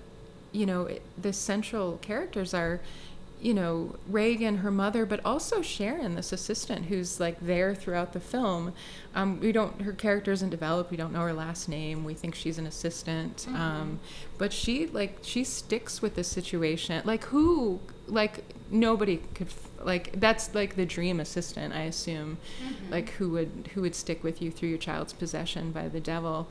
you 0.51 0.65
know, 0.65 0.85
it, 0.85 1.03
the 1.21 1.33
central 1.33 1.97
characters 1.97 2.55
are, 2.55 2.79
you 3.41 3.53
know, 3.53 3.95
Regan, 4.07 4.57
her 4.57 4.71
mother, 4.71 5.05
but 5.05 5.19
also 5.23 5.61
Sharon, 5.61 6.15
this 6.15 6.31
assistant 6.33 6.85
who's 6.85 7.19
like 7.19 7.39
there 7.39 7.73
throughout 7.73 8.13
the 8.13 8.19
film. 8.19 8.73
Um, 9.15 9.39
we 9.39 9.51
don't, 9.51 9.81
her 9.81 9.93
character 9.93 10.31
isn't 10.31 10.49
developed. 10.49 10.91
We 10.91 10.97
don't 10.97 11.13
know 11.13 11.21
her 11.21 11.33
last 11.33 11.69
name. 11.69 12.03
We 12.03 12.13
think 12.13 12.35
she's 12.35 12.57
an 12.57 12.65
assistant. 12.67 13.47
Um, 13.53 13.99
but 14.37 14.51
she, 14.53 14.87
like, 14.87 15.19
she 15.21 15.43
sticks 15.43 16.01
with 16.01 16.15
the 16.15 16.23
situation. 16.23 17.01
Like, 17.05 17.23
who, 17.25 17.79
like, 18.07 18.43
nobody 18.71 19.17
could, 19.33 19.47
like, 19.83 20.19
that's 20.19 20.53
like 20.53 20.75
the 20.75 20.85
dream 20.85 21.19
assistant, 21.19 21.73
I 21.73 21.83
assume 21.83 22.37
Mm-hmm. 22.61 22.91
like 22.91 23.09
who 23.11 23.29
would 23.31 23.69
who 23.73 23.81
would 23.81 23.95
stick 23.95 24.23
with 24.23 24.41
you 24.41 24.51
through 24.51 24.69
your 24.69 24.77
child's 24.77 25.13
possession 25.13 25.71
by 25.71 25.87
the 25.87 25.99
devil. 26.01 26.49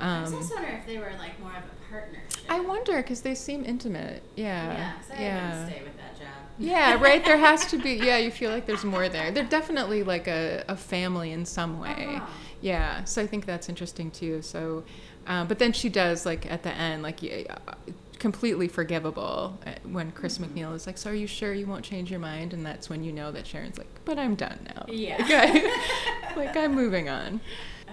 I 0.00 0.20
was 0.20 0.30
Um, 0.32 0.38
also 0.38 0.54
wondering 0.54 0.76
if 0.76 0.86
they 0.86 0.98
were 0.98 1.10
like 1.18 1.40
more 1.40 1.50
of 1.50 1.64
a 1.64 1.90
partnership. 1.90 2.24
I 2.48 2.60
wonder 2.60 2.96
because 2.98 3.22
they 3.22 3.34
seem 3.34 3.64
intimate. 3.64 4.22
Yeah, 4.36 4.72
Yeah, 4.72 4.92
'cause 4.92 5.10
I 5.10 5.20
yeah, 5.22 5.66
stay 5.68 5.82
with 5.82 5.96
that. 5.96 6.07
Yeah. 6.58 7.00
Right. 7.00 7.24
There 7.24 7.36
has 7.38 7.66
to 7.66 7.78
be. 7.78 7.92
Yeah, 7.94 8.18
you 8.18 8.30
feel 8.30 8.50
like 8.50 8.66
there's 8.66 8.84
more 8.84 9.08
there. 9.08 9.30
They're 9.30 9.44
definitely 9.44 10.02
like 10.02 10.26
a, 10.28 10.64
a 10.68 10.76
family 10.76 11.32
in 11.32 11.44
some 11.44 11.78
way. 11.78 12.16
Uh-huh. 12.16 12.26
Yeah. 12.60 13.04
So 13.04 13.22
I 13.22 13.26
think 13.26 13.46
that's 13.46 13.68
interesting 13.68 14.10
too. 14.10 14.42
So, 14.42 14.84
uh, 15.26 15.44
but 15.44 15.58
then 15.58 15.72
she 15.72 15.88
does 15.88 16.26
like 16.26 16.50
at 16.50 16.62
the 16.62 16.72
end 16.72 17.02
like. 17.02 17.22
y- 17.22 17.46
uh, 17.48 17.72
completely 18.18 18.66
forgivable 18.66 19.56
uh, 19.64 19.70
when 19.88 20.10
Chris 20.10 20.38
Mm-hmm. 20.38 20.58
MacNeil 20.58 20.74
is 20.74 20.88
like, 20.88 20.98
"So 20.98 21.10
are 21.10 21.14
you 21.14 21.28
sure 21.28 21.54
you 21.54 21.68
won't 21.68 21.84
change 21.84 22.10
your 22.10 22.18
mind?" 22.18 22.52
And 22.52 22.66
that's 22.66 22.90
when 22.90 23.04
you 23.04 23.12
know 23.12 23.30
that 23.30 23.46
Sharon's 23.46 23.78
like, 23.78 23.86
"But 24.04 24.18
I'm 24.18 24.34
done 24.34 24.58
now. 24.74 24.86
Yeah. 24.88 25.18
like, 25.20 25.30
I, 25.30 26.32
like 26.36 26.56
I'm 26.56 26.74
moving 26.74 27.08
on." 27.08 27.40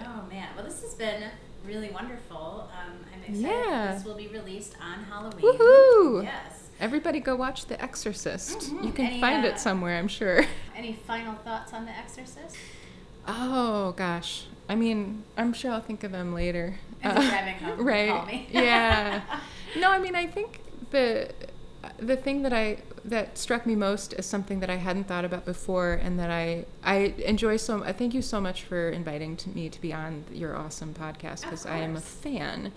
Oh 0.04 0.24
man, 0.28 0.48
well 0.56 0.64
this 0.64 0.82
has 0.82 0.94
been 0.94 1.22
really 1.64 1.90
wonderful. 1.90 2.68
Um, 2.72 2.94
I'm 3.14 3.20
excited. 3.20 3.40
Yeah. 3.68 3.94
This 3.94 4.04
will 4.04 4.16
be 4.16 4.26
released 4.26 4.74
on 4.82 5.04
Halloween. 5.04 5.42
Woohoo! 5.44 6.24
Yes. 6.24 6.65
Everybody 6.80 7.20
go 7.20 7.34
watch 7.36 7.66
The 7.66 7.80
Exorcist. 7.82 8.58
Mhm. 8.58 8.84
You 8.84 8.92
can 8.92 9.06
Any, 9.06 9.20
find 9.20 9.44
uh, 9.44 9.48
it 9.48 9.58
somewhere, 9.58 9.98
I'm 9.98 10.08
sure. 10.08 10.44
Any 10.76 10.92
final 11.06 11.34
thoughts 11.36 11.72
on 11.72 11.86
The 11.86 11.92
Exorcist? 11.92 12.56
Oh 13.26 13.92
gosh. 13.96 14.46
I 14.68 14.74
mean, 14.74 15.24
I'm 15.36 15.52
sure 15.52 15.72
I'll 15.72 15.80
think 15.80 16.04
of 16.04 16.12
them 16.12 16.34
later. 16.34 16.74
Home, 17.02 17.16
right. 17.78 18.46
yeah. 18.50 19.22
No, 19.76 19.90
I 19.90 19.98
mean, 19.98 20.14
I 20.14 20.26
think 20.26 20.60
the 20.90 21.30
the 21.98 22.16
thing 22.16 22.42
that 22.42 22.52
I 22.52 22.78
that 23.04 23.36
struck 23.36 23.66
me 23.66 23.74
most 23.76 24.14
is 24.14 24.24
something 24.24 24.60
that 24.60 24.70
I 24.70 24.76
hadn't 24.76 25.04
thought 25.04 25.24
about 25.24 25.44
before, 25.44 25.92
and 25.94 26.18
that 26.18 26.30
I 26.30 26.64
I 26.82 27.14
enjoy 27.24 27.58
so. 27.58 27.84
I 27.84 27.92
thank 27.92 28.14
you 28.14 28.22
so 28.22 28.40
much 28.40 28.62
for 28.62 28.88
inviting 28.88 29.36
to 29.36 29.50
me 29.50 29.68
to 29.68 29.80
be 29.80 29.92
on 29.92 30.24
your 30.32 30.56
awesome 30.56 30.94
podcast 30.94 31.42
because 31.42 31.66
I 31.66 31.78
am 31.78 31.94
a 31.96 32.00
fan. 32.00 32.72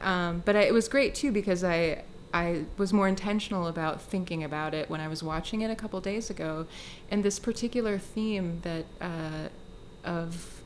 Um, 0.00 0.42
but 0.44 0.56
I, 0.56 0.62
it 0.62 0.74
was 0.74 0.88
great 0.88 1.14
too 1.14 1.30
because 1.30 1.62
I 1.62 2.02
I 2.32 2.64
was 2.76 2.92
more 2.92 3.08
intentional 3.08 3.66
about 3.66 4.00
thinking 4.00 4.44
about 4.44 4.74
it 4.74 4.90
when 4.90 5.00
I 5.00 5.08
was 5.08 5.22
watching 5.22 5.62
it 5.62 5.70
a 5.70 5.76
couple 5.76 6.00
days 6.00 6.30
ago, 6.30 6.66
and 7.10 7.24
this 7.24 7.38
particular 7.38 7.98
theme 7.98 8.60
that 8.62 8.84
uh, 9.00 9.48
of 10.04 10.62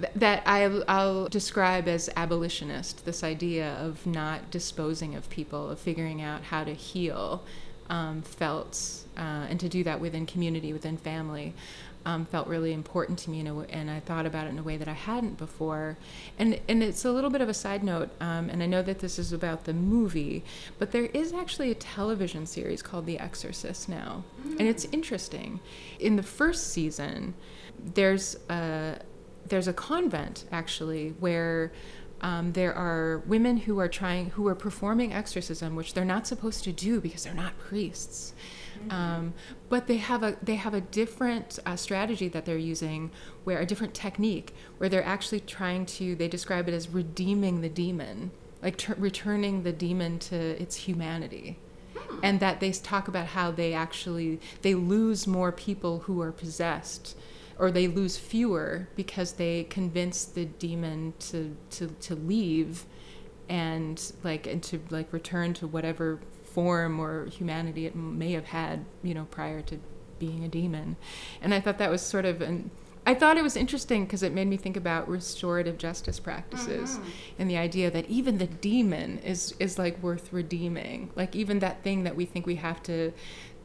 th- 0.00 0.12
that 0.16 0.42
I'll, 0.46 0.84
I'll 0.88 1.28
describe 1.28 1.88
as 1.88 2.08
abolitionist. 2.16 3.04
This 3.04 3.22
idea 3.22 3.74
of 3.74 4.06
not 4.06 4.50
disposing 4.50 5.14
of 5.14 5.28
people, 5.30 5.70
of 5.70 5.78
figuring 5.78 6.22
out 6.22 6.44
how 6.44 6.64
to 6.64 6.74
heal, 6.74 7.42
um, 7.90 8.22
felt, 8.22 9.04
uh, 9.16 9.46
and 9.48 9.60
to 9.60 9.68
do 9.68 9.84
that 9.84 10.00
within 10.00 10.26
community, 10.26 10.72
within 10.72 10.96
family, 10.96 11.54
um, 12.04 12.24
felt 12.24 12.48
really 12.48 12.72
important 12.72 13.18
to 13.20 13.30
me. 13.30 13.40
In 13.40 13.46
a 13.46 13.58
and 13.60 13.90
I 13.90 14.00
thought 14.00 14.26
about 14.26 14.46
it 14.46 14.50
in 14.50 14.58
a 14.58 14.62
way 14.62 14.76
that 14.76 14.88
I 14.88 14.92
hadn't 14.92 15.38
before. 15.38 15.96
And 16.38 16.60
and 16.68 16.82
it's 16.82 17.04
a 17.04 17.12
little 17.12 17.30
bit 17.30 17.40
of 17.40 17.48
a 17.48 17.54
side 17.54 17.82
note. 17.82 18.10
Um, 18.20 18.48
and 18.50 18.62
I 18.62 18.66
know 18.66 18.82
that 18.82 18.98
this 18.98 19.18
is 19.18 19.32
about 19.32 19.64
the 19.64 19.74
movie, 19.74 20.44
but 20.78 20.92
there 20.92 21.06
is 21.06 21.32
actually 21.32 21.70
a 21.70 21.74
television 21.74 22.46
series 22.46 22.82
called 22.82 23.06
The 23.06 23.18
Exorcist 23.18 23.88
now, 23.88 24.24
and 24.44 24.62
it's 24.62 24.84
interesting. 24.86 25.60
In 25.98 26.16
the 26.16 26.22
first 26.22 26.68
season, 26.68 27.34
there's 27.78 28.36
a 28.48 28.98
there's 29.46 29.68
a 29.68 29.72
convent 29.72 30.44
actually 30.52 31.14
where 31.20 31.72
um, 32.20 32.52
there 32.52 32.72
are 32.72 33.18
women 33.26 33.56
who 33.56 33.80
are 33.80 33.88
trying 33.88 34.30
who 34.30 34.46
are 34.46 34.54
performing 34.54 35.12
exorcism 35.12 35.74
which 35.74 35.94
they're 35.94 36.04
not 36.04 36.26
supposed 36.26 36.62
to 36.64 36.72
do 36.72 37.00
because 37.00 37.24
they're 37.24 37.34
not 37.34 37.58
priests 37.58 38.32
um, 38.90 39.34
but 39.68 39.86
they 39.86 39.98
have 39.98 40.22
a 40.22 40.36
they 40.42 40.56
have 40.56 40.74
a 40.74 40.80
different 40.80 41.58
uh, 41.64 41.76
strategy 41.76 42.28
that 42.28 42.44
they're 42.44 42.56
using 42.56 43.10
where 43.44 43.60
a 43.60 43.66
different 43.66 43.94
technique 43.94 44.54
where 44.78 44.88
they're 44.88 45.04
actually 45.04 45.40
trying 45.40 45.86
to 45.86 46.14
they 46.14 46.28
describe 46.28 46.68
it 46.68 46.74
as 46.74 46.88
redeeming 46.88 47.60
the 47.60 47.68
demon 47.68 48.30
like 48.62 48.78
tur 48.78 48.94
returning 48.96 49.64
the 49.64 49.72
demon 49.72 50.18
to 50.20 50.36
its 50.62 50.76
humanity. 50.76 51.58
And 52.22 52.40
that 52.40 52.60
they 52.60 52.72
talk 52.72 53.08
about 53.08 53.28
how 53.28 53.50
they 53.50 53.74
actually 53.74 54.40
they 54.62 54.74
lose 54.74 55.26
more 55.26 55.50
people 55.50 56.00
who 56.00 56.20
are 56.20 56.32
possessed 56.32 57.16
or 57.58 57.70
they 57.70 57.88
lose 57.88 58.16
fewer 58.16 58.88
because 58.96 59.32
they 59.32 59.64
convince 59.64 60.24
the 60.24 60.44
demon 60.44 61.14
to 61.18 61.56
to, 61.70 61.88
to 61.88 62.14
leave 62.14 62.86
and 63.48 64.12
like 64.22 64.46
and 64.46 64.62
to 64.62 64.80
like 64.90 65.12
return 65.12 65.52
to 65.54 65.66
whatever 65.66 66.20
form 66.54 67.00
or 67.00 67.26
humanity 67.26 67.86
it 67.86 67.94
may 67.94 68.32
have 68.32 68.46
had 68.46 68.84
you 69.02 69.14
know 69.14 69.26
prior 69.30 69.62
to 69.62 69.78
being 70.18 70.44
a 70.44 70.48
demon. 70.48 70.96
And 71.40 71.52
i 71.54 71.60
thought 71.60 71.78
that 71.78 71.90
was 71.90 72.02
sort 72.02 72.24
of 72.24 72.40
an 72.40 72.70
i 73.06 73.14
thought 73.14 73.36
it 73.36 73.42
was 73.42 73.56
interesting 73.56 74.04
because 74.04 74.22
it 74.22 74.32
made 74.32 74.46
me 74.46 74.56
think 74.56 74.76
about 74.76 75.08
restorative 75.08 75.76
justice 75.76 76.20
practices 76.20 77.00
and 77.38 77.50
the 77.50 77.56
idea 77.56 77.90
that 77.90 78.08
even 78.08 78.38
the 78.38 78.46
demon 78.46 79.18
is 79.18 79.54
is 79.58 79.78
like 79.78 80.00
worth 80.02 80.32
redeeming. 80.32 81.10
Like 81.16 81.34
even 81.34 81.58
that 81.60 81.82
thing 81.82 82.04
that 82.04 82.14
we 82.14 82.24
think 82.26 82.46
we 82.46 82.56
have 82.56 82.82
to 82.84 83.12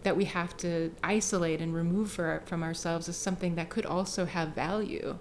that 0.04 0.16
we 0.16 0.26
have 0.26 0.56
to 0.58 0.92
isolate 1.04 1.60
and 1.60 1.74
remove 1.74 2.12
for, 2.12 2.42
from 2.46 2.64
ourselves 2.64 3.10
is 3.10 3.18
something 3.18 3.56
that 3.56 3.70
could 3.70 3.86
also 3.86 4.26
have 4.26 4.50
value 4.50 5.18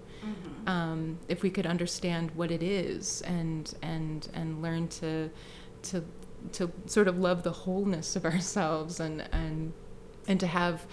um, 0.67 1.17
if 1.27 1.43
we 1.43 1.49
could 1.49 1.65
understand 1.65 2.31
what 2.31 2.51
it 2.51 2.63
is 2.63 3.21
and 3.23 3.73
and 3.81 4.29
and 4.33 4.61
learn 4.61 4.87
to 4.87 5.29
to 5.83 6.03
to 6.53 6.71
sort 6.85 7.07
of 7.07 7.17
love 7.17 7.43
the 7.43 7.51
wholeness 7.51 8.15
of 8.15 8.25
ourselves 8.25 8.99
and 8.99 9.27
and 9.31 9.73
and 10.27 10.39
to 10.39 10.47
have 10.47 10.85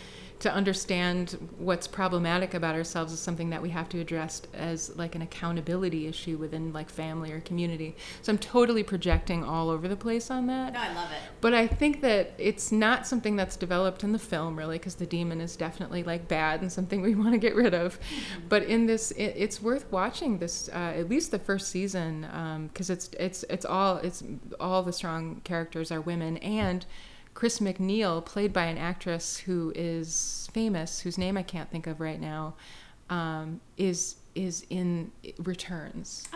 to 0.45 0.53
understand 0.53 1.39
what's 1.57 1.87
problematic 1.87 2.53
about 2.53 2.75
ourselves 2.75 3.15
is 3.15 3.19
something 3.19 3.49
that 3.49 3.63
we 3.63 3.71
have 3.71 3.89
to 3.89 3.99
address 3.99 4.43
as 4.53 4.95
like 4.95 5.15
an 5.15 5.23
accountability 5.23 6.07
issue 6.07 6.37
within 6.37 6.71
like 6.71 6.91
family 6.91 7.33
or 7.33 7.41
community. 7.41 7.97
So 8.21 8.31
I'm 8.31 8.37
totally 8.37 8.83
projecting 8.83 9.43
all 9.43 9.71
over 9.71 9.89
the 9.89 9.97
place 9.97 10.31
on 10.31 10.47
that. 10.49 10.75
No, 10.75 10.81
I 10.81 10.93
love 10.93 11.11
it. 11.13 11.17
But 11.41 11.55
I 11.55 11.67
think 11.67 12.03
that 12.03 12.33
it's 12.37 12.71
not 12.71 13.07
something 13.07 13.37
that's 13.37 13.57
developed 13.57 14.05
in 14.05 14.13
the 14.13 14.19
film, 14.19 14.59
really, 14.59 14.77
because 14.77 14.97
the 14.97 15.07
demon 15.07 15.41
is 15.41 15.57
definitely 15.57 16.03
like 16.03 16.29
bad 16.29 16.61
and 16.61 16.71
something 16.71 17.01
we 17.01 17.15
want 17.15 17.33
to 17.33 17.39
get 17.39 17.55
rid 17.55 17.73
of. 17.73 17.99
But 18.51 18.65
in 18.65 18.85
this, 18.85 19.13
it, 19.13 19.33
it's 19.39 19.63
worth 19.63 19.91
watching 19.91 20.37
this, 20.41 20.69
uh, 20.69 20.93
at 20.95 21.09
least 21.09 21.31
the 21.31 21.39
first 21.39 21.71
season, 21.71 22.69
because 22.71 22.91
it's 22.91 23.09
it's 23.19 23.45
it's 23.49 23.65
all 23.65 23.97
it's 23.97 24.23
all 24.61 24.83
the 24.83 24.93
strong 24.93 25.41
characters 25.43 25.91
are 25.91 26.03
women 26.03 26.37
and. 26.37 26.85
Chris 27.35 27.59
MacNeil, 27.59 28.25
played 28.25 28.53
by 28.53 28.65
an 28.67 28.79
actress 28.79 29.37
who 29.39 29.73
is 29.75 30.49
famous, 30.53 31.01
whose 31.01 31.19
name 31.19 31.37
I 31.37 31.43
can't 31.43 31.71
think 31.71 31.87
of 31.87 32.01
right 32.01 32.21
now, 32.21 32.55
um, 33.11 33.61
is 33.77 34.17
is 34.35 34.65
in 34.71 35.13
returns 35.39 36.27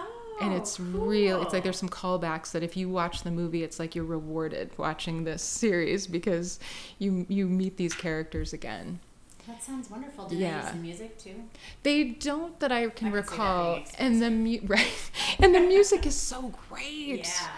and 0.41 0.55
it's 0.55 0.79
Oh, 0.79 0.85
real 0.85 1.43
it's 1.43 1.53
like 1.53 1.65
there's 1.65 1.79
some 1.79 1.89
callbacks 1.89 2.53
that 2.53 2.63
if 2.63 2.77
you 2.77 2.89
watch 2.89 3.25
the 3.25 3.31
movie 3.33 3.65
it's 3.65 3.81
like 3.81 3.97
you're 3.97 4.05
rewarded 4.05 4.71
watching 4.79 5.25
this 5.25 5.43
series 5.63 6.07
because 6.07 6.61
you 7.01 7.27
you 7.29 7.49
meet 7.49 7.77
these 7.77 7.93
characters 7.95 8.53
again 8.53 9.01
that 9.49 9.63
sounds 9.63 9.89
wonderful. 9.91 10.29
Do 10.29 10.37
they 10.37 10.43
Yeah. 10.43 10.63
use 10.63 10.73
the 10.73 10.79
music 10.79 11.19
too? 11.19 11.35
They 11.83 12.05
don't 12.05 12.61
that 12.61 12.71
I 12.71 12.89
can 12.91 13.09
I 13.09 13.13
recall, 13.13 13.81
and 13.99 14.21
the 14.23 14.31
mu- 14.31 14.61
right, 14.67 15.11
and 15.41 15.55
the 15.55 15.61
music 15.61 16.05
is 16.07 16.15
so 16.15 16.53
great. 16.69 17.27
Yeah. 17.27 17.49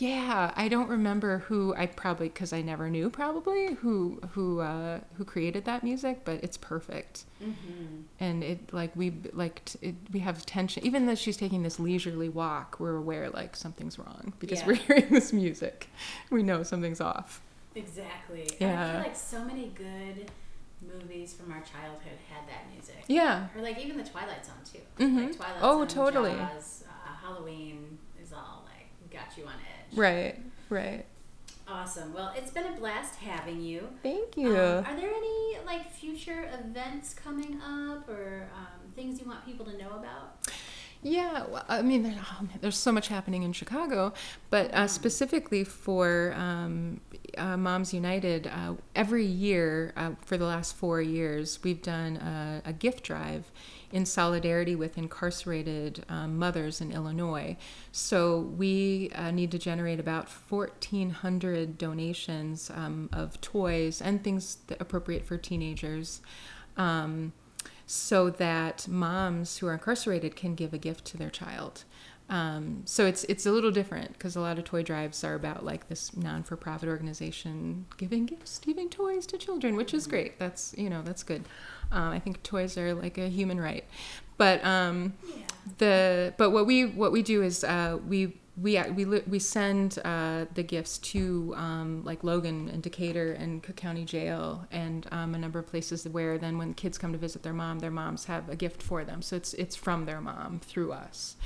Yeah, 0.00 0.52
I 0.56 0.68
don't 0.68 0.88
remember 0.88 1.38
who 1.40 1.74
I 1.76 1.84
probably 1.84 2.28
because 2.28 2.54
I 2.54 2.62
never 2.62 2.88
knew 2.88 3.10
probably 3.10 3.74
who 3.74 4.18
who 4.32 4.60
uh, 4.60 5.00
who 5.14 5.24
created 5.26 5.66
that 5.66 5.84
music, 5.84 6.24
but 6.24 6.42
it's 6.42 6.56
perfect. 6.56 7.24
Mm-hmm. 7.42 8.02
And 8.18 8.42
it 8.42 8.72
like 8.72 8.96
we 8.96 9.12
like 9.34 9.60
it, 9.82 9.94
we 10.10 10.20
have 10.20 10.44
tension. 10.46 10.84
Even 10.86 11.04
though 11.04 11.14
she's 11.14 11.36
taking 11.36 11.62
this 11.62 11.78
leisurely 11.78 12.30
walk, 12.30 12.80
we're 12.80 12.96
aware 12.96 13.28
like 13.28 13.54
something's 13.56 13.98
wrong 13.98 14.32
because 14.38 14.60
Yeah. 14.60 14.66
we're 14.68 14.74
hearing 14.74 15.08
this 15.10 15.32
music. 15.34 15.88
We 16.30 16.42
know 16.42 16.62
something's 16.62 17.02
off. 17.02 17.42
Exactly. 17.74 18.48
And 18.58 18.70
I 18.70 18.72
Yeah. 18.72 18.92
feel 18.92 19.02
like 19.02 19.16
so 19.16 19.44
many 19.44 19.68
good 19.76 20.30
movies 20.80 21.34
from 21.34 21.52
our 21.52 21.60
childhood 21.60 22.18
had 22.32 22.48
that 22.48 22.72
music. 22.72 23.04
Yeah. 23.06 23.48
Or 23.54 23.60
like 23.60 23.78
even 23.78 23.98
the 23.98 24.04
Twilight 24.04 24.46
Zone 24.46 24.54
too. 24.64 24.80
Mhm. 25.04 25.26
Like 25.28 25.36
Twilight 25.36 25.58
Oh, 25.60 25.78
Zone, 25.80 25.88
totally. 25.88 26.30
Jaws, 26.32 26.84
uh, 26.88 27.12
Halloween 27.26 27.76
is 27.78 27.90
all 27.90 27.98
like 27.98 28.09
got 29.20 29.36
you 29.36 29.44
on 29.44 29.54
edge. 29.54 29.96
Right. 29.96 30.36
Right. 30.68 31.04
Awesome. 31.66 32.12
Well, 32.12 32.32
it's 32.36 32.50
been 32.50 32.66
a 32.66 32.72
blast 32.72 33.16
having 33.16 33.60
you. 33.60 33.88
Thank 34.02 34.36
you. 34.36 34.56
Um, 34.56 34.84
are 34.84 34.96
there 34.96 35.10
any 35.10 35.58
like 35.64 35.90
future 35.92 36.50
events 36.58 37.14
coming 37.14 37.60
up 37.62 38.08
or 38.08 38.48
um, 38.56 38.92
things 38.96 39.20
you 39.20 39.26
want 39.26 39.44
people 39.46 39.64
to 39.66 39.76
know 39.76 39.90
about? 39.90 40.50
Yeah, 41.02 41.46
well, 41.46 41.64
I 41.66 41.80
mean, 41.80 42.04
oh, 42.04 42.42
man, 42.42 42.58
there's 42.60 42.76
so 42.76 42.92
much 42.92 43.08
happening 43.08 43.42
in 43.42 43.54
Chicago, 43.54 44.12
but 44.50 44.72
uh, 44.74 44.86
specifically 44.86 45.64
for 45.64 46.34
um, 46.36 47.00
uh, 47.38 47.56
Moms 47.56 47.94
United, 47.94 48.48
uh, 48.48 48.74
every 48.94 49.24
year 49.24 49.94
uh, 49.96 50.10
for 50.20 50.36
the 50.36 50.44
last 50.44 50.76
four 50.76 51.00
years, 51.00 51.58
we've 51.62 51.80
done 51.80 52.16
a, 52.18 52.62
a 52.66 52.72
gift 52.74 53.02
drive 53.04 53.50
in 53.92 54.06
solidarity 54.06 54.74
with 54.74 54.96
incarcerated 54.96 56.04
um, 56.08 56.38
mothers 56.38 56.80
in 56.80 56.92
Illinois. 56.92 57.56
So 57.92 58.40
we 58.40 59.10
uh, 59.14 59.30
need 59.30 59.50
to 59.52 59.58
generate 59.58 60.00
about 60.00 60.28
1,400 60.28 61.76
donations 61.76 62.70
um, 62.70 63.08
of 63.12 63.40
toys 63.40 64.00
and 64.00 64.22
things 64.22 64.58
appropriate 64.78 65.24
for 65.24 65.36
teenagers. 65.36 66.20
Um, 66.76 67.32
so 67.86 68.30
that 68.30 68.86
moms 68.86 69.58
who 69.58 69.66
are 69.66 69.72
incarcerated 69.72 70.36
can 70.36 70.54
give 70.54 70.72
a 70.72 70.78
gift 70.78 71.04
to 71.06 71.16
their 71.16 71.30
child. 71.30 71.84
Um, 72.30 72.82
so 72.84 73.06
it's 73.06 73.24
it's 73.24 73.44
a 73.44 73.50
little 73.50 73.72
different 73.72 74.12
because 74.12 74.36
a 74.36 74.40
lot 74.40 74.56
of 74.56 74.64
toy 74.64 74.84
drives 74.84 75.24
are 75.24 75.34
about 75.34 75.64
like 75.64 75.88
this 75.88 76.16
non-for-profit 76.16 76.88
organization 76.88 77.86
giving 77.96 78.24
gifts, 78.24 78.60
giving 78.60 78.88
toys 78.88 79.26
to 79.26 79.36
children, 79.36 79.74
which 79.74 79.92
is 79.92 80.06
great. 80.06 80.38
That's 80.38 80.72
you 80.78 80.88
know 80.88 81.02
that's 81.02 81.24
good. 81.24 81.42
Um, 81.92 82.10
I 82.10 82.18
think 82.18 82.42
toys 82.42 82.78
are 82.78 82.94
like 82.94 83.18
a 83.18 83.28
human 83.28 83.60
right, 83.60 83.84
but 84.38 84.64
um, 84.64 85.14
Yeah. 85.36 85.42
the 85.78 86.34
but 86.38 86.50
what 86.50 86.66
we 86.66 86.86
what 86.86 87.12
we 87.12 87.22
do 87.22 87.42
is 87.42 87.64
uh, 87.64 87.98
we 88.08 88.36
we 88.56 88.80
we 88.90 89.04
we 89.04 89.38
send 89.38 89.98
uh, 90.04 90.46
the 90.54 90.62
gifts 90.62 90.98
to 90.98 91.54
um, 91.56 92.02
like 92.04 92.24
Logan 92.24 92.68
and 92.68 92.82
Decatur 92.82 93.32
and 93.32 93.62
Cook 93.62 93.76
County 93.76 94.04
Jail 94.04 94.66
and 94.70 95.06
um, 95.12 95.34
a 95.34 95.38
number 95.38 95.58
of 95.58 95.66
places 95.66 96.06
where 96.08 96.36
then 96.36 96.58
when 96.58 96.74
kids 96.74 96.98
come 96.98 97.12
to 97.12 97.18
visit 97.18 97.42
their 97.42 97.52
mom, 97.52 97.78
their 97.78 97.90
moms 97.90 98.24
have 98.26 98.48
a 98.48 98.56
gift 98.56 98.82
for 98.82 99.04
them. 99.04 99.22
So 99.22 99.36
it's 99.36 99.54
it's 99.54 99.76
from 99.76 100.04
their 100.04 100.20
mom 100.20 100.60
through 100.64 100.92
us. 100.92 101.36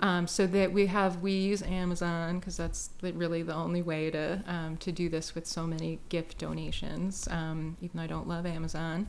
Um, 0.00 0.26
so 0.26 0.46
that 0.48 0.72
we 0.72 0.86
have 0.86 1.22
we 1.22 1.32
use 1.32 1.62
Amazon 1.62 2.40
because 2.40 2.56
that's 2.56 2.90
really 3.02 3.42
the 3.42 3.54
only 3.54 3.82
way 3.82 4.10
to 4.10 4.42
um, 4.46 4.76
to 4.78 4.92
do 4.92 5.08
this 5.08 5.34
with 5.34 5.46
so 5.46 5.66
many 5.66 6.00
gift 6.08 6.38
donations. 6.38 7.28
Um, 7.30 7.76
even 7.80 7.96
though 7.96 8.04
I 8.04 8.08
don't 8.08 8.28
love 8.28 8.44
Amazon, 8.44 9.06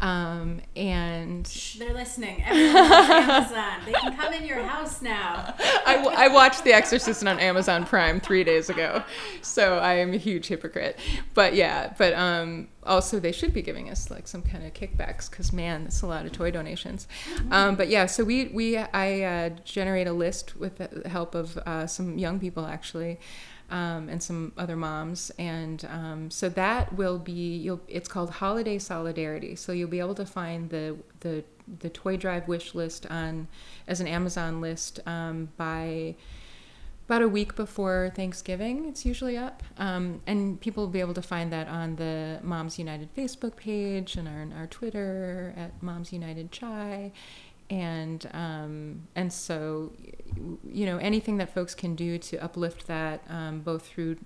um, 0.00 0.60
and 0.74 1.46
Shh, 1.46 1.76
they're 1.76 1.94
listening. 1.94 2.42
Everyone 2.44 2.92
Amazon. 2.92 3.80
They 3.86 3.92
can 3.92 4.16
come 4.16 4.32
in 4.34 4.44
your 4.44 4.62
house 4.62 5.00
now. 5.00 5.54
I, 6.08 6.28
watched 6.28 6.64
The 6.64 6.72
Exorcist 6.72 7.24
on 7.26 7.38
Amazon 7.38 7.84
Prime 7.84 8.20
three 8.20 8.44
days 8.44 8.70
ago, 8.70 9.02
so 9.40 9.78
I 9.78 9.94
am 9.94 10.12
a 10.12 10.16
huge 10.16 10.46
hypocrite. 10.46 10.98
But 11.34 11.54
yeah, 11.54 11.94
but 11.98 12.14
um, 12.14 12.68
also 12.84 13.20
they 13.20 13.32
should 13.32 13.52
be 13.52 13.62
giving 13.62 13.90
us 13.90 14.10
like 14.10 14.26
some 14.28 14.42
kind 14.42 14.64
of 14.64 14.72
kickbacks 14.74 15.30
because 15.30 15.52
man, 15.52 15.84
that's 15.84 16.02
a 16.02 16.06
lot 16.06 16.26
of 16.26 16.32
toy 16.32 16.50
donations. 16.50 17.06
Um, 17.50 17.76
but 17.76 17.88
yeah, 17.88 18.06
so 18.06 18.24
we 18.24 18.46
we 18.46 18.78
I 18.78 19.22
uh, 19.22 19.48
generate 19.64 20.06
a 20.06 20.12
list 20.12 20.56
with 20.56 20.76
the 20.76 21.08
help 21.08 21.34
of 21.34 21.56
uh, 21.58 21.86
some 21.86 22.18
young 22.18 22.40
people 22.40 22.66
actually. 22.66 23.18
Um, 23.72 24.10
and 24.10 24.22
some 24.22 24.52
other 24.58 24.76
moms, 24.76 25.32
and 25.38 25.82
um, 25.88 26.30
so 26.30 26.50
that 26.50 26.92
will 26.92 27.18
be. 27.18 27.56
You'll, 27.56 27.80
it's 27.88 28.06
called 28.06 28.28
Holiday 28.28 28.78
Solidarity. 28.78 29.56
So 29.56 29.72
you'll 29.72 29.88
be 29.88 29.98
able 29.98 30.14
to 30.16 30.26
find 30.26 30.68
the 30.68 30.98
the 31.20 31.42
the 31.80 31.88
toy 31.88 32.18
drive 32.18 32.48
wish 32.48 32.74
list 32.74 33.06
on 33.06 33.48
as 33.88 33.98
an 34.02 34.06
Amazon 34.06 34.60
list 34.60 35.00
um, 35.06 35.48
by 35.56 36.16
about 37.06 37.22
a 37.22 37.28
week 37.28 37.56
before 37.56 38.12
Thanksgiving. 38.14 38.86
It's 38.88 39.04
usually 39.04 39.36
up, 39.36 39.62
um, 39.78 40.20
and 40.26 40.60
people 40.60 40.84
will 40.84 40.92
be 40.92 41.00
able 41.00 41.14
to 41.14 41.22
find 41.22 41.52
that 41.52 41.68
on 41.68 41.96
the 41.96 42.40
Moms 42.42 42.78
United 42.78 43.14
Facebook 43.14 43.56
page 43.56 44.16
and 44.16 44.28
our, 44.28 44.60
our 44.60 44.66
Twitter 44.66 45.52
at 45.56 45.82
Moms 45.82 46.12
United 46.12 46.52
Chai, 46.52 47.12
and 47.72 48.28
um, 48.34 49.08
and 49.16 49.32
so 49.32 49.92
you 50.62 50.84
know 50.84 50.98
anything 50.98 51.38
that 51.38 51.52
folks 51.54 51.74
can 51.74 51.96
do 51.96 52.18
to 52.18 52.36
uplift 52.36 52.86
that 52.86 53.22
um, 53.30 53.60
both 53.60 53.86
through 53.86 54.16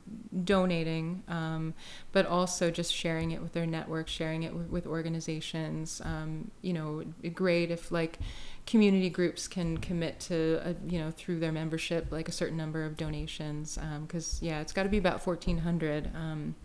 donating 0.42 1.22
um, 1.28 1.72
but 2.11 2.26
also 2.26 2.72
just 2.72 2.92
sharing 2.92 3.30
it 3.30 3.40
with 3.40 3.53
their 3.53 3.64
network 3.64 4.09
sharing 4.09 4.42
it 4.42 4.53
with, 4.53 4.68
with 4.68 4.86
organizations 4.86 6.03
um, 6.05 6.51
you 6.61 6.72
know 6.72 7.05
great 7.34 7.70
if 7.70 7.92
like 7.92 8.18
community 8.66 9.09
groups 9.09 9.47
can 9.47 9.78
commit 9.78 10.18
to 10.18 10.61
a, 10.64 10.74
you 10.90 10.99
know 10.99 11.12
through 11.12 11.38
their 11.38 11.53
membership 11.53 12.11
like 12.11 12.28
a 12.28 12.32
certain 12.32 12.57
number 12.57 12.84
of 12.84 12.97
donations 12.97 13.78
because 14.03 14.40
yeah 14.42 14.61
it's 14.61 14.72
got 14.72 14.82
to 14.82 14.88
be 14.88 14.99
about 14.99 15.24
1400 15.24 16.11
um, 16.16 16.57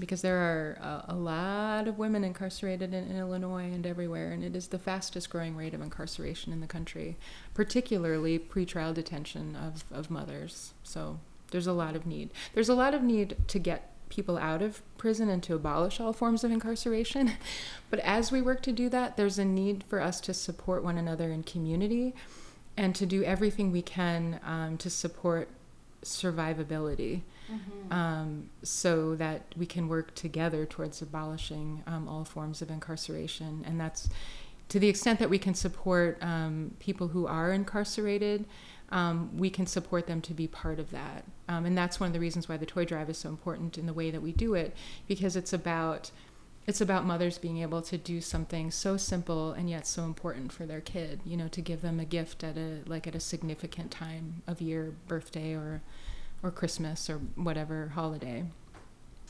because 0.00 0.22
there 0.22 0.38
are 0.38 0.78
a, 0.80 1.12
a 1.12 1.14
lot 1.14 1.86
of 1.86 1.98
women 1.98 2.24
incarcerated 2.24 2.92
in, 2.92 3.08
in 3.08 3.16
Illinois 3.16 3.64
and 3.72 3.86
everywhere, 3.86 4.32
and 4.32 4.42
it 4.42 4.56
is 4.56 4.68
the 4.68 4.78
fastest 4.78 5.30
growing 5.30 5.56
rate 5.56 5.74
of 5.74 5.80
incarceration 5.80 6.52
in 6.52 6.60
the 6.60 6.66
country, 6.66 7.16
particularly 7.54 8.38
pretrial 8.38 8.92
detention 8.92 9.54
of, 9.54 9.84
of 9.92 10.10
mothers. 10.10 10.72
So 10.82 11.20
there's 11.50 11.66
a 11.66 11.72
lot 11.72 11.94
of 11.94 12.06
need. 12.06 12.30
There's 12.54 12.68
a 12.68 12.74
lot 12.74 12.94
of 12.94 13.02
need 13.02 13.36
to 13.48 13.58
get 13.58 13.90
people 14.08 14.38
out 14.38 14.60
of 14.60 14.82
prison 14.98 15.28
and 15.28 15.42
to 15.44 15.54
abolish 15.54 16.00
all 16.00 16.12
forms 16.12 16.42
of 16.44 16.50
incarceration. 16.50 17.32
But 17.90 17.98
as 18.00 18.30
we 18.30 18.40
work 18.40 18.62
to 18.62 18.72
do 18.72 18.88
that, 18.90 19.16
there's 19.16 19.36
a 19.36 19.44
need 19.44 19.82
for 19.88 20.00
us 20.00 20.20
to 20.20 20.32
support 20.32 20.84
one 20.84 20.96
another 20.96 21.32
in 21.32 21.42
community 21.42 22.14
and 22.76 22.94
to 22.94 23.04
do 23.04 23.24
everything 23.24 23.72
we 23.72 23.82
can 23.82 24.38
um, 24.44 24.78
to 24.78 24.88
support 24.88 25.48
survivability 26.04 27.22
um, 27.90 28.50
so 28.62 29.14
that 29.16 29.42
we 29.56 29.66
can 29.66 29.88
work 29.88 30.14
together 30.14 30.64
towards 30.66 31.02
abolishing 31.02 31.82
um, 31.86 32.08
all 32.08 32.24
forms 32.24 32.62
of 32.62 32.70
incarceration. 32.70 33.64
And 33.66 33.80
that's 33.80 34.08
to 34.68 34.78
the 34.78 34.88
extent 34.88 35.18
that 35.18 35.28
we 35.28 35.38
can 35.38 35.54
support 35.54 36.18
um, 36.22 36.76
people 36.78 37.08
who 37.08 37.26
are 37.26 37.52
incarcerated, 37.52 38.44
um, 38.90 39.36
we 39.36 39.50
can 39.50 39.66
support 39.66 40.06
them 40.06 40.20
to 40.22 40.34
be 40.34 40.46
part 40.46 40.78
of 40.78 40.90
that. 40.90 41.24
Um, 41.48 41.66
and 41.66 41.76
that's 41.76 41.98
one 41.98 42.08
of 42.08 42.12
the 42.12 42.20
reasons 42.20 42.48
why 42.48 42.56
the 42.56 42.66
toy 42.66 42.84
drive 42.84 43.10
is 43.10 43.18
so 43.18 43.28
important 43.28 43.78
in 43.78 43.86
the 43.86 43.92
way 43.92 44.10
that 44.10 44.22
we 44.22 44.32
do 44.32 44.54
it, 44.54 44.76
because 45.06 45.36
it's 45.36 45.52
about 45.52 46.10
it's 46.66 46.80
about 46.80 47.04
mothers 47.04 47.38
being 47.38 47.58
able 47.58 47.82
to 47.82 47.96
do 47.96 48.20
something 48.20 48.70
so 48.70 48.96
simple 48.96 49.52
and 49.52 49.68
yet 49.68 49.86
so 49.86 50.04
important 50.04 50.52
for 50.52 50.66
their 50.66 50.80
kid 50.80 51.18
you 51.24 51.36
know 51.36 51.48
to 51.48 51.60
give 51.60 51.80
them 51.80 51.98
a 51.98 52.04
gift 52.04 52.44
at 52.44 52.56
a 52.56 52.80
like 52.86 53.06
at 53.06 53.14
a 53.14 53.18
significant 53.18 53.90
time 53.90 54.42
of 54.46 54.60
year 54.60 54.94
birthday 55.08 55.54
or 55.54 55.80
or 56.42 56.50
christmas 56.50 57.08
or 57.10 57.18
whatever 57.36 57.88
holiday. 57.94 58.44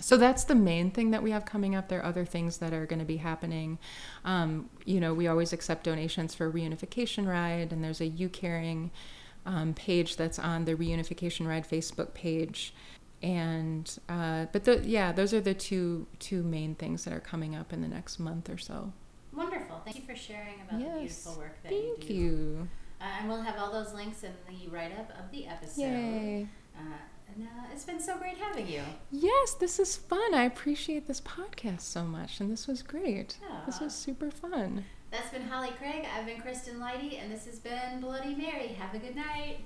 So 0.00 0.16
that's 0.16 0.44
the 0.44 0.54
main 0.54 0.90
thing 0.90 1.10
that 1.10 1.22
we 1.22 1.30
have 1.30 1.44
coming 1.44 1.74
up. 1.74 1.88
There 1.88 2.00
are 2.00 2.06
other 2.06 2.24
things 2.24 2.58
that 2.58 2.72
are 2.72 2.86
going 2.86 3.00
to 3.00 3.04
be 3.04 3.18
happening. 3.18 3.78
Um, 4.24 4.70
you 4.84 5.00
know 5.00 5.14
we 5.14 5.26
always 5.28 5.52
accept 5.52 5.84
donations 5.84 6.34
for 6.34 6.50
reunification 6.50 7.26
ride 7.26 7.72
and 7.72 7.84
there's 7.84 8.00
a 8.00 8.08
YouCaring 8.08 8.90
um, 9.46 9.74
page 9.74 10.16
that's 10.16 10.38
on 10.38 10.64
the 10.64 10.74
reunification 10.74 11.46
ride 11.46 11.68
facebook 11.68 12.14
page. 12.14 12.74
And 13.22 13.98
uh, 14.08 14.46
but 14.52 14.64
the, 14.64 14.80
yeah 14.84 15.12
those 15.12 15.34
are 15.34 15.40
the 15.40 15.54
two 15.54 16.06
two 16.18 16.42
main 16.42 16.74
things 16.74 17.04
that 17.04 17.12
are 17.12 17.20
coming 17.20 17.54
up 17.54 17.72
in 17.72 17.82
the 17.82 17.88
next 17.88 18.18
month 18.18 18.48
or 18.48 18.58
so. 18.58 18.92
Wonderful. 19.34 19.80
Thank 19.84 19.96
you 19.96 20.02
for 20.04 20.16
sharing 20.16 20.60
about 20.62 20.80
the 20.80 20.86
yes. 20.86 20.98
beautiful 20.98 21.36
work 21.36 21.62
that 21.62 21.68
thank 21.68 21.82
you 21.82 21.96
do. 21.96 22.00
Thank 22.00 22.10
you. 22.10 22.68
Uh, 23.00 23.04
and 23.20 23.28
we'll 23.28 23.40
have 23.40 23.58
all 23.58 23.72
those 23.72 23.94
links 23.94 24.24
in 24.24 24.32
the 24.48 24.68
write 24.68 24.92
up 24.98 25.10
of 25.18 25.30
the 25.30 25.46
episode. 25.46 25.82
yay 25.82 26.48
uh, 26.80 27.34
and 27.34 27.46
uh, 27.46 27.66
it's 27.72 27.84
been 27.84 28.00
so 28.00 28.16
great 28.18 28.38
having 28.38 28.66
you. 28.66 28.82
Yes, 29.10 29.54
this 29.54 29.78
is 29.78 29.96
fun. 29.96 30.34
I 30.34 30.44
appreciate 30.44 31.06
this 31.06 31.20
podcast 31.20 31.82
so 31.82 32.04
much, 32.04 32.40
and 32.40 32.50
this 32.50 32.66
was 32.66 32.82
great. 32.82 33.36
This 33.66 33.80
was 33.80 33.94
super 33.94 34.30
fun. 34.30 34.84
That's 35.10 35.30
been 35.30 35.42
Holly 35.42 35.70
Craig. 35.78 36.06
I've 36.16 36.26
been 36.26 36.40
Kristen 36.40 36.78
Lighty, 36.78 37.20
and 37.22 37.32
this 37.32 37.46
has 37.46 37.58
been 37.58 38.00
Bloody 38.00 38.34
Mary. 38.34 38.68
Have 38.68 38.94
a 38.94 38.98
good 38.98 39.16
night. 39.16 39.58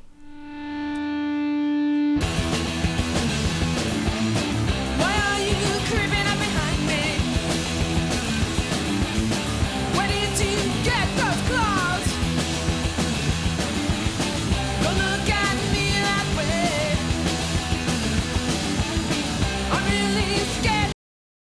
Why 4.99 5.15
are 5.15 5.41
you 5.41 5.87
creeping? 5.89 6.24